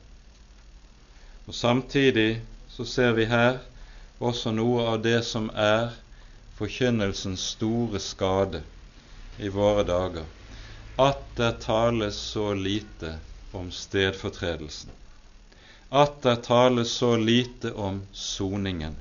Og 1.47 1.55
Samtidig 1.55 2.43
så 2.75 2.85
ser 2.97 3.15
vi 3.15 3.31
her 3.31 3.63
også 4.19 4.51
noe 4.59 4.91
av 4.97 5.03
det 5.07 5.21
som 5.31 5.47
er 5.55 5.95
forkynnelsens 6.59 7.53
store 7.55 8.03
skade 8.03 8.67
i 9.39 9.49
våre 9.63 9.87
dager, 9.87 10.27
at 10.97 11.37
det 11.37 11.61
tales 11.61 12.17
så 12.17 12.55
lite 12.55 13.19
om 13.53 13.71
stedfortredelsen, 13.71 14.91
at 15.91 16.23
det 16.23 16.37
tales 16.45 16.91
så 16.91 17.17
lite 17.17 17.73
om 17.73 18.03
soningen, 18.13 18.97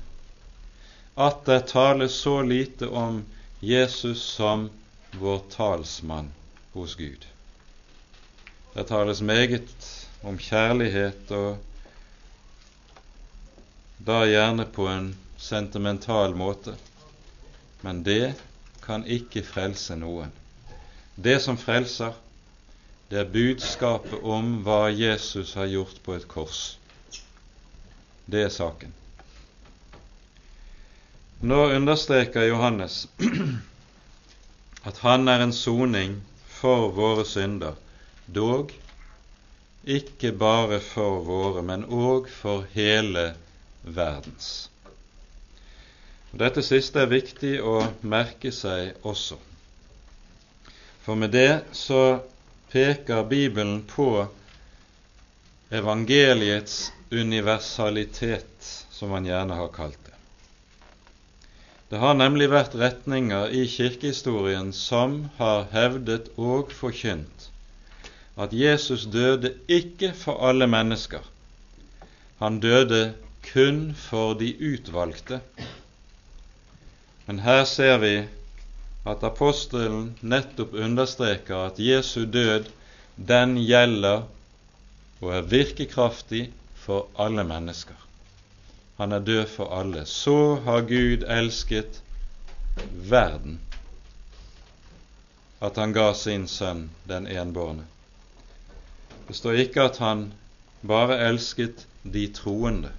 at 1.14 1.44
det 1.44 1.66
tales 1.68 2.14
så 2.14 2.42
lite 2.42 2.88
om 2.88 3.24
Jesus 3.60 4.22
som 4.22 4.70
vår 5.12 5.42
talsmann 5.50 6.32
hos 6.72 6.94
Gud. 6.94 7.26
Det 8.74 8.84
tales 8.88 9.20
meget 9.20 10.08
om 10.22 10.38
kjærlighet, 10.38 11.30
og 11.30 11.58
da 13.98 14.22
gjerne 14.26 14.64
på 14.64 14.86
en 14.88 15.12
sentimental 15.36 16.34
måte, 16.34 16.74
men 17.80 18.02
det 18.02 18.32
kan 18.82 19.04
ikke 19.04 19.44
frelse 19.44 19.96
noen. 20.00 20.32
Det 21.14 21.40
som 21.40 21.58
frelser, 21.60 22.12
det 23.10 23.18
er 23.20 23.32
budskapet 23.32 24.22
om 24.24 24.62
hva 24.64 24.86
Jesus 24.88 25.54
har 25.58 25.68
gjort 25.68 25.98
på 26.04 26.16
et 26.16 26.28
kors. 26.28 26.62
Det 28.24 28.46
er 28.46 28.52
saken. 28.52 28.94
Nå 31.42 31.58
understreker 31.74 32.46
Johannes 32.48 33.06
at 34.88 35.02
han 35.02 35.28
er 35.28 35.42
en 35.44 35.52
soning 35.52 36.20
for 36.60 36.88
våre 36.96 37.26
synder, 37.28 37.74
dog 38.26 38.72
ikke 39.84 40.32
bare 40.38 40.80
for 40.80 41.24
våre, 41.26 41.62
men 41.62 41.84
òg 41.84 42.28
for 42.30 42.66
hele 42.72 43.32
verdens. 43.82 44.68
Dette 46.32 46.62
siste 46.62 47.02
er 47.02 47.10
viktig 47.10 47.58
å 47.60 47.80
merke 48.00 48.52
seg 48.54 48.94
også. 49.02 49.36
For 51.02 51.18
med 51.18 51.30
det 51.34 51.64
så 51.72 52.20
peker 52.72 53.24
Bibelen 53.24 53.82
på 53.82 54.26
evangeliets 55.70 56.92
universalitet, 57.10 58.86
som 58.90 59.10
man 59.10 59.26
gjerne 59.26 59.56
har 59.58 59.72
kalt 59.74 59.98
det. 60.06 60.14
Det 61.92 62.00
har 62.00 62.14
nemlig 62.16 62.48
vært 62.52 62.76
retninger 62.78 63.50
i 63.52 63.66
kirkehistorien 63.68 64.70
som 64.72 65.26
har 65.36 65.66
hevdet 65.74 66.30
og 66.40 66.72
forkynt 66.72 67.48
at 68.40 68.52
Jesus 68.56 69.04
døde 69.12 69.52
ikke 69.68 70.12
for 70.16 70.40
alle 70.48 70.66
mennesker. 70.66 71.20
Han 72.38 72.60
døde 72.60 73.14
kun 73.52 73.94
for 73.98 74.34
de 74.34 74.54
utvalgte. 74.56 75.40
Men 77.26 77.42
her 77.44 77.64
ser 77.68 77.98
vi 78.02 78.14
at 79.04 79.24
apostelen 79.26 80.14
nettopp 80.20 80.74
understreker 80.74 81.66
at 81.66 81.80
Jesu 81.82 82.24
død, 82.24 82.68
den 83.16 83.56
gjelder 83.58 84.28
og 85.22 85.34
er 85.34 85.48
virkekraftig 85.50 86.46
for 86.74 87.08
alle 87.18 87.44
mennesker. 87.44 87.98
Han 88.96 89.12
er 89.12 89.18
død 89.18 89.46
for 89.46 89.74
alle. 89.80 90.06
Så 90.06 90.54
har 90.64 90.80
Gud 90.80 91.26
elsket 91.28 92.02
verden 92.92 93.60
at 95.62 95.76
han 95.78 95.92
ga 95.94 96.08
sin 96.18 96.48
sønn 96.50 96.88
den 97.06 97.26
enbårne. 97.30 97.84
Det 99.28 99.36
står 99.38 99.60
ikke 99.62 99.84
at 99.86 100.00
han 100.02 100.32
bare 100.86 101.20
elsket 101.28 101.86
de 102.02 102.26
troende 102.34 102.90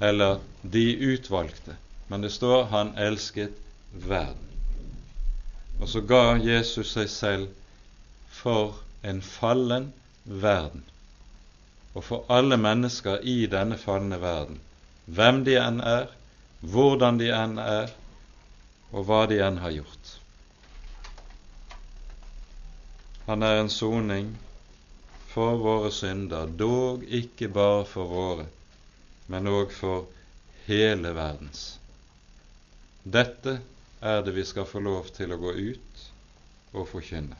eller 0.00 0.38
de 0.62 0.84
utvalgte, 1.12 1.74
men 2.08 2.22
det 2.22 2.30
står 2.32 2.68
han 2.70 2.94
elsket 2.98 3.56
verden. 3.90 4.47
Og 5.80 5.88
så 5.88 6.02
ga 6.02 6.36
Jesus 6.42 6.92
seg 6.96 7.10
selv 7.10 7.48
for 8.34 8.80
en 9.06 9.20
fallen 9.22 9.92
verden, 10.24 10.82
og 11.94 12.04
for 12.04 12.26
alle 12.34 12.58
mennesker 12.60 13.22
i 13.22 13.46
denne 13.50 13.78
falne 13.78 14.18
verden, 14.22 14.58
hvem 15.06 15.44
de 15.46 15.54
enn 15.62 15.78
er, 15.80 16.10
hvordan 16.60 17.20
de 17.22 17.30
enn 17.34 17.58
er, 17.62 17.94
og 18.90 19.06
hva 19.06 19.22
de 19.30 19.38
enn 19.44 19.60
har 19.62 19.76
gjort. 19.76 20.12
Han 23.28 23.44
er 23.44 23.60
en 23.60 23.70
soning 23.70 24.30
for 25.28 25.58
våre 25.62 25.90
synder, 25.92 26.48
dog 26.48 27.02
ikke 27.04 27.50
bare 27.52 27.84
for 27.86 28.10
våre, 28.10 28.46
men 29.28 29.50
òg 29.52 29.74
for 29.76 30.06
hele 30.66 31.12
verdens. 31.16 31.66
Dette 33.04 33.58
er 34.00 34.22
det 34.22 34.32
vi 34.36 34.44
skal 34.44 34.66
få 34.66 34.80
lov 34.80 35.08
til 35.16 35.32
å 35.34 35.38
gå 35.40 35.52
ut 35.52 36.02
og 36.72 36.88
forkynne. 36.90 37.36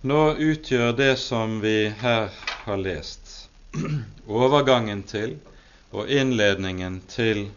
Nå 0.00 0.20
utgjør 0.40 0.94
det 0.96 1.14
som 1.20 1.58
vi 1.60 1.90
her 2.00 2.30
har 2.64 2.80
lest, 2.80 3.48
overgangen 4.26 5.02
til 5.08 5.36
og 5.92 6.08
innledningen 6.08 7.00
til 7.10 7.48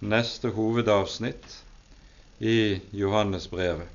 neste 0.00 0.52
hovedavsnitt 0.56 1.58
i 2.40 2.80
Johannesbrevet, 2.96 3.88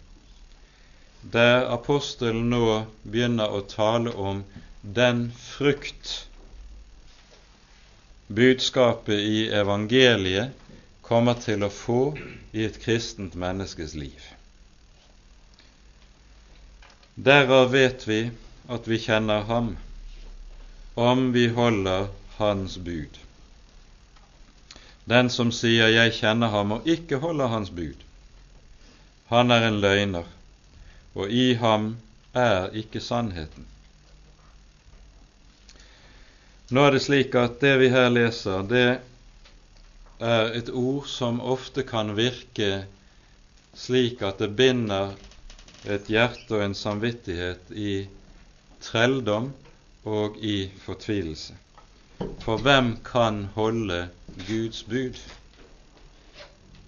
der 1.33 1.65
apostelen 1.73 2.51
nå 2.53 2.83
begynner 3.03 3.51
å 3.51 3.63
tale 3.67 4.13
om 4.13 4.43
den 4.81 5.27
frukt 5.35 6.13
budskapet 8.27 9.19
i 9.19 9.41
evangeliet 9.51 10.66
kommer 11.07 11.39
til 11.39 11.63
å 11.63 11.71
få 11.71 12.01
i 12.51 12.65
et 12.67 12.79
kristent 12.83 13.35
menneskes 13.39 13.95
liv. 13.95 14.23
Derav 17.15 17.71
vet 17.71 18.03
vi 18.07 18.19
at 18.67 18.87
vi 18.91 18.99
kjenner 18.99 19.47
ham 19.47 19.71
om 20.99 21.31
vi 21.31 21.47
holder 21.55 22.09
hans 22.37 22.75
bud. 22.77 23.17
Den 25.07 25.29
som 25.29 25.51
sier 25.51 25.87
'jeg 25.87 26.13
kjenner 26.13 26.51
ham' 26.51 26.71
og 26.71 26.87
ikke 26.87 27.17
holder 27.23 27.47
hans 27.47 27.69
bud, 27.69 28.03
han 29.29 29.51
er 29.51 29.67
en 29.67 29.81
løgner, 29.81 30.25
og 31.15 31.31
i 31.31 31.53
ham 31.53 31.97
er 32.33 32.69
ikke 32.73 32.99
sannheten. 32.99 33.65
Nå 36.69 36.83
er 36.83 36.91
det 36.91 37.01
slik 37.01 37.35
at 37.35 37.61
det 37.61 37.77
vi 37.79 37.89
her 37.89 38.09
leser, 38.09 38.61
det 38.61 38.99
er 40.19 40.53
et 40.57 40.69
ord 40.69 41.05
som 41.07 41.39
ofte 41.41 41.83
kan 41.85 42.15
virke 42.17 42.85
slik 43.77 44.23
at 44.25 44.39
det 44.41 44.55
binder 44.57 45.13
et 45.85 46.09
hjerte 46.09 46.57
og 46.57 46.63
en 46.65 46.75
samvittighet 46.75 47.69
i 47.71 48.07
trelldom 48.81 49.51
og 50.07 50.37
i 50.41 50.69
fortvilelse. 50.81 51.53
For 52.41 52.57
hvem 52.57 52.95
kan 53.05 53.45
holde 53.53 54.07
Guds 54.47 54.83
bud? 54.83 55.19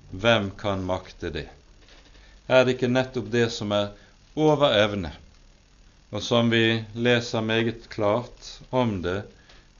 Hvem 0.09 0.51
kan 0.57 0.81
makte 0.85 1.29
det? 1.29 1.45
Er 2.49 2.65
det 2.65 2.77
ikke 2.77 2.89
nettopp 2.89 3.29
det 3.29 3.45
som 3.53 3.71
er 3.75 3.91
over 4.39 4.73
evne, 4.73 5.11
og 6.09 6.23
som 6.25 6.49
vi 6.49 6.81
leser 6.97 7.45
meget 7.45 7.85
klart 7.93 8.55
om 8.71 8.97
det 9.05 9.21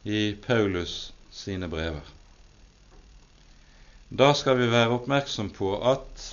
i 0.06 0.36
Paulus 0.45 1.10
sine 1.34 1.70
brever? 1.72 2.18
Da 4.10 4.34
skal 4.34 4.57
vi 4.57 4.68
være 4.72 4.89
oppmerksom 4.95 5.51
på 5.53 5.76
at 5.86 6.24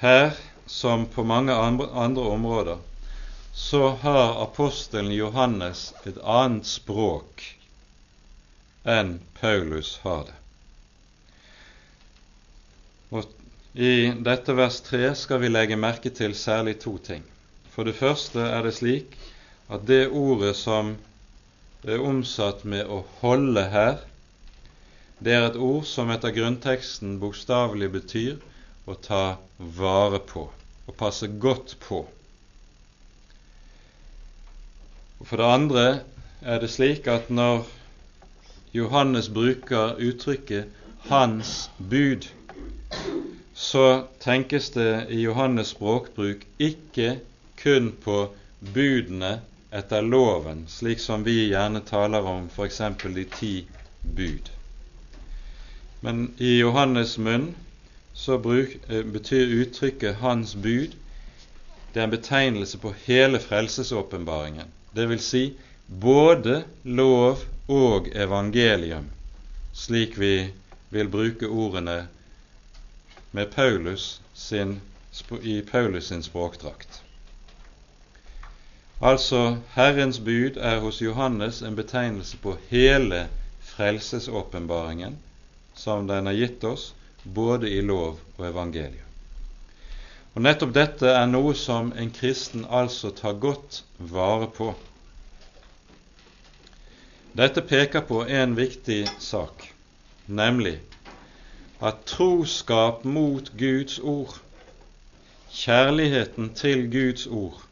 her, 0.00 0.32
som 0.66 1.06
på 1.06 1.24
mange 1.24 1.52
andre 1.52 2.22
områder, 2.22 2.78
så 3.52 3.90
har 4.00 4.42
apostelen 4.42 5.12
Johannes 5.12 5.92
et 6.06 6.16
annet 6.24 6.64
språk 6.66 7.44
enn 8.88 9.18
Paulus 9.40 9.98
har 10.06 10.24
det. 10.30 10.36
Og 13.12 13.28
I 13.74 14.12
dette 14.24 14.56
vers 14.56 14.80
3 14.88 15.12
skal 15.20 15.42
vi 15.42 15.52
legge 15.52 15.76
merke 15.76 16.12
til 16.14 16.32
særlig 16.38 16.78
to 16.80 16.96
ting. 16.98 17.24
For 17.74 17.84
det 17.84 17.98
første 17.98 18.40
er 18.40 18.64
det 18.64 18.78
slik 18.78 19.18
at 19.68 19.84
det 19.88 20.06
ordet 20.08 20.54
som 20.56 20.96
er 21.84 22.00
omsatt 22.00 22.64
med 22.64 22.86
'å 22.86 23.04
holde' 23.20 23.68
her, 23.70 23.98
det 25.28 25.34
er 25.36 25.46
et 25.50 25.56
ord 25.60 25.84
som 25.84 26.08
etter 26.08 26.32
grunnteksten 26.32 27.18
bokstavelig 27.20 27.90
betyr 27.92 28.38
å 28.88 28.94
ta 29.04 29.24
vare 29.58 30.22
på, 30.24 30.46
å 30.88 30.94
passe 30.96 31.28
godt 31.42 31.74
på. 31.84 31.98
Og 35.18 35.28
For 35.28 35.36
det 35.42 35.50
andre 35.58 35.84
er 36.40 36.62
det 36.62 36.72
slik 36.72 37.10
at 37.12 37.28
når 37.28 37.66
Johannes 38.72 39.28
bruker 39.28 40.00
uttrykket 40.00 40.72
'Hans 41.10 41.70
bud', 41.78 42.32
så 43.52 43.86
tenkes 44.24 44.70
det 44.80 45.06
i 45.12 45.20
Johannes' 45.26 45.76
språkbruk 45.76 46.46
ikke 46.58 47.18
kun 47.60 47.92
på 48.04 48.28
budene 48.74 49.40
etter 49.72 50.00
loven, 50.02 50.64
slik 50.68 51.00
som 51.04 51.24
vi 51.24 51.50
gjerne 51.50 51.84
taler 51.84 52.24
om 52.24 52.48
f.eks. 52.48 52.80
de 53.04 53.24
ti 53.24 53.66
bud. 54.16 54.57
Men 56.00 56.34
i 56.38 56.58
Johannes' 56.60 57.18
munn 57.18 57.54
så 58.14 58.38
bruk, 58.38 58.76
eh, 58.88 59.02
betyr 59.02 59.54
uttrykket 59.62 60.16
'Hans 60.16 60.54
bud' 60.54 60.94
det 61.94 62.00
er 62.00 62.04
en 62.04 62.10
betegnelse 62.10 62.78
på 62.78 62.92
hele 63.06 63.40
frelsesåpenbaringen. 63.40 64.66
Vil 64.92 65.20
si 65.20 65.56
både 66.00 66.64
lov 66.84 67.38
og 67.68 68.08
evangelium, 68.14 69.08
slik 69.72 70.18
vi 70.18 70.50
vil 70.90 71.08
bruke 71.08 71.46
ordene 71.46 72.08
med 73.32 73.46
Paulus 73.46 74.20
sin, 74.34 74.80
i 75.42 75.62
Paulus 75.62 76.04
sin 76.04 76.22
språkdrakt. 76.22 77.02
Altså, 79.00 79.56
Herrens 79.74 80.18
bud 80.18 80.56
er 80.56 80.80
hos 80.80 81.02
Johannes 81.02 81.62
en 81.62 81.76
betegnelse 81.76 82.36
på 82.36 82.56
hele 82.68 83.28
frelsesåpenbaringen 83.60 85.18
som 85.78 86.06
den 86.10 86.26
har 86.26 86.34
gitt 86.34 86.64
oss, 86.64 86.90
både 87.22 87.70
i 87.70 87.82
lov 87.82 88.18
og 88.36 88.46
evangelium. 88.48 89.04
Og 90.34 90.42
Nettopp 90.42 90.74
dette 90.74 91.10
er 91.10 91.26
noe 91.30 91.54
som 91.58 91.92
en 91.98 92.10
kristen 92.14 92.66
altså 92.80 93.10
tar 93.14 93.38
godt 93.42 93.82
vare 93.98 94.50
på. 94.54 94.72
Dette 97.38 97.62
peker 97.62 98.04
på 98.06 98.24
en 98.26 98.56
viktig 98.58 99.00
sak, 99.22 99.68
nemlig 100.26 100.76
at 101.80 102.02
troskap 102.10 103.04
mot 103.06 103.50
Guds 103.58 103.98
ord, 103.98 104.34
kjærligheten 105.54 106.50
til 106.58 106.88
Guds 106.90 107.26
ord, 107.26 107.62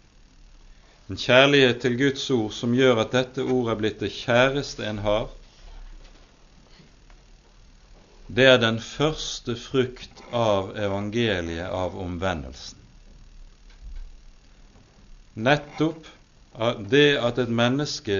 en 1.11 1.19
kjærlighet 1.19 1.83
til 1.83 1.99
Guds 1.99 2.31
ord 2.35 2.55
som 2.55 2.75
gjør 2.75 3.03
at 3.03 3.13
dette 3.15 3.43
ordet 3.47 3.75
er 3.75 3.81
blitt 3.83 4.01
det 4.03 4.11
kjæreste 4.15 4.87
en 4.87 5.03
har, 5.07 5.29
det 8.29 8.47
er 8.51 8.59
den 8.59 8.81
første 8.83 9.55
frukt 9.59 10.23
av 10.35 10.73
evangeliet 10.79 11.71
av 11.71 11.95
omvendelsen. 12.03 12.79
Nettopp 15.37 16.09
det 16.91 17.19
at 17.21 17.39
et 17.39 17.53
menneske 17.53 18.19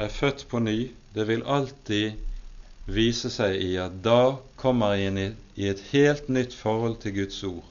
er 0.00 0.10
født 0.10 0.46
på 0.50 0.62
ny, 0.64 0.90
det 1.14 1.26
vil 1.28 1.44
alltid 1.44 2.16
vise 2.90 3.30
seg 3.30 3.60
i 3.62 3.74
at 3.78 4.00
da 4.02 4.38
kommer 4.58 4.96
en 4.96 5.20
i 5.20 5.68
et 5.68 5.82
helt 5.92 6.32
nytt 6.32 6.56
forhold 6.56 6.98
til 7.02 7.14
Guds 7.20 7.42
ord. 7.44 7.64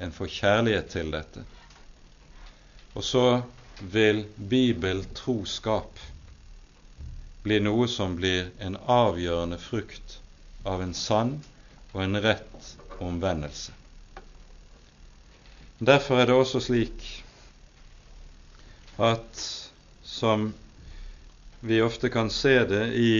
En 0.00 0.12
får 0.12 0.32
kjærlighet 0.40 0.90
til 0.92 1.12
dette. 1.12 1.44
Og 2.96 3.04
så 3.04 3.26
vil 3.80 4.24
bibeltroskap 4.36 6.00
bli 7.44 7.60
noe 7.62 7.86
som 7.92 8.16
blir 8.18 8.48
en 8.58 8.80
avgjørende 8.80 9.60
frukt 9.62 10.18
av 10.66 10.82
en 10.82 10.94
sann 10.94 11.36
og 11.92 12.02
en 12.02 12.20
rett 12.22 12.76
omvendelse. 13.02 13.72
Derfor 15.78 16.20
er 16.20 16.30
det 16.30 16.36
også 16.36 16.60
slik 16.64 17.02
at 18.96 19.42
som 20.06 20.48
vi 21.60 21.82
ofte 21.84 22.08
kan 22.12 22.30
se 22.32 22.54
det 22.68 22.84
i 22.96 23.12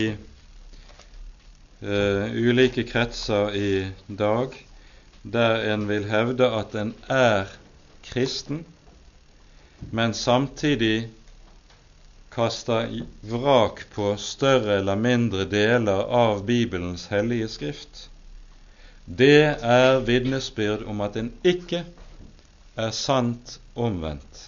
uh, 1.83 2.25
ulike 2.33 2.85
kretser 2.89 3.53
i 3.53 3.71
dag, 4.07 4.55
der 5.21 5.67
en 5.73 5.85
vil 5.89 6.07
hevde 6.09 6.49
at 6.59 6.73
en 6.79 6.93
er 7.11 7.51
kristen, 8.07 8.63
men 9.91 10.13
samtidig 10.17 11.09
kaster 12.37 12.91
vrak 13.25 13.81
på 13.95 14.11
større 14.21 14.77
eller 14.77 14.95
mindre 14.95 15.47
deler 15.49 16.05
av 16.13 16.43
Bibelens 16.45 17.07
hellige 17.09 17.49
skrift, 17.49 18.03
det 19.05 19.57
er 19.63 20.03
vitnesbyrd 20.05 20.83
om 20.85 21.01
at 21.01 21.17
en 21.17 21.31
ikke 21.47 21.81
er 22.77 22.93
sant 22.93 23.57
omvendt. 23.73 24.43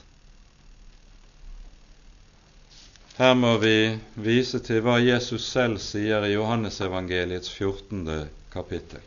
Her 3.18 3.34
må 3.36 3.58
vi 3.60 3.98
vise 4.16 4.62
til 4.64 4.84
hva 4.86 5.00
Jesus 5.02 5.50
selv 5.50 5.82
sier 5.84 6.24
i 6.24 6.36
Johannesevangeliets 6.36 7.50
14. 7.52 8.06
kapittel. 8.54 9.02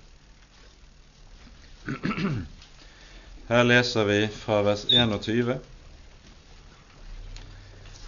Her 3.48 3.62
leser 3.64 4.04
vi 4.10 4.18
fra 4.42 4.60
vers 4.66 4.84
21. 4.90 5.56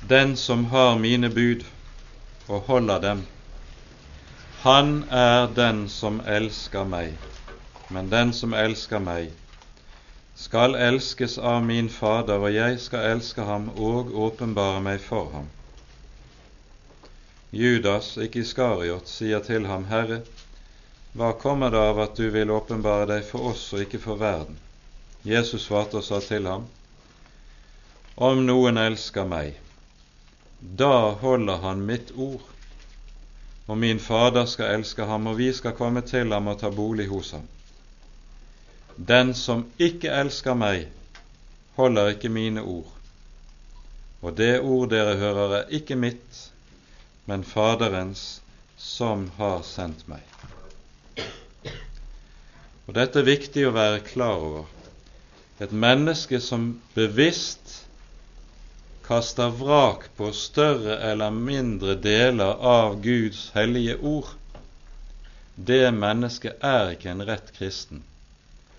Den 0.09 0.37
som 0.37 0.65
har 0.65 0.99
mine 0.99 1.31
bud 1.31 1.65
og 2.49 2.61
holder 2.61 2.99
dem, 3.01 3.23
han 4.61 5.05
er 5.11 5.47
den 5.57 5.89
som 5.89 6.19
elsker 6.29 6.85
meg. 6.85 7.15
Men 7.89 8.11
den 8.13 8.35
som 8.37 8.53
elsker 8.53 9.01
meg, 9.01 9.31
skal 10.37 10.77
elskes 10.77 11.39
av 11.39 11.65
min 11.65 11.89
Fader, 11.89 12.37
og 12.37 12.53
jeg 12.53 12.77
skal 12.85 13.15
elske 13.15 13.49
ham 13.49 13.71
og 13.77 14.13
åpenbare 14.27 14.85
meg 14.85 15.01
for 15.01 15.33
ham. 15.33 15.49
Judas, 17.55 18.13
ikke 18.21 18.45
Iskariot, 18.45 19.09
sier 19.09 19.41
til 19.41 19.65
ham, 19.73 19.89
Herre, 19.89 20.21
hva 21.17 21.33
kommer 21.33 21.73
det 21.73 21.81
av 21.81 22.05
at 22.09 22.17
du 22.21 22.29
vil 22.35 22.53
åpenbare 22.53 23.09
deg 23.17 23.25
for 23.25 23.55
oss 23.55 23.71
og 23.73 23.87
ikke 23.89 24.05
for 24.05 24.21
verden? 24.21 24.61
Jesus 25.25 25.65
svarte 25.65 26.03
og 26.03 26.05
sa 26.05 26.21
til 26.21 26.45
ham, 26.51 26.69
Om 28.17 28.45
noen 28.45 28.77
elsker 28.79 29.25
meg, 29.25 29.64
da 30.73 31.11
holder 31.21 31.57
han 31.57 31.87
mitt 31.87 32.13
ord. 32.17 32.43
Og 33.67 33.79
min 33.79 34.01
Fader 34.01 34.45
skal 34.45 34.79
elske 34.79 35.05
ham, 35.09 35.27
og 35.27 35.39
vi 35.39 35.53
skal 35.53 35.77
komme 35.77 36.01
til 36.05 36.33
ham 36.33 36.49
og 36.53 36.59
ta 36.61 36.71
bolig 36.71 37.09
hos 37.09 37.31
ham. 37.37 37.47
Den 38.97 39.35
som 39.35 39.65
ikke 39.79 40.13
elsker 40.13 40.55
meg, 40.55 40.87
holder 41.77 42.15
ikke 42.15 42.29
mine 42.29 42.63
ord. 42.63 42.91
Og 44.23 44.37
det 44.37 44.61
ord 44.61 44.91
dere 44.93 45.17
hører, 45.21 45.57
er 45.59 45.73
ikke 45.75 45.97
mitt, 45.97 46.45
men 47.27 47.45
Faderens, 47.45 48.43
som 48.77 49.31
har 49.37 49.63
sendt 49.65 50.07
meg. 50.09 50.23
Og 52.87 52.95
Dette 52.97 53.21
er 53.21 53.29
viktig 53.29 53.65
å 53.67 53.75
være 53.75 54.05
klar 54.05 54.37
over. 54.37 54.65
Et 55.61 55.73
menneske 55.73 56.41
som 56.43 56.75
bevisst 56.95 57.64
kaster 59.05 59.53
vrak 59.59 60.09
på 60.17 60.31
større 60.33 60.97
eller 61.11 61.31
mindre 61.31 61.95
deler 61.95 62.57
av 62.65 62.99
Guds 63.05 63.51
hellige 63.55 63.99
ord, 64.01 64.33
det 65.55 65.87
mennesket 65.95 66.65
er 66.65 66.97
ikke 66.97 67.13
en 67.13 67.25
rett 67.29 67.53
kristen 67.55 68.03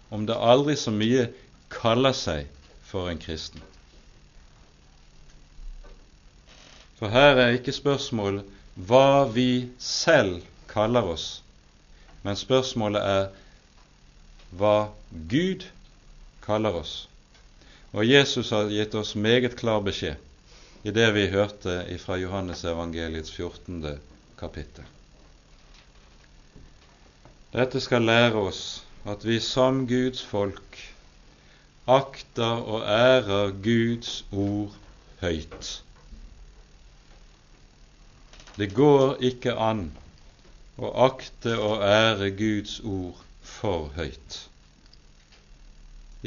om 0.10 0.26
det 0.26 0.36
aldri 0.36 0.76
så 0.78 0.92
mye 0.94 1.28
kaller 1.72 2.14
seg 2.16 2.48
for 2.86 3.10
en 3.12 3.20
kristen. 3.20 3.62
For 6.96 7.12
her 7.12 7.42
er 7.42 7.58
ikke 7.58 7.76
spørsmålet 7.76 8.48
hva 8.88 9.26
vi 9.32 9.68
selv 9.82 10.46
kaller 10.72 11.08
oss, 11.16 11.26
men 12.24 12.40
spørsmålet 12.40 13.02
er 13.02 13.26
hva 14.56 14.78
Gud 15.32 15.68
kaller 16.46 16.80
oss. 16.80 16.96
Og 17.96 18.04
Jesus 18.04 18.50
har 18.52 18.68
gitt 18.68 18.96
oss 19.00 19.14
meget 19.16 19.54
klar 19.56 19.80
beskjed 19.80 20.20
i 20.84 20.92
det 20.92 21.06
vi 21.16 21.30
hørte 21.32 21.78
fra 22.02 22.18
Johannes 22.20 22.66
evangeliets 22.68 23.32
14. 23.32 23.86
kapittel. 24.36 24.84
Dette 27.56 27.80
skal 27.80 28.04
lære 28.04 28.36
oss 28.36 28.84
at 29.08 29.24
vi 29.24 29.40
som 29.40 29.86
Guds 29.88 30.26
folk 30.28 30.82
akter 31.88 32.68
og 32.68 32.84
ærer 32.84 33.56
Guds 33.64 34.26
ord 34.32 34.76
høyt. 35.24 35.72
Det 38.60 38.74
går 38.76 39.24
ikke 39.24 39.56
an 39.56 39.88
å 40.76 40.92
akte 41.08 41.56
og 41.56 41.80
ære 41.88 42.34
Guds 42.36 42.82
ord 42.84 43.24
for 43.40 43.88
høyt. 43.96 44.42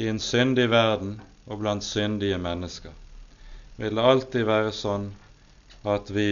I 0.01 0.09
en 0.09 0.19
syndig 0.23 0.71
verden 0.73 1.19
og 1.49 1.59
blant 1.59 1.83
syndige 1.83 2.37
mennesker 2.37 2.95
vil 3.79 3.95
det 3.95 4.05
alltid 4.05 4.47
være 4.47 4.71
sånn 4.75 5.09
at 5.87 6.09
vi 6.11 6.29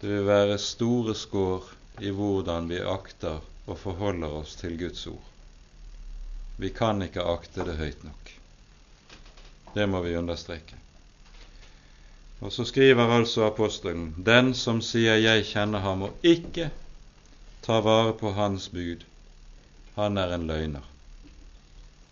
det 0.00 0.10
vil 0.10 0.26
være 0.28 0.58
store 0.60 1.14
skår 1.16 1.70
i 2.04 2.10
hvordan 2.14 2.68
vi 2.68 2.78
akter 2.78 3.40
og 3.64 3.78
forholder 3.80 4.36
oss 4.42 4.54
til 4.60 4.76
Guds 4.78 5.06
ord. 5.08 5.30
Vi 6.60 6.70
kan 6.70 7.02
ikke 7.02 7.24
akte 7.24 7.64
det 7.66 7.78
høyt 7.78 8.04
nok. 8.04 8.32
Det 9.74 9.86
må 9.90 10.02
vi 10.04 10.16
understreke. 10.18 10.78
Og 12.44 12.52
så 12.52 12.66
skriver 12.68 13.10
altså 13.16 13.46
apostelen 13.48 14.12
den 14.26 14.54
som 14.54 14.82
sier 14.82 15.16
'jeg 15.16 15.46
kjenner 15.50 15.80
ham' 15.80 16.02
og 16.02 16.12
ikke 16.22 16.70
tar 17.62 17.80
vare 17.80 18.12
på 18.12 18.32
hans 18.32 18.68
bud, 18.68 19.04
han 19.96 20.18
er 20.18 20.34
en 20.34 20.46
løgner, 20.46 20.84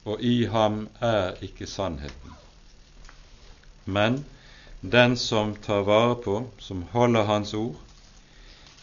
og 0.04 0.22
i 0.22 0.44
ham 0.50 0.88
er 1.00 1.38
ikke 1.42 1.66
sannheten. 1.66 2.36
Men 3.84 4.24
den 4.82 5.16
som 5.16 5.54
tar 5.56 5.84
vare 5.86 6.16
på, 6.24 6.36
som 6.58 6.82
holder 6.92 7.24
hans 7.24 7.54
ord, 7.54 7.76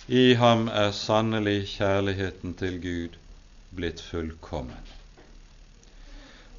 i 0.08 0.34
ham 0.34 0.68
er 0.68 0.92
sannelig 0.92 1.68
kjærligheten 1.76 2.56
til 2.58 2.80
Gud 2.82 3.18
blitt 3.76 4.02
fullkommen. 4.02 4.88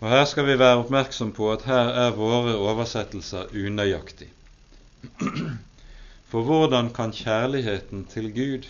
Og 0.00 0.08
Her 0.08 0.24
skal 0.24 0.46
vi 0.46 0.58
være 0.58 0.76
oppmerksom 0.80 1.32
på 1.36 1.50
at 1.52 1.64
her 1.68 1.90
er 2.04 2.14
våre 2.16 2.54
oversettelser 2.56 3.50
unøyaktige. 3.52 4.30
For 6.30 6.46
hvordan 6.46 6.92
kan 6.94 7.12
kjærligheten 7.12 8.06
til 8.12 8.30
Gud 8.32 8.68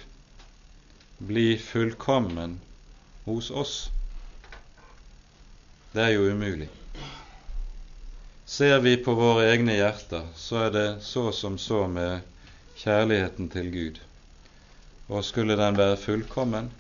bli 1.19 1.59
fullkommen 1.59 2.61
hos 3.25 3.51
oss? 3.51 3.91
Det 5.93 6.03
er 6.03 6.13
jo 6.15 6.29
umulig. 6.31 6.69
Ser 8.47 8.79
vi 8.83 8.97
på 9.03 9.15
våre 9.19 9.49
egne 9.51 9.75
hjerter, 9.75 10.27
så 10.39 10.67
er 10.67 10.75
det 10.75 10.89
så 11.03 11.31
som 11.35 11.57
så 11.59 11.85
med 11.91 12.21
kjærligheten 12.79 13.49
til 13.51 13.71
Gud. 13.75 13.99
Og 15.11 15.25
skulle 15.27 15.57
den 15.59 15.79
være 15.79 15.97
fullkommen, 15.99 16.71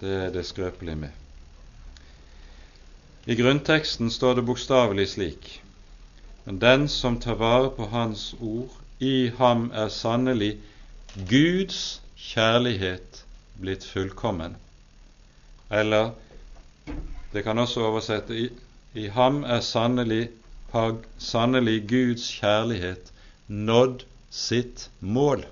det 0.00 0.14
er 0.16 0.30
det 0.32 0.46
skrøpelig 0.48 0.96
med. 0.96 1.12
I 3.28 3.36
grunnteksten 3.36 4.08
står 4.10 4.38
det 4.38 4.46
bokstavelig 4.48 5.08
slik 5.12 5.50
Men 6.46 6.60
den 6.60 6.88
som 6.88 7.20
tar 7.20 7.36
vare 7.36 7.68
på 7.76 7.90
Hans 7.92 8.34
ord, 8.40 8.72
i 8.98 9.28
ham 9.36 9.70
er 9.74 9.88
sannelig 9.88 10.54
Guds 11.28 12.00
kjærlighet 12.16 13.24
blitt 13.60 13.84
fullkommen. 13.84 14.56
Eller 15.70 16.12
det 17.32 17.42
kan 17.46 17.58
også 17.58 17.84
oversette 17.86 18.34
i, 18.34 18.48
i 18.94 19.06
ham 19.14 19.42
er 19.44 19.60
sannelig, 19.60 20.28
har 20.72 20.96
sannelig 21.18 21.82
Guds 21.88 22.26
kjærlighet 22.40 23.12
nådd 23.46 24.04
sitt 24.30 24.88
mål. 25.00 25.44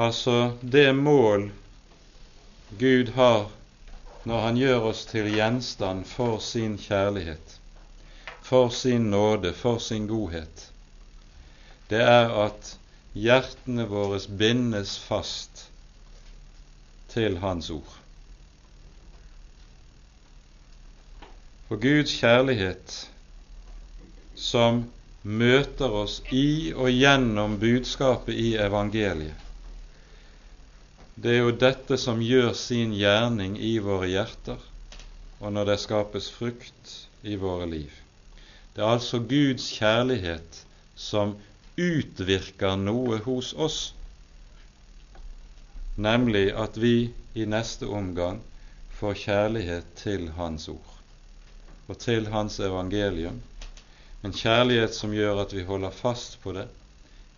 Altså 0.00 0.56
det 0.62 0.94
mål 0.96 1.50
Gud 2.80 3.12
har 3.16 3.50
når 4.24 4.40
Han 4.40 4.56
gjør 4.56 4.84
oss 4.92 5.00
til 5.10 5.26
gjenstand 5.34 6.04
for 6.06 6.38
sin 6.38 6.76
kjærlighet, 6.78 7.56
for 8.42 8.70
sin 8.70 9.10
nåde, 9.10 9.50
for 9.52 9.78
sin 9.82 10.06
godhet, 10.06 10.68
det 11.90 12.00
er 12.06 12.30
at 12.44 12.76
hjertene 13.18 13.88
våre 13.90 14.20
bindes 14.38 14.94
fast 15.08 15.64
til 17.12 17.40
Hans 17.42 17.70
ord. 17.70 18.01
For 21.72 21.80
Guds 21.80 22.12
kjærlighet, 22.20 22.94
som 24.36 24.82
møter 25.24 25.94
oss 26.02 26.18
i 26.28 26.68
og 26.76 26.90
gjennom 26.92 27.54
budskapet 27.62 28.36
i 28.36 28.50
evangeliet, 28.60 29.46
det 31.16 31.32
er 31.32 31.40
jo 31.46 31.54
dette 31.62 31.96
som 32.02 32.20
gjør 32.20 32.52
sin 32.60 32.92
gjerning 32.92 33.56
i 33.56 33.72
våre 33.88 34.10
hjerter, 34.12 34.60
og 35.40 35.56
når 35.56 35.70
det 35.70 35.78
skapes 35.86 36.28
frukt 36.36 36.92
i 37.24 37.40
våre 37.40 37.70
liv. 37.72 37.96
Det 38.76 38.84
er 38.84 38.92
altså 38.92 39.24
Guds 39.32 39.72
kjærlighet 39.72 40.62
som 41.08 41.38
utvirker 41.80 42.76
noe 42.84 43.24
hos 43.24 43.56
oss, 43.56 43.82
nemlig 45.96 46.50
at 46.52 46.76
vi 46.76 46.96
i 47.32 47.48
neste 47.56 47.88
omgang 47.88 48.44
får 49.00 49.22
kjærlighet 49.24 49.94
til 50.04 50.34
Hans 50.36 50.68
ord 50.68 50.91
og 51.88 51.98
til 51.98 52.28
Hans 52.32 52.58
evangelium. 52.60 53.40
En 54.22 54.34
kjærlighet 54.34 54.94
som 54.94 55.14
gjør 55.14 55.42
at 55.42 55.54
vi 55.56 55.64
holder 55.66 55.90
fast 55.90 56.38
på 56.42 56.54
det, 56.54 56.68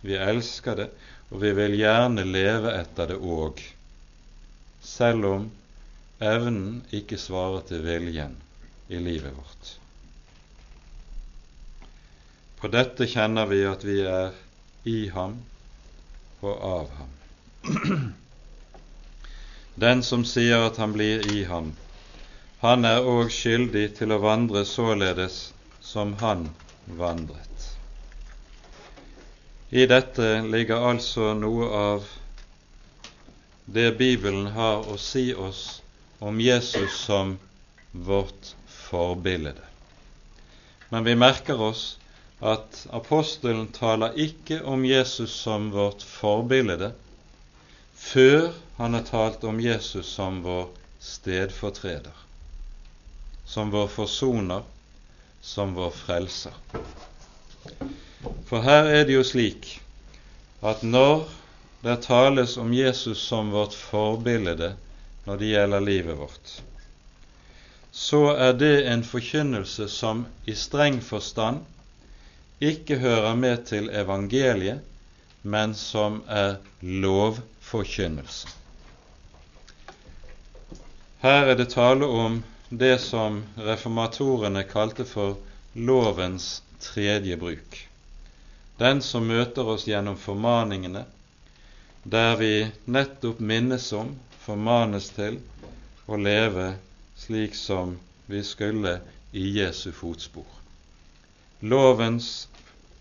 vi 0.05 0.17
elsker 0.21 0.75
det, 0.77 0.89
og 1.31 1.41
vi 1.41 1.51
vil 1.57 1.77
gjerne 1.79 2.25
leve 2.27 2.75
etter 2.77 3.09
det 3.09 3.17
òg, 3.17 3.61
selv 4.85 5.25
om 5.31 5.47
evnen 6.21 6.83
ikke 6.93 7.17
svarer 7.17 7.65
til 7.65 7.81
viljen 7.85 8.35
i 8.93 9.01
livet 9.01 9.33
vårt. 9.33 9.71
På 12.61 12.69
dette 12.71 13.07
kjenner 13.09 13.49
vi 13.49 13.63
at 13.67 13.83
vi 13.85 13.97
er 14.05 14.37
i 14.85 15.07
ham 15.13 15.39
og 16.45 16.53
av 16.53 16.93
ham. 16.99 17.11
Den 19.85 20.05
som 20.05 20.23
sier 20.25 20.67
at 20.69 20.77
han 20.79 20.93
blir 20.95 21.25
i 21.33 21.43
ham, 21.49 21.73
han 22.65 22.85
er 22.89 23.05
òg 23.05 23.31
skyldig 23.33 23.87
til 23.97 24.13
å 24.15 24.21
vandre 24.23 24.65
således 24.65 25.39
som 25.85 26.13
han 26.21 26.47
vandret. 26.99 27.69
I 29.69 29.85
dette 29.89 30.27
ligger 30.45 30.87
altså 30.91 31.33
noe 31.37 31.67
av 31.79 32.09
det 33.65 33.91
Bibelen 33.97 34.47
har 34.55 34.85
å 34.87 34.97
si 35.01 35.33
oss 35.33 35.81
om 36.19 36.39
Jesus 36.41 36.93
som 37.05 37.37
vårt 37.91 38.53
forbilde. 38.67 39.61
Men 40.89 41.03
vi 41.03 41.15
merker 41.15 41.61
oss 41.61 41.97
at 42.39 42.85
apostelen 42.93 43.67
taler 43.73 44.13
ikke 44.21 44.61
om 44.63 44.85
Jesus 44.85 45.33
som 45.33 45.71
vårt 45.73 46.03
forbilde 46.05 46.91
før 47.95 48.51
han 48.77 48.93
har 48.93 49.07
talt 49.07 49.43
om 49.47 49.59
Jesus 49.59 50.07
som 50.17 50.43
vår 50.43 50.67
stedfortreder, 50.99 52.13
som 53.45 53.71
vår 53.71 53.87
forsoner, 53.87 54.63
som 55.41 55.73
vår 55.73 55.89
frelser. 55.89 56.53
For 58.45 58.61
her 58.65 58.89
er 58.89 59.05
det 59.05 59.17
jo 59.17 59.25
slik 59.25 59.69
at 60.65 60.81
når 60.83 61.27
det 61.85 61.99
tales 62.07 62.57
om 62.57 62.73
Jesus 62.73 63.21
som 63.21 63.51
vårt 63.53 63.73
forbilde 63.77 64.73
når 65.25 65.37
det 65.37 65.51
gjelder 65.51 65.85
livet 65.85 66.17
vårt, 66.17 66.55
så 67.91 68.33
er 68.33 68.57
det 68.57 68.87
en 68.91 69.05
forkynnelse 69.05 69.87
som 69.89 70.25
i 70.45 70.55
streng 70.57 70.97
forstand 71.03 71.61
ikke 72.59 72.97
hører 72.99 73.35
med 73.35 73.65
til 73.69 73.89
evangeliet, 73.89 74.81
men 75.43 75.75
som 75.77 76.21
er 76.27 76.57
lovforkynnelse. 76.81 78.49
Her 81.21 81.51
er 81.51 81.55
det 81.55 81.69
tale 81.73 82.05
om 82.05 82.41
det 82.69 82.97
som 83.01 83.43
reformatorene 83.55 84.63
kalte 84.69 85.05
for 85.05 85.37
lovens 85.73 86.63
tredje 86.81 87.37
bruk 87.37 87.85
den 88.77 89.01
som 89.01 89.27
møter 89.27 89.67
oss 89.71 89.87
gjennom 89.87 90.17
formaningene, 90.19 91.05
der 92.03 92.35
vi 92.39 92.51
nettopp 92.91 93.39
minnes 93.39 93.87
om, 93.95 94.11
formanes 94.45 95.09
til, 95.15 95.39
å 96.05 96.19
leve 96.19 96.73
slik 97.17 97.55
som 97.55 97.95
vi 98.27 98.43
skulle 98.43 98.99
i 99.31 99.45
Jesu 99.59 99.91
fotspor. 99.95 100.45
Lovens, 101.59 102.47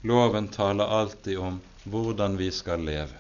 loven 0.03 0.49
taler 0.49 0.95
alltid 1.01 1.39
om 1.39 1.59
hvordan 1.85 2.39
vi 2.39 2.49
skal 2.55 2.87
leve. 2.87 3.19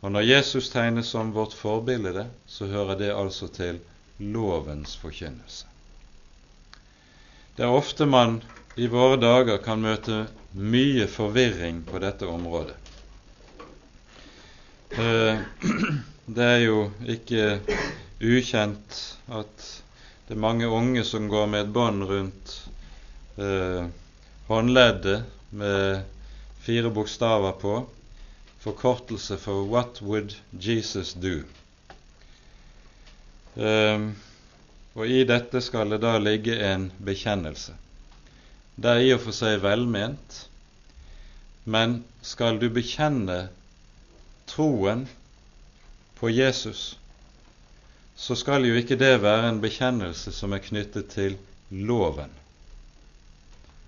Og 0.00 0.14
når 0.14 0.24
Jesus 0.24 0.70
tegnes 0.72 1.10
som 1.12 1.34
vårt 1.34 1.52
forbilde, 1.52 2.24
så 2.46 2.70
hører 2.70 2.96
det 2.96 3.10
altså 3.12 3.50
til 3.52 3.82
lovens 4.20 4.96
forkynnelse. 5.00 5.66
Det 7.56 7.66
er 7.66 7.76
ofte 7.76 8.06
man 8.06 8.38
i 8.76 8.86
våre 8.88 9.16
dager 9.20 9.58
kan 9.64 9.82
møte 9.82 10.26
mye 10.52 11.06
forvirring 11.10 11.82
på 11.88 11.98
dette 12.02 12.28
området. 12.28 12.76
Eh, 14.90 15.40
det 16.36 16.46
er 16.46 16.62
jo 16.64 16.78
ikke 17.16 17.60
ukjent 18.20 19.00
at 19.28 19.66
det 20.28 20.36
er 20.36 20.44
mange 20.46 20.68
unge 20.70 21.04
som 21.04 21.28
går 21.30 21.46
med 21.50 21.66
et 21.66 21.72
bånd 21.74 22.04
rundt 22.06 22.56
eh, 23.38 23.86
håndleddet 24.50 25.24
med 25.50 26.02
fire 26.62 26.90
bokstaver 26.90 27.56
på, 27.58 27.78
forkortelse 28.60 29.38
for 29.38 29.64
'What 29.64 30.02
would 30.02 30.36
Jesus 30.52 31.14
do?' 31.14 31.44
Um, 33.54 34.12
og 34.94 35.06
i 35.06 35.22
dette 35.26 35.62
skal 35.62 35.90
det 35.90 36.00
da 36.02 36.16
ligge 36.18 36.56
en 36.66 36.90
bekjennelse. 36.98 37.74
Det 38.80 38.90
er 38.90 39.04
i 39.04 39.12
og 39.14 39.22
for 39.24 39.36
seg 39.36 39.60
velment, 39.62 40.36
men 41.64 42.00
skal 42.24 42.58
du 42.60 42.68
bekjenne 42.72 43.48
troen 44.50 45.06
på 46.18 46.30
Jesus, 46.30 46.98
så 48.16 48.36
skal 48.36 48.66
jo 48.68 48.76
ikke 48.76 48.98
det 49.00 49.22
være 49.22 49.48
en 49.48 49.60
bekjennelse 49.62 50.32
som 50.36 50.52
er 50.52 50.64
knyttet 50.64 51.08
til 51.14 51.36
loven, 51.70 52.32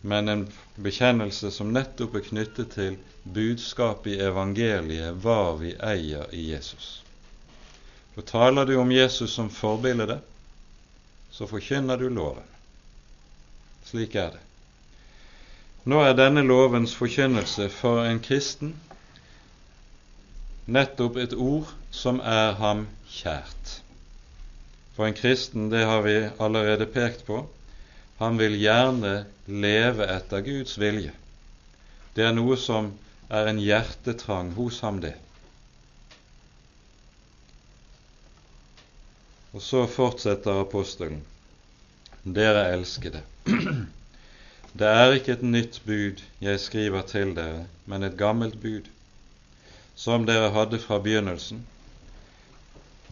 men 0.03 0.29
en 0.29 0.47
bekjennelse 0.83 1.51
som 1.55 1.73
nettopp 1.75 2.17
er 2.19 2.27
knyttet 2.31 2.73
til 2.75 2.97
budskapet 3.23 4.17
i 4.17 4.23
evangeliet, 4.25 5.19
hva 5.23 5.55
vi 5.61 5.75
eier 5.77 6.33
i 6.35 6.49
Jesus. 6.51 7.02
For 8.15 8.23
taler 8.29 8.69
du 8.69 8.77
om 8.77 8.93
Jesus 8.93 9.33
som 9.33 9.51
forbilde, 9.51 10.21
så 11.31 11.49
forkynner 11.49 11.97
du 11.97 12.09
loven. 12.09 12.49
Slik 13.89 14.15
er 14.15 14.35
det. 14.35 14.43
Nå 15.89 15.99
er 16.05 16.15
denne 16.15 16.45
lovens 16.47 16.95
forkynnelse 16.95 17.67
for 17.73 18.05
en 18.07 18.21
kristen 18.23 18.77
nettopp 20.71 21.17
et 21.19 21.33
ord 21.35 21.73
som 21.91 22.21
er 22.21 22.55
ham 22.61 22.87
kjært. 23.11 23.79
For 24.95 25.09
en 25.09 25.17
kristen, 25.17 25.71
det 25.73 25.83
har 25.89 26.05
vi 26.05 26.15
allerede 26.39 26.87
pekt 26.87 27.25
på, 27.27 27.43
han 28.21 28.39
vil 28.39 28.55
gjerne 28.61 29.25
leve 29.49 30.07
etter 30.07 30.45
Guds 30.47 30.77
vilje. 30.79 31.11
Det 32.15 32.29
er 32.29 32.35
noe 32.37 32.57
som 32.61 32.93
er 33.33 33.49
en 33.51 33.59
hjertetrang 33.59 34.53
hos 34.55 34.83
ham, 34.85 35.01
det. 35.03 35.17
Og 39.53 39.63
så 39.63 39.87
fortsetter 39.87 40.63
apostelen. 40.63 41.21
Dere 42.25 42.71
elskede. 42.73 43.21
Det 44.79 44.89
er 44.89 45.13
ikke 45.13 45.35
et 45.37 45.43
nytt 45.45 45.83
bud 45.85 46.23
jeg 46.41 46.61
skriver 46.61 47.03
til 47.05 47.35
dere, 47.37 47.67
men 47.85 48.07
et 48.07 48.17
gammelt 48.17 48.57
bud, 48.63 48.87
som 49.95 50.25
dere 50.25 50.49
hadde 50.55 50.79
fra 50.81 50.97
begynnelsen. 51.05 51.67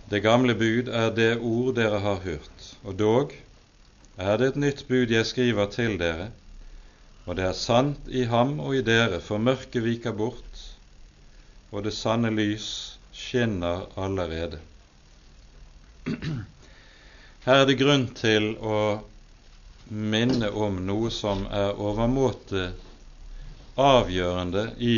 Det 0.08 0.22
gamle 0.24 0.54
bud 0.56 0.88
er 0.88 1.12
det 1.14 1.34
ord 1.36 1.74
dere 1.76 2.00
har 2.00 2.22
hørt, 2.24 2.64
og 2.82 2.96
dog 2.98 3.34
er 4.16 4.40
det 4.40 4.48
et 4.54 4.62
nytt 4.64 4.86
bud 4.88 5.12
jeg 5.12 5.28
skriver 5.28 5.68
til 5.74 5.98
dere, 6.00 6.30
og 7.26 7.36
det 7.36 7.44
er 7.50 7.60
sant 7.60 8.08
i 8.08 8.24
ham 8.32 8.56
og 8.60 8.78
i 8.78 8.82
dere, 8.86 9.20
for 9.20 9.38
mørket 9.38 9.84
viker 9.84 10.16
bort, 10.16 10.64
og 11.70 11.84
det 11.84 11.92
sanne 11.92 12.32
lys 12.32 12.96
skinner 13.12 13.84
allerede. 14.00 14.64
Her 17.46 17.62
er 17.62 17.66
det 17.68 17.78
grunn 17.80 18.06
til 18.16 18.52
å 18.60 18.80
minne 19.90 20.50
om 20.54 20.78
noe 20.86 21.10
som 21.14 21.46
er 21.50 21.78
overmåte 21.80 22.70
avgjørende 23.80 24.64
i 24.78 24.96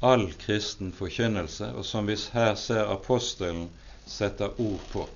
all 0.00 0.28
kristen 0.38 0.92
forkynnelse, 0.94 1.72
og 1.74 1.86
som 1.86 2.06
vi 2.06 2.16
her 2.32 2.54
ser 2.60 2.92
apostelen 2.92 3.68
setter 4.06 4.60
ord 4.62 4.84
på. 4.92 5.06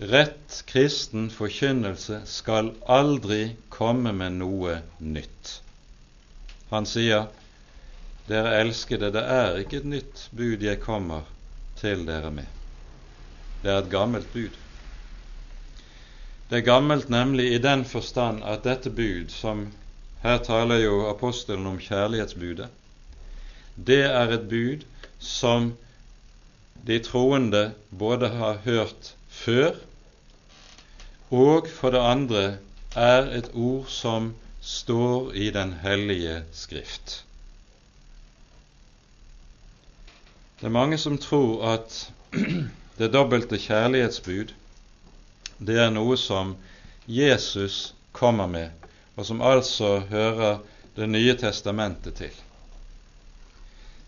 Rett 0.00 0.62
kristen 0.66 1.28
forkynnelse 1.34 2.22
skal 2.24 2.72
aldri 2.88 3.56
komme 3.68 4.14
med 4.16 4.38
noe 4.40 4.78
nytt. 5.00 5.58
Han 6.70 6.88
sier, 6.88 7.28
Dere 8.30 8.54
elskede, 8.62 9.10
det 9.10 9.26
er 9.26 9.58
ikke 9.58 9.80
et 9.82 9.90
nytt 9.90 10.24
bud 10.38 10.62
jeg 10.62 10.80
kommer 10.84 11.26
til 11.80 12.06
dere 12.06 12.30
med. 12.32 12.59
Det 13.62 13.70
er 13.70 13.78
et 13.78 13.90
gammelt 13.92 14.32
bud. 14.32 14.56
Det 16.50 16.58
er 16.58 16.66
gammelt 16.66 17.10
nemlig 17.10 17.52
i 17.52 17.62
den 17.62 17.84
forstand 17.84 18.42
at 18.44 18.64
dette 18.64 18.90
bud, 18.90 19.28
som 19.28 19.68
her 20.22 20.38
taler 20.44 20.82
jo 20.82 21.06
apostelen 21.10 21.66
om 21.66 21.78
kjærlighetsbudet, 21.80 22.68
det 23.86 24.02
er 24.04 24.34
et 24.34 24.48
bud 24.48 24.84
som 25.18 25.70
de 26.86 26.98
troende 26.98 27.72
både 27.98 28.28
har 28.28 28.58
hørt 28.64 29.14
før, 29.28 29.78
og 31.30 31.68
for 31.70 31.94
det 31.94 32.02
andre 32.02 32.44
er 32.96 33.30
et 33.38 33.50
ord 33.54 33.86
som 33.88 34.34
står 34.60 35.32
i 35.32 35.50
Den 35.50 35.72
hellige 35.82 36.42
Skrift. 36.52 37.24
Det 40.60 40.66
er 40.66 40.74
mange 40.74 40.98
som 40.98 41.18
tror 41.18 41.64
at 41.72 42.12
det 42.98 43.12
dobbelte 43.12 43.58
kjærlighetsbud, 43.58 44.52
det 45.58 45.78
er 45.78 45.90
noe 45.92 46.16
som 46.16 46.54
Jesus 47.06 47.94
kommer 48.12 48.46
med, 48.50 48.70
og 49.16 49.26
som 49.26 49.42
altså 49.42 49.98
hører 50.10 50.60
Det 50.96 51.06
nye 51.08 51.36
testamentet 51.38 52.16
til. 52.18 52.32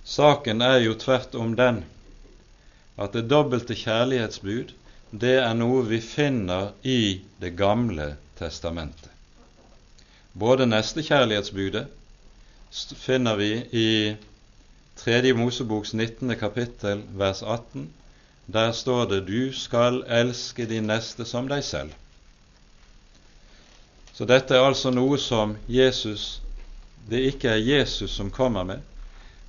Saken 0.04 0.60
er 0.60 0.80
jo 0.82 0.96
tvert 0.98 1.34
om 1.38 1.54
den 1.56 1.84
at 2.98 3.14
det 3.14 3.30
dobbelte 3.30 3.76
kjærlighetsbud, 3.78 4.74
det 5.12 5.36
er 5.38 5.54
noe 5.54 5.84
vi 5.86 6.00
finner 6.00 6.72
i 6.82 7.22
Det 7.40 7.54
gamle 7.56 8.16
testamentet. 8.38 9.08
Både 10.32 10.66
nestekjærlighetsbudet 10.66 11.86
finner 12.96 13.36
vi 13.36 13.50
i 13.72 13.88
Tredje 14.96 15.32
Moseboks 15.36 15.94
19. 15.94 16.36
kapittel 16.40 17.02
vers 17.18 17.42
18, 17.42 17.90
der 18.46 18.72
står 18.72 19.04
det 19.04 19.26
'du 19.26 19.52
skal 19.52 20.04
elske 20.08 20.66
din 20.66 20.86
neste 20.86 21.24
som 21.24 21.48
deg 21.48 21.62
selv'. 21.62 21.94
Så 24.12 24.24
dette 24.24 24.54
er 24.54 24.60
altså 24.60 24.90
noe 24.90 25.18
som 25.18 25.56
Jesus 25.68 26.42
det 27.10 27.20
ikke 27.32 27.48
er 27.48 27.56
Jesus 27.56 28.10
som 28.10 28.30
kommer 28.30 28.64
med, 28.64 28.80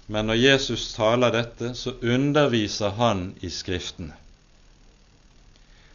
men 0.07 0.25
når 0.25 0.33
Jesus 0.41 0.93
taler 0.93 1.31
dette, 1.31 1.73
så 1.75 1.93
underviser 2.01 2.89
han 2.97 3.33
i 3.41 3.49
Skriftene. 3.49 4.13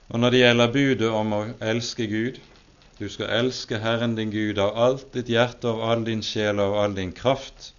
Og 0.09 0.21
når 0.21 0.31
det 0.31 0.39
gjelder 0.39 0.73
budet 0.73 1.11
om 1.13 1.35
å 1.37 1.41
elske 1.61 2.07
Gud, 2.09 2.39
du 2.99 3.09
skal 3.13 3.35
elske 3.43 3.79
Herren 3.79 4.15
din 4.17 4.31
Gud 4.33 4.59
av 4.59 4.79
alt 4.79 5.13
ditt 5.13 5.29
hjerte, 5.29 5.69
av 5.69 5.83
all 5.91 6.07
din 6.07 6.23
sjel 6.25 6.59
og 6.59 6.73
av 6.73 6.79
all 6.85 6.97
din 6.97 7.13
kraft, 7.13 7.73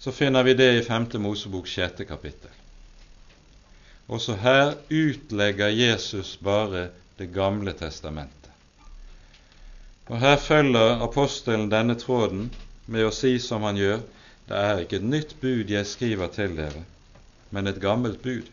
så 0.00 0.14
finner 0.16 0.46
vi 0.46 0.54
det 0.56 0.70
i 0.78 0.82
5. 0.86 1.10
Mosebok 1.20 1.68
6. 1.68 2.06
kapittel. 2.08 2.50
Også 4.10 4.34
her 4.42 4.74
utlegger 4.90 5.70
Jesus 5.70 6.36
bare 6.42 6.88
Det 7.18 7.28
gamle 7.34 7.72
testamentet. 7.76 8.48
Og 10.08 10.18
Her 10.18 10.36
følger 10.36 11.02
apostelen 11.04 11.68
denne 11.70 11.94
tråden 11.94 12.48
med 12.86 13.04
å 13.06 13.12
si 13.14 13.36
som 13.38 13.62
han 13.62 13.76
gjør, 13.78 14.00
det 14.48 14.56
er 14.58 14.80
ikke 14.82 14.98
et 14.98 15.06
nytt 15.06 15.34
bud 15.42 15.70
jeg 15.70 15.86
skriver 15.86 16.32
til 16.34 16.56
dere, 16.56 16.80
men 17.54 17.70
et 17.70 17.78
gammelt 17.82 18.22
bud, 18.24 18.48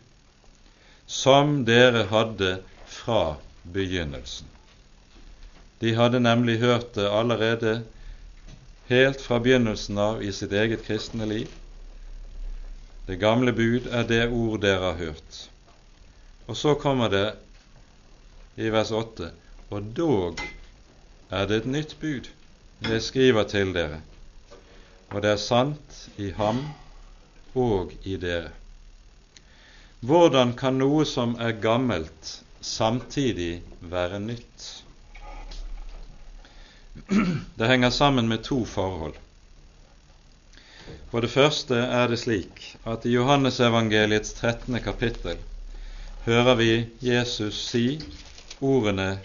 som 1.06 1.64
dere 1.66 2.04
hadde 2.12 2.58
fra 2.86 3.38
begynnelsen. 3.74 4.46
De 5.80 5.94
hadde 5.96 6.20
nemlig 6.20 6.58
hørt 6.62 6.92
det 6.94 7.08
allerede 7.08 7.80
helt 8.92 9.24
fra 9.24 9.40
begynnelsen 9.42 9.98
av 9.98 10.22
i 10.22 10.30
sitt 10.32 10.52
eget 10.52 10.84
kristne 10.86 11.26
liv, 11.26 11.50
det 13.08 13.16
gamle 13.16 13.52
bud 13.56 13.86
er 13.88 14.04
det 14.04 14.24
ord 14.28 14.60
dere 14.60 14.90
har 14.90 14.98
hørt. 15.00 15.36
Og 16.46 16.56
så 16.56 16.74
kommer 16.76 17.08
det 17.08 17.26
i 18.60 18.68
vers 18.72 18.90
8.: 18.92 19.30
Og 19.70 19.92
dog 19.96 20.40
er 21.30 21.46
det 21.48 21.62
et 21.62 21.70
nytt 21.72 21.96
bud 22.00 22.28
jeg 22.84 23.02
skriver 23.02 23.48
til 23.48 23.72
dere, 23.74 24.00
og 25.10 25.22
det 25.22 25.30
er 25.30 25.40
sant 25.40 25.96
i 26.16 26.30
ham 26.36 26.60
og 27.54 27.94
i 28.04 28.16
dere. 28.20 28.52
Hvordan 30.00 30.52
kan 30.54 30.76
noe 30.78 31.06
som 31.08 31.32
er 31.40 31.56
gammelt, 31.58 32.42
samtidig 32.60 33.62
være 33.80 34.20
nytt? 34.20 34.68
Det 37.58 37.66
henger 37.68 37.90
sammen 37.90 38.28
med 38.28 38.44
to 38.44 38.64
forhold. 38.64 39.14
For 41.10 41.24
det 41.24 41.30
første 41.32 41.76
er 41.78 42.08
det 42.10 42.18
slik 42.20 42.64
at 42.88 43.06
i 43.08 43.14
Johannesevangeliets 43.14 44.34
13. 44.36 44.80
kapittel 44.84 45.38
hører 46.26 46.54
vi 46.58 46.72
Jesus 47.00 47.60
si 47.70 47.86
ordene 48.60 49.18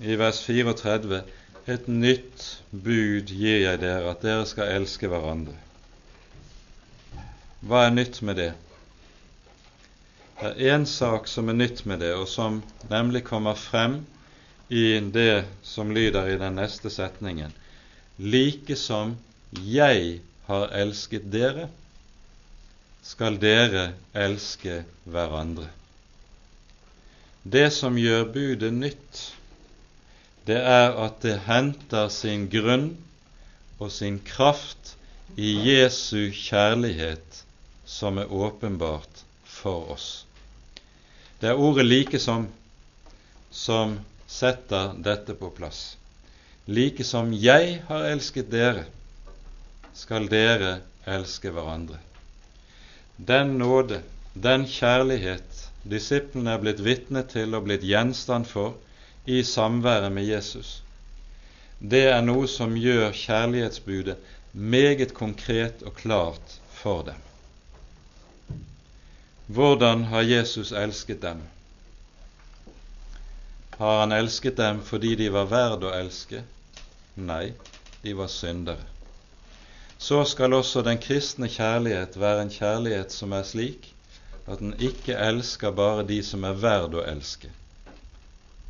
i 0.00 0.16
vers 0.16 0.40
34 0.46 1.22
Et 1.66 1.88
nytt 1.90 2.44
bud 2.70 3.26
gir 3.26 3.56
jeg 3.58 3.80
dere, 3.82 4.12
at 4.12 4.22
dere 4.22 4.44
skal 4.46 4.68
elske 4.70 5.08
hverandre. 5.10 5.56
Hva 7.66 7.80
er 7.88 7.96
nytt 7.96 8.20
med 8.22 8.38
det? 8.38 8.52
Det 10.38 10.52
er 10.52 10.76
én 10.76 10.84
sak 10.86 11.26
som 11.26 11.50
er 11.50 11.58
nytt 11.58 11.82
med 11.90 12.04
det, 12.04 12.12
og 12.14 12.28
som 12.30 12.60
nemlig 12.90 13.24
kommer 13.26 13.58
frem 13.58 14.04
i 14.68 15.00
det 15.10 15.44
som 15.66 15.90
lyder 15.90 16.30
i 16.30 16.38
den 16.38 16.54
neste 16.60 16.90
setningen. 16.90 17.50
Like 18.18 18.76
som 18.78 19.16
jeg 19.50 20.20
har 20.46 20.68
elsket 20.74 21.30
dere, 21.32 21.68
skal 23.06 23.38
dere 23.38 23.92
elske 24.14 24.82
hverandre. 25.04 25.68
Det 27.46 27.68
som 27.70 27.98
gjør 27.98 28.26
budet 28.34 28.72
nytt, 28.74 29.20
det 30.46 30.58
er 30.58 30.96
at 31.04 31.20
det 31.22 31.38
henter 31.46 32.08
sin 32.10 32.48
grunn 32.50 32.88
og 33.78 33.90
sin 33.94 34.18
kraft 34.26 34.94
i 35.38 35.52
Jesu 35.68 36.32
kjærlighet 36.34 37.42
som 37.86 38.18
er 38.18 38.32
åpenbart 38.32 39.22
for 39.44 39.92
oss. 39.94 40.24
Det 41.40 41.48
er 41.48 41.58
ordet 41.58 41.86
'like 41.86 42.18
som' 42.18 42.46
som 43.50 44.00
setter 44.26 44.94
dette 45.02 45.34
på 45.34 45.50
plass. 45.50 45.96
Like 46.66 47.04
som 47.04 47.32
jeg 47.32 47.82
har 47.88 48.04
elsket 48.10 48.50
dere, 48.50 48.84
skal 49.96 50.28
dere 50.28 50.80
elske 51.08 51.50
hverandre. 51.54 51.98
Den 53.16 53.56
nåde, 53.58 54.02
den 54.34 54.66
kjærlighet 54.68 55.62
disiplene 55.88 56.52
er 56.52 56.60
blitt 56.60 56.82
vitne 56.84 57.22
til 57.30 57.56
og 57.56 57.64
blitt 57.68 57.86
gjenstand 57.86 58.48
for 58.50 58.74
i 59.26 59.42
samværet 59.46 60.12
med 60.12 60.28
Jesus, 60.28 60.80
det 61.80 62.06
er 62.10 62.22
noe 62.24 62.48
som 62.48 62.76
gjør 62.78 63.12
kjærlighetsbudet 63.12 64.16
meget 64.52 65.12
konkret 65.14 65.82
og 65.82 65.94
klart 65.98 66.56
for 66.72 67.02
dem. 67.08 67.20
Hvordan 69.46 70.04
har 70.10 70.24
Jesus 70.26 70.72
elsket 70.72 71.22
dem? 71.22 71.42
Har 73.78 74.00
han 74.00 74.12
elsket 74.16 74.56
dem 74.56 74.80
fordi 74.82 75.14
de 75.20 75.30
var 75.32 75.50
verd 75.52 75.84
å 75.84 75.94
elske? 75.94 76.42
Nei, 77.16 77.52
de 78.02 78.16
var 78.16 78.32
syndere 78.32 78.95
så 79.98 80.24
skal 80.24 80.54
også 80.54 80.82
den 80.82 80.98
kristne 80.98 81.48
kjærlighet 81.48 82.18
være 82.20 82.42
en 82.42 82.52
kjærlighet 82.52 83.12
som 83.12 83.32
er 83.32 83.46
slik 83.48 83.92
at 84.46 84.60
den 84.60 84.74
ikke 84.78 85.16
elsker 85.16 85.70
bare 85.74 86.06
de 86.06 86.20
som 86.22 86.44
er 86.44 86.58
verd 86.62 86.94
å 86.94 87.04
elske, 87.06 87.50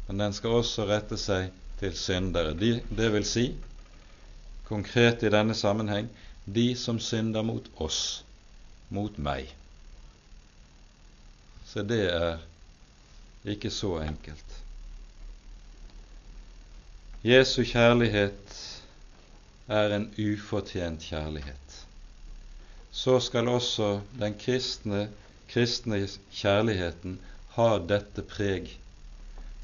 men 0.07 0.23
den 0.23 0.33
skal 0.33 0.61
også 0.63 0.87
rette 0.89 1.19
seg 1.21 1.51
til 1.81 1.97
syndere. 1.99 2.55
De, 2.57 2.79
det 2.89 3.11
vil 3.13 3.27
si, 3.29 3.51
konkret 4.69 5.27
i 5.27 5.33
denne 5.33 5.55
sammenheng, 5.55 6.09
de 6.47 6.71
som 6.79 7.01
synder 7.03 7.45
mot 7.45 7.67
oss, 7.83 8.23
mot 8.89 9.19
meg. 9.19 9.51
Så 11.67 11.83
det 11.83 12.05
er 12.09 12.39
ikke 13.45 13.71
så 13.71 13.99
enkelt. 14.01 14.57
Jesu 17.27 17.65
kjærlighet 17.67 18.57
er 19.69 19.95
en 19.97 20.09
ufortjent 20.19 21.03
kjærlighet. 21.03 21.79
Så 22.93 23.19
skal 23.21 23.49
også 23.49 24.01
den 24.19 24.35
kristne, 24.39 25.09
kristne 25.51 26.01
kjærligheten 26.33 27.19
ha 27.57 27.69
dette 27.79 28.23
preg, 28.23 28.71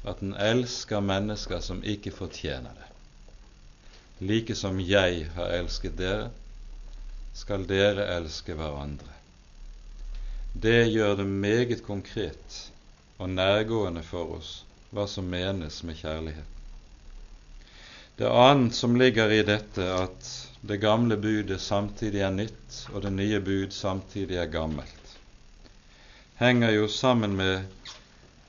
at 0.03 0.19
den 0.19 0.35
elsker 0.35 0.99
mennesker 0.99 1.63
som 1.63 1.83
ikke 1.83 2.11
fortjener 2.11 2.75
det. 2.75 2.89
Like 4.19 4.55
som 4.55 4.79
jeg 4.79 5.27
har 5.35 5.55
elsket 5.57 5.97
dere, 5.97 6.29
skal 7.33 7.65
dere 7.67 8.05
elske 8.17 8.53
hverandre. 8.53 9.09
Det 10.53 10.91
gjør 10.91 11.15
det 11.15 11.25
meget 11.27 11.83
konkret 11.83 12.59
og 13.17 13.29
nærgående 13.29 14.03
for 14.05 14.37
oss 14.37 14.51
hva 14.93 15.07
som 15.09 15.25
menes 15.25 15.79
med 15.87 15.97
kjærlighet. 15.97 16.52
Det 18.15 18.29
annet 18.29 18.75
som 18.75 18.95
ligger 18.95 19.31
i 19.31 19.43
dette, 19.43 19.85
at 19.93 20.49
det 20.61 20.77
gamle 20.77 21.15
budet 21.17 21.61
samtidig 21.61 22.19
er 22.21 22.31
nytt, 22.31 22.75
og 22.93 23.01
det 23.01 23.09
nye 23.09 23.39
bud 23.41 23.71
samtidig 23.73 24.37
er 24.37 24.51
gammelt, 24.53 25.15
henger 26.37 26.75
jo 26.75 26.87
sammen 26.87 27.33
med 27.33 27.63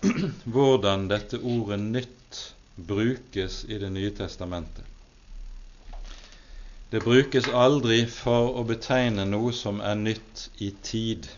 hvordan 0.52 1.06
dette 1.08 1.40
ordet 1.40 1.78
'nytt' 1.80 2.42
brukes 2.76 3.64
i 3.64 3.78
Det 3.78 3.88
nye 3.92 4.10
testamentet. 4.10 4.84
Det 6.90 7.00
brukes 7.00 7.48
aldri 7.48 8.04
for 8.06 8.52
å 8.60 8.66
betegne 8.68 9.24
noe 9.24 9.52
som 9.52 9.80
er 9.80 9.94
nytt 9.94 10.44
i 10.60 10.74
tid, 10.82 11.30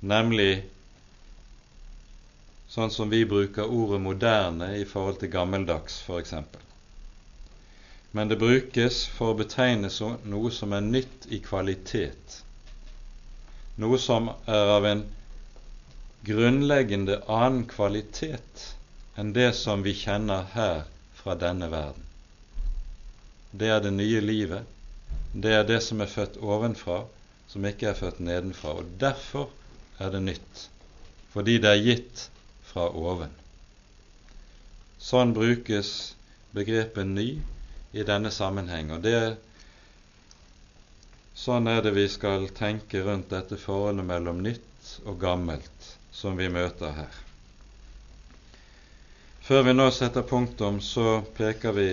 nemlig 0.00 0.62
sånn 2.68 2.94
som 2.94 3.10
vi 3.10 3.24
bruker 3.26 3.66
ordet 3.66 4.00
'moderne' 4.00 4.76
i 4.78 4.84
forhold 4.84 5.18
til 5.18 5.34
gammeldags, 5.34 6.00
f.eks 6.06 6.34
men 8.12 8.28
det 8.28 8.38
brukes 8.40 9.02
for 9.12 9.32
å 9.32 9.38
betegne 9.38 9.90
noe 10.32 10.50
som 10.54 10.72
er 10.72 10.84
nytt 10.84 11.28
i 11.28 11.40
kvalitet, 11.44 12.40
noe 13.76 13.98
som 14.00 14.30
er 14.46 14.72
av 14.76 14.86
en 14.88 15.04
grunnleggende 16.28 17.20
annen 17.28 17.66
kvalitet 17.70 18.64
enn 19.18 19.34
det 19.36 19.52
som 19.58 19.84
vi 19.84 19.94
kjenner 19.98 20.48
her 20.54 20.82
fra 21.20 21.36
denne 21.38 21.68
verden. 21.72 22.04
Det 23.50 23.68
er 23.74 23.84
det 23.84 23.92
nye 23.96 24.20
livet, 24.24 24.64
det 25.32 25.54
er 25.54 25.68
det 25.68 25.80
som 25.84 26.00
er 26.00 26.10
født 26.10 26.40
ovenfra, 26.40 27.02
som 27.48 27.64
ikke 27.64 27.90
er 27.90 27.98
født 27.98 28.20
nedenfra. 28.24 28.74
Og 28.80 28.90
derfor 29.00 29.48
er 29.98 30.12
det 30.14 30.22
nytt, 30.24 30.64
fordi 31.32 31.58
det 31.62 31.70
er 31.70 31.84
gitt 31.84 32.24
fra 32.70 32.88
oven. 32.88 33.32
Sånn 34.98 35.32
brukes 35.36 35.92
begrepet 36.56 37.06
ny 37.06 37.28
i 37.92 38.04
denne 38.04 38.30
sammenheng. 38.30 38.90
Og 38.94 39.02
det, 39.04 39.36
sånn 41.34 41.70
er 41.70 41.82
det 41.84 41.94
vi 41.96 42.08
skal 42.10 42.48
tenke 42.56 43.02
rundt 43.06 43.30
dette 43.32 43.58
forholdet 43.60 44.06
mellom 44.08 44.42
nytt 44.44 44.92
og 45.04 45.20
gammelt 45.22 45.88
som 46.12 46.36
vi 46.36 46.48
møter 46.52 46.94
her. 46.96 47.18
Før 49.48 49.62
vi 49.64 49.72
nå 49.72 49.86
setter 49.94 50.26
punktum, 50.28 50.80
så 50.84 51.22
peker 51.36 51.72
vi 51.72 51.88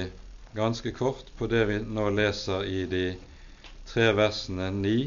ganske 0.56 0.91
kort 0.91 1.30
på 1.38 1.48
det 1.48 1.64
vi 1.70 1.78
nå 1.80 2.10
leser 2.12 2.66
i 2.68 2.84
de 2.91 3.06
tre 3.88 4.10
versene 4.18 4.72
9 4.76 4.98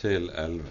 til 0.00 0.28
11. 0.34 0.64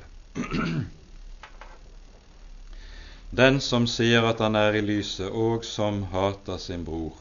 Den 3.41 3.60
som 3.62 3.88
sier 3.89 4.26
at 4.30 4.39
han 4.45 4.55
er 4.55 4.78
i 4.78 4.82
lyset, 4.86 5.30
og 5.30 5.66
som 5.66 6.03
hater 6.14 6.62
sin 6.62 6.86
bror, 6.88 7.18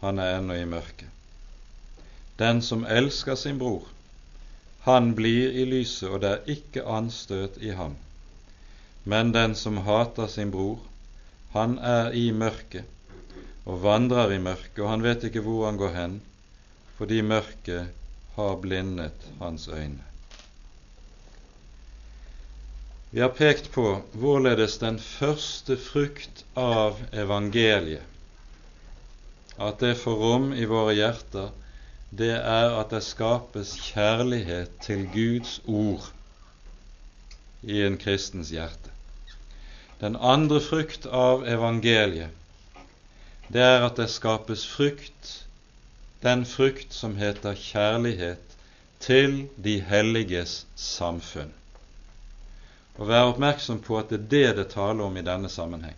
han 0.00 0.18
er 0.18 0.38
ennå 0.38 0.56
i 0.58 0.64
mørket. 0.68 1.10
Den 2.36 2.62
som 2.62 2.84
elsker 2.84 3.36
sin 3.38 3.58
bror, 3.58 3.84
han 4.84 5.14
blir 5.14 5.52
i 5.52 5.64
lyset, 5.64 6.08
og 6.10 6.20
det 6.20 6.30
er 6.30 6.50
ikke 6.56 6.82
anstøt 6.84 7.60
i 7.62 7.70
ham. 7.78 7.94
Men 9.04 9.32
den 9.32 9.54
som 9.54 9.78
hater 9.86 10.26
sin 10.28 10.50
bror, 10.50 10.80
han 11.54 11.78
er 11.78 12.10
i 12.12 12.30
mørket 12.32 12.90
og 13.64 13.80
vandrer 13.84 14.34
i 14.34 14.40
mørket, 14.42 14.80
og 14.82 14.90
han 14.90 15.04
vet 15.04 15.24
ikke 15.28 15.44
hvor 15.44 15.66
han 15.68 15.78
går 15.80 15.94
hen, 15.94 16.18
fordi 16.98 17.22
mørket 17.22 17.94
har 18.36 18.56
blindet 18.60 19.28
hans 19.40 19.68
øyne. 19.68 20.02
Vi 23.14 23.22
har 23.22 23.30
pekt 23.30 23.70
på 23.72 23.86
hvorledes 24.18 24.76
den 24.82 24.98
første 24.98 25.76
frukt 25.78 26.42
av 26.58 26.98
evangeliet, 27.14 28.02
at 29.54 29.78
det 29.80 29.94
får 30.00 30.18
rom 30.18 30.48
i 30.52 30.66
våre 30.66 30.96
hjerter 30.98 31.52
det 32.18 32.34
er 32.36 32.74
at 32.78 32.92
det 32.94 33.02
skapes 33.02 33.74
kjærlighet 33.90 34.70
til 34.84 35.06
Guds 35.12 35.58
ord 35.66 36.10
i 37.62 37.80
en 37.82 37.96
kristens 37.98 38.52
hjerte. 38.54 38.92
Den 40.00 40.16
andre 40.20 40.60
frukt 40.60 41.06
av 41.06 41.46
evangeliet, 41.48 42.30
det 43.48 43.62
er 43.62 43.86
at 43.86 43.98
det 43.98 44.10
skapes 44.12 44.66
frukt, 44.68 45.32
den 46.22 46.44
frukt 46.48 46.94
som 46.94 47.16
heter 47.18 47.56
kjærlighet 47.58 48.56
til 49.04 49.44
de 49.64 49.78
helliges 49.84 50.64
samfunn. 50.76 51.52
Og 52.94 53.08
vær 53.10 53.32
oppmerksom 53.32 53.80
på 53.82 53.98
at 53.98 54.12
det 54.12 54.20
er 54.20 54.28
det 54.30 54.56
det 54.60 54.68
taler 54.76 55.04
om 55.08 55.16
i 55.18 55.24
denne 55.26 55.50
sammenheng. 55.50 55.96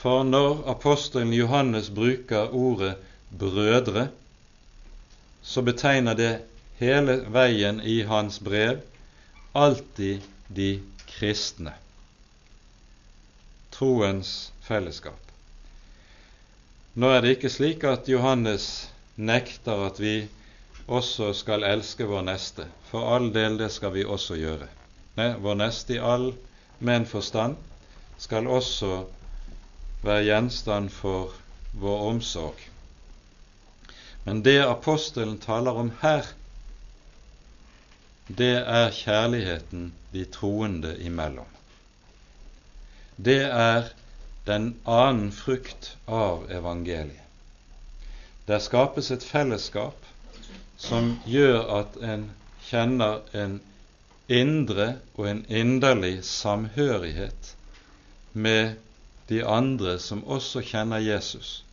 For 0.00 0.24
når 0.24 0.64
apostelen 0.72 1.32
Johannes 1.36 1.90
bruker 1.92 2.54
ordet 2.56 2.96
brødre, 3.30 4.08
så 5.42 5.62
betegner 5.62 6.14
det 6.14 6.32
hele 6.80 7.20
veien 7.32 7.80
i 7.80 8.02
hans 8.08 8.40
brev 8.40 8.80
alltid 9.52 10.22
de 10.48 10.80
kristne. 11.06 11.72
Troens 13.70 14.52
fellesskap. 14.66 15.18
Nå 16.94 17.10
er 17.14 17.22
det 17.22 17.36
ikke 17.36 17.52
slik 17.52 17.84
at 17.86 18.08
Johannes 18.10 18.90
nekter 19.16 19.86
at 19.86 20.00
vi 20.02 20.14
også 20.90 21.32
skal 21.38 21.64
elske 21.64 22.06
vår 22.08 22.24
neste. 22.26 22.66
For 22.90 23.14
all 23.14 23.30
del, 23.34 23.58
det 23.60 23.70
skal 23.72 23.94
vi 23.94 24.04
også 24.04 24.38
gjøre. 24.40 24.66
Nei, 25.18 25.30
vår 25.38 25.60
neste 25.60 25.96
i 25.96 26.02
all 26.02 26.32
menn 26.80 27.06
forstand 27.06 27.56
skal 28.20 28.48
også 28.50 29.04
være 30.02 30.26
gjenstand 30.26 30.90
for 30.94 31.34
vår 31.78 32.06
omsorg. 32.10 32.69
Men 34.24 34.42
det 34.42 34.58
apostelen 34.64 35.38
taler 35.38 35.78
om 35.80 35.92
her, 36.02 36.26
det 38.28 38.52
er 38.60 38.92
kjærligheten 38.94 39.92
de 40.12 40.24
troende 40.24 40.92
imellom. 41.02 41.48
Det 43.16 43.42
er 43.44 43.90
den 44.46 44.74
annen 44.86 45.32
frukt 45.32 45.96
av 46.06 46.46
evangeliet. 46.50 47.16
Der 48.46 48.58
skapes 48.58 49.10
et 49.14 49.24
fellesskap 49.24 50.06
som 50.80 51.12
gjør 51.28 51.60
at 51.80 51.98
en 52.02 52.30
kjenner 52.66 53.20
en 53.36 53.60
indre 54.30 54.94
og 55.14 55.28
en 55.30 55.42
inderlig 55.48 56.24
samhørighet 56.24 57.54
med 58.32 58.76
de 59.28 59.42
andre 59.46 59.98
som 60.02 60.24
også 60.26 60.62
kjenner 60.66 61.02
Jesus, 61.02 61.64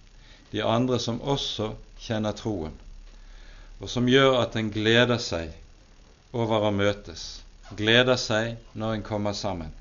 de 0.51 0.63
andre 0.63 0.99
som 0.99 1.21
også 1.21 1.71
kjenner 2.07 2.35
troen, 2.37 2.75
og 3.79 3.91
som 3.91 4.07
gjør 4.09 4.39
at 4.41 4.55
en 4.57 4.71
gleder 4.73 5.19
seg 5.21 5.53
over 6.33 6.67
å 6.67 6.71
møtes, 6.73 7.25
gleder 7.77 8.17
seg 8.19 8.55
når 8.73 8.97
en 8.97 9.05
kommer 9.05 9.35
sammen. 9.37 9.73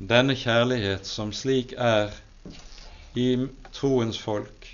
Denne 0.00 0.36
kjærlighet 0.38 1.06
som 1.06 1.32
slik 1.36 1.74
er 1.76 2.14
i 3.18 3.28
troens 3.76 4.18
folk 4.18 4.68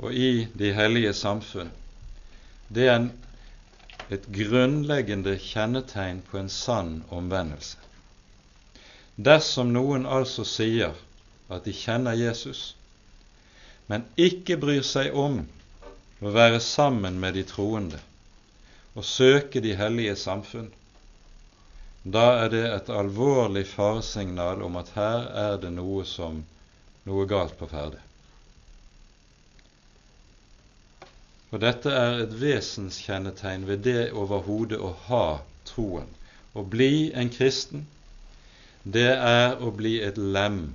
og 0.00 0.14
i 0.14 0.46
de 0.54 0.72
hellige 0.72 1.12
samfunn, 1.16 1.72
det 2.70 2.86
er 2.88 3.08
et 4.14 4.26
grunnleggende 4.34 5.36
kjennetegn 5.42 6.22
på 6.30 6.38
en 6.38 6.50
sann 6.50 7.00
omvendelse. 7.14 7.78
Dersom 9.20 9.72
noen 9.74 10.06
altså 10.06 10.46
sier 10.46 10.94
at 11.50 11.66
de 11.66 11.74
kjenner 11.74 12.16
Jesus, 12.18 12.74
men 13.90 14.06
ikke 14.28 14.56
bryr 14.62 14.84
seg 14.86 15.16
om 15.18 15.40
å 16.20 16.32
være 16.34 16.60
sammen 16.62 17.18
med 17.22 17.34
de 17.38 17.44
troende 17.48 17.98
og 18.94 19.06
søke 19.06 19.62
de 19.64 19.72
hellige 19.78 20.16
samfunn, 20.18 20.68
da 22.02 22.24
er 22.44 22.52
det 22.52 22.62
et 22.68 22.88
alvorlig 22.94 23.66
faresignal 23.70 24.62
om 24.66 24.78
at 24.80 24.94
her 24.96 25.26
er 25.44 25.58
det 25.62 25.70
noe 25.74 26.06
som 26.08 26.40
noe 27.08 27.26
galt 27.28 27.56
på 27.58 27.68
ferde. 27.70 28.00
Og 31.50 31.62
dette 31.62 31.92
er 31.92 32.24
et 32.24 32.34
vesenskjennetegn 32.40 33.66
ved 33.68 33.84
det 33.86 34.10
overhodet 34.16 34.78
å 34.78 34.92
ha 35.08 35.24
troen, 35.70 36.10
å 36.54 36.62
bli 36.66 37.10
en 37.14 37.30
kristen 37.34 37.88
det 38.82 39.10
er 39.12 39.58
å 39.60 39.68
bli 39.76 39.98
et 40.00 40.16
lem 40.16 40.70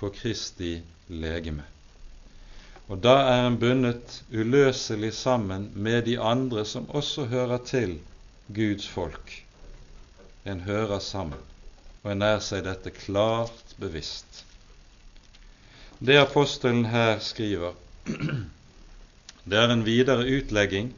på 0.00 0.08
Kristi 0.10 0.80
legeme. 1.08 1.62
Og 2.90 2.98
da 2.98 3.12
er 3.30 3.44
en 3.46 3.58
bundet 3.62 4.16
uløselig 4.34 5.12
sammen 5.14 5.68
med 5.74 6.08
de 6.08 6.16
andre 6.18 6.64
som 6.66 6.88
også 6.90 7.28
hører 7.30 7.62
til 7.62 8.00
Guds 8.50 8.88
folk. 8.90 9.30
En 10.44 10.64
hører 10.66 10.98
sammen, 10.98 11.38
og 12.02 12.12
en 12.12 12.24
er 12.26 12.40
seg 12.42 12.64
dette 12.66 12.90
klart 12.90 13.76
bevisst. 13.78 14.42
Det 16.00 16.18
apostelen 16.18 16.88
her 16.90 17.20
skriver, 17.22 17.78
det 19.44 19.58
er 19.60 19.70
en 19.70 19.86
videre 19.86 20.26
utlegging 20.26 20.90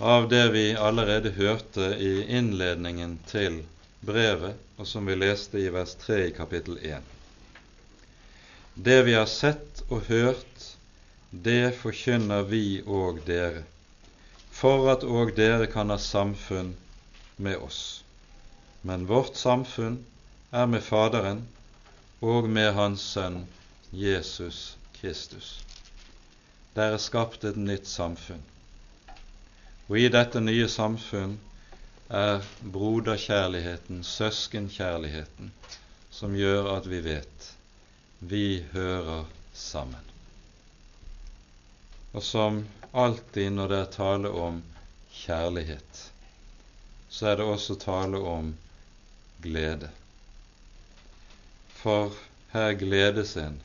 av 0.00 0.26
det 0.32 0.46
vi 0.56 0.70
allerede 0.74 1.36
hørte 1.36 1.92
i 2.02 2.24
innledningen 2.26 3.18
til 3.30 3.62
brevet, 4.06 4.56
og 4.76 4.88
som 4.88 5.06
vi 5.06 5.14
leste 5.14 5.60
i 5.62 5.70
vers 5.72 5.94
3 6.02 6.24
i 6.26 6.34
kapittel 6.34 6.80
1. 6.82 7.12
Det 8.74 9.02
vi 9.06 9.14
har 9.16 9.28
sett 9.30 9.84
og 9.88 10.08
hørt, 10.10 10.55
det 11.42 11.74
forkynner 11.80 12.42
vi 12.50 12.82
og 12.86 13.20
dere, 13.26 13.62
for 14.50 14.88
at 14.92 15.04
òg 15.04 15.34
dere 15.36 15.66
kan 15.72 15.90
ha 15.92 15.98
samfunn 16.00 16.74
med 17.36 17.56
oss. 17.60 17.80
Men 18.82 19.06
vårt 19.10 19.36
samfunn 19.36 19.98
er 20.52 20.66
med 20.70 20.84
Faderen 20.86 21.42
og 22.20 22.48
med 22.48 22.72
Hans 22.78 23.04
Sønn 23.14 23.42
Jesus 23.92 24.76
Kristus. 25.00 25.60
Der 26.76 26.94
er 26.94 27.02
skapt 27.02 27.44
et 27.44 27.56
nytt 27.56 27.88
samfunn. 27.88 28.42
Og 29.88 29.98
i 30.00 30.08
dette 30.12 30.40
nye 30.40 30.68
samfunn 30.68 31.36
er 32.08 32.42
broderkjærligheten, 32.62 34.02
søskenkjærligheten, 34.04 35.52
som 36.10 36.34
gjør 36.36 36.72
at 36.76 36.90
vi 36.90 37.02
vet 37.04 37.52
vi 38.20 38.64
hører 38.72 39.24
sammen. 39.52 40.15
Og 42.16 42.24
som 42.24 42.62
alltid 42.96 43.52
når 43.52 43.68
det 43.68 43.78
er 43.82 43.90
tale 43.92 44.28
om 44.40 44.62
kjærlighet, 45.12 45.98
så 47.12 47.26
er 47.28 47.36
det 47.36 47.48
også 47.52 47.76
tale 47.82 48.20
om 48.24 48.54
glede. 49.44 49.90
For 51.76 52.16
her 52.54 52.72
gledes 52.80 53.34
en 53.36 53.58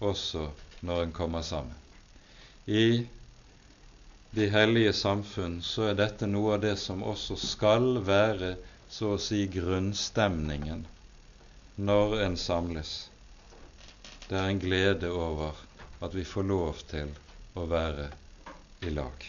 også 0.00 0.46
når 0.80 1.02
en 1.02 1.12
kommer 1.12 1.44
sammen. 1.44 1.76
I 2.66 3.04
de 4.32 4.48
hellige 4.48 4.92
samfunn, 4.96 5.58
så 5.62 5.90
er 5.90 5.98
dette 5.98 6.26
noe 6.30 6.54
av 6.56 6.62
det 6.64 6.78
som 6.80 7.04
også 7.04 7.36
skal 7.36 8.00
være 8.06 8.54
så 8.88 9.12
å 9.14 9.20
si 9.20 9.44
grunnstemningen 9.52 10.86
når 11.76 12.16
en 12.24 12.38
samles. 12.40 12.94
Det 14.30 14.38
er 14.40 14.48
en 14.48 14.62
glede 14.64 15.12
over 15.12 15.60
at 16.00 16.16
vi 16.16 16.24
får 16.24 16.48
lov 16.48 16.80
til 16.88 17.12
å 17.54 17.66
være 17.68 18.08
i 18.82 18.92
lag. 18.94 19.26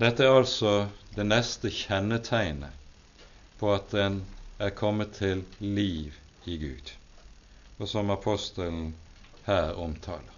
Dette 0.00 0.26
er 0.26 0.34
altså 0.34 0.74
det 1.14 1.26
neste 1.28 1.70
kjennetegnet 1.70 2.74
på 3.60 3.70
at 3.74 3.94
en 3.94 4.22
er 4.58 4.74
kommet 4.74 5.14
til 5.20 5.44
liv 5.60 6.14
i 6.50 6.56
Gud, 6.58 6.90
og 7.78 7.88
som 7.88 8.10
apostelen 8.10 8.92
her 9.46 9.74
omtaler. 9.78 10.30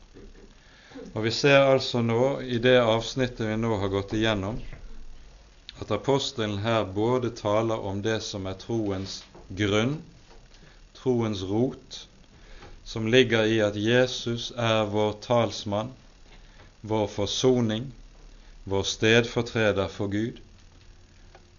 Og 1.14 1.22
Vi 1.24 1.30
ser 1.30 1.58
altså 1.60 2.00
nå 2.04 2.40
i 2.40 2.58
det 2.62 2.76
avsnittet 2.80 3.48
vi 3.48 3.56
nå 3.60 3.76
har 3.80 3.92
gått 3.92 4.14
igjennom, 4.16 4.60
at 5.80 5.90
apostelen 5.92 6.58
her 6.64 6.84
både 6.84 7.30
taler 7.36 7.80
om 7.90 8.00
det 8.04 8.20
som 8.24 8.46
er 8.48 8.56
troens 8.60 9.18
grunn, 9.48 9.98
troens 10.96 11.42
rot, 11.48 12.06
som 12.86 13.08
ligger 13.10 13.44
i 13.50 13.58
at 13.60 13.76
Jesus 13.76 14.52
er 14.56 14.86
vår 14.92 15.16
talsmann, 15.24 15.90
vår 16.86 17.08
forsoning, 17.10 17.88
vår 18.64 18.86
stedfortreder 18.86 19.90
for 19.90 20.12
Gud, 20.12 20.38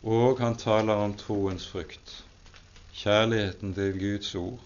og 0.07 0.39
han 0.39 0.55
taler 0.55 1.03
om 1.03 1.17
troens 1.19 1.67
frukt, 1.67 2.13
kjærligheten 2.95 3.75
til 3.75 3.99
Guds 3.99 4.33
ord 4.39 4.63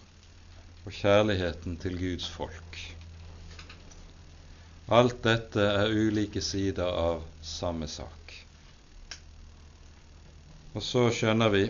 og 0.85 0.93
kjærligheten 0.93 1.77
til 1.81 1.97
Guds 1.97 2.29
folk. 2.29 2.79
Alt 4.91 5.21
dette 5.23 5.65
er 5.65 5.93
ulike 5.93 6.41
sider 6.43 6.89
av 6.89 7.21
samme 7.41 7.87
sak. 7.89 8.33
Og 10.75 10.83
så 10.83 11.09
skjønner 11.13 11.51
vi 11.53 11.63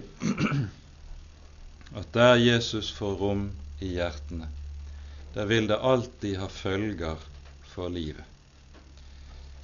at 1.99 2.11
der 2.15 2.39
Jesus 2.41 2.91
får 2.95 3.19
rom 3.19 3.45
i 3.81 3.95
hjertene, 3.95 4.47
der 5.34 5.45
vil 5.49 5.67
det 5.67 5.79
alltid 5.79 6.38
ha 6.39 6.47
følger 6.47 7.21
for 7.73 7.89
livet. 7.89 8.23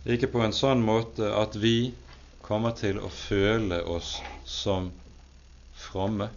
Ikke 0.08 0.30
på 0.32 0.44
en 0.44 0.56
sånn 0.56 0.84
måte 0.88 1.34
at 1.36 1.58
vi 1.60 1.92
kommer 2.42 2.76
til 2.78 3.02
å 3.04 3.10
føle 3.12 3.82
oss 3.84 4.14
som 4.48 4.92
fromme 5.76 6.30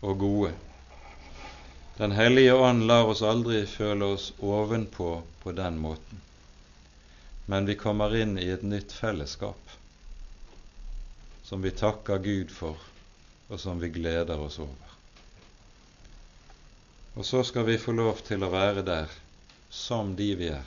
og 0.00 0.22
gode. 0.22 0.54
Den 1.98 2.14
hellige 2.16 2.54
ånd 2.54 2.86
lar 2.88 3.10
oss 3.10 3.20
aldri 3.26 3.66
føle 3.68 4.14
oss 4.14 4.30
ovenpå 4.38 5.10
på 5.42 5.52
den 5.52 5.76
måten 5.82 6.24
men 7.50 7.66
vi 7.66 7.74
kommer 7.74 8.16
inn 8.16 8.38
i 8.38 8.50
et 8.52 8.62
nytt 8.62 8.92
fellesskap 8.92 9.70
som 11.42 11.62
vi 11.64 11.70
takker 11.72 12.20
Gud 12.20 12.50
for, 12.52 12.76
og 13.48 13.60
som 13.60 13.80
vi 13.80 13.88
gleder 13.88 14.36
oss 14.36 14.58
over. 14.60 14.87
Og 17.18 17.26
så 17.26 17.42
skal 17.44 17.64
vi 17.66 17.78
få 17.82 17.92
lov 17.98 18.20
til 18.22 18.44
å 18.46 18.50
være 18.52 18.84
der 18.86 19.10
som 19.74 20.12
de 20.16 20.28
vi 20.38 20.52
er, 20.54 20.66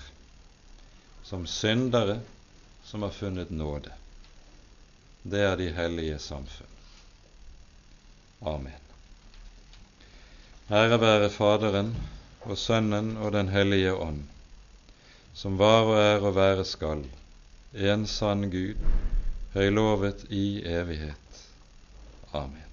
som 1.23 1.45
syndere 1.47 2.17
som 2.83 3.05
har 3.07 3.13
funnet 3.15 3.53
nåde. 3.55 3.93
Det 5.23 5.39
er 5.47 5.55
de 5.55 5.69
hellige 5.71 6.17
samfunn. 6.19 6.73
Amen. 8.51 8.81
Ære 10.67 10.97
være 10.99 11.29
Faderen 11.31 11.93
og 12.41 12.57
Sønnen 12.57 13.13
og 13.17 13.31
Den 13.31 13.47
hellige 13.53 13.93
ånd, 13.95 14.25
som 15.33 15.55
var 15.61 15.87
og 15.87 16.01
er 16.01 16.25
og 16.25 16.35
være 16.35 16.65
skal, 16.67 17.05
en 17.71 18.03
sann 18.07 18.49
Gud, 18.51 18.83
høylovet 19.55 20.27
i 20.27 20.65
evighet. 20.67 21.39
Amen. 22.33 22.70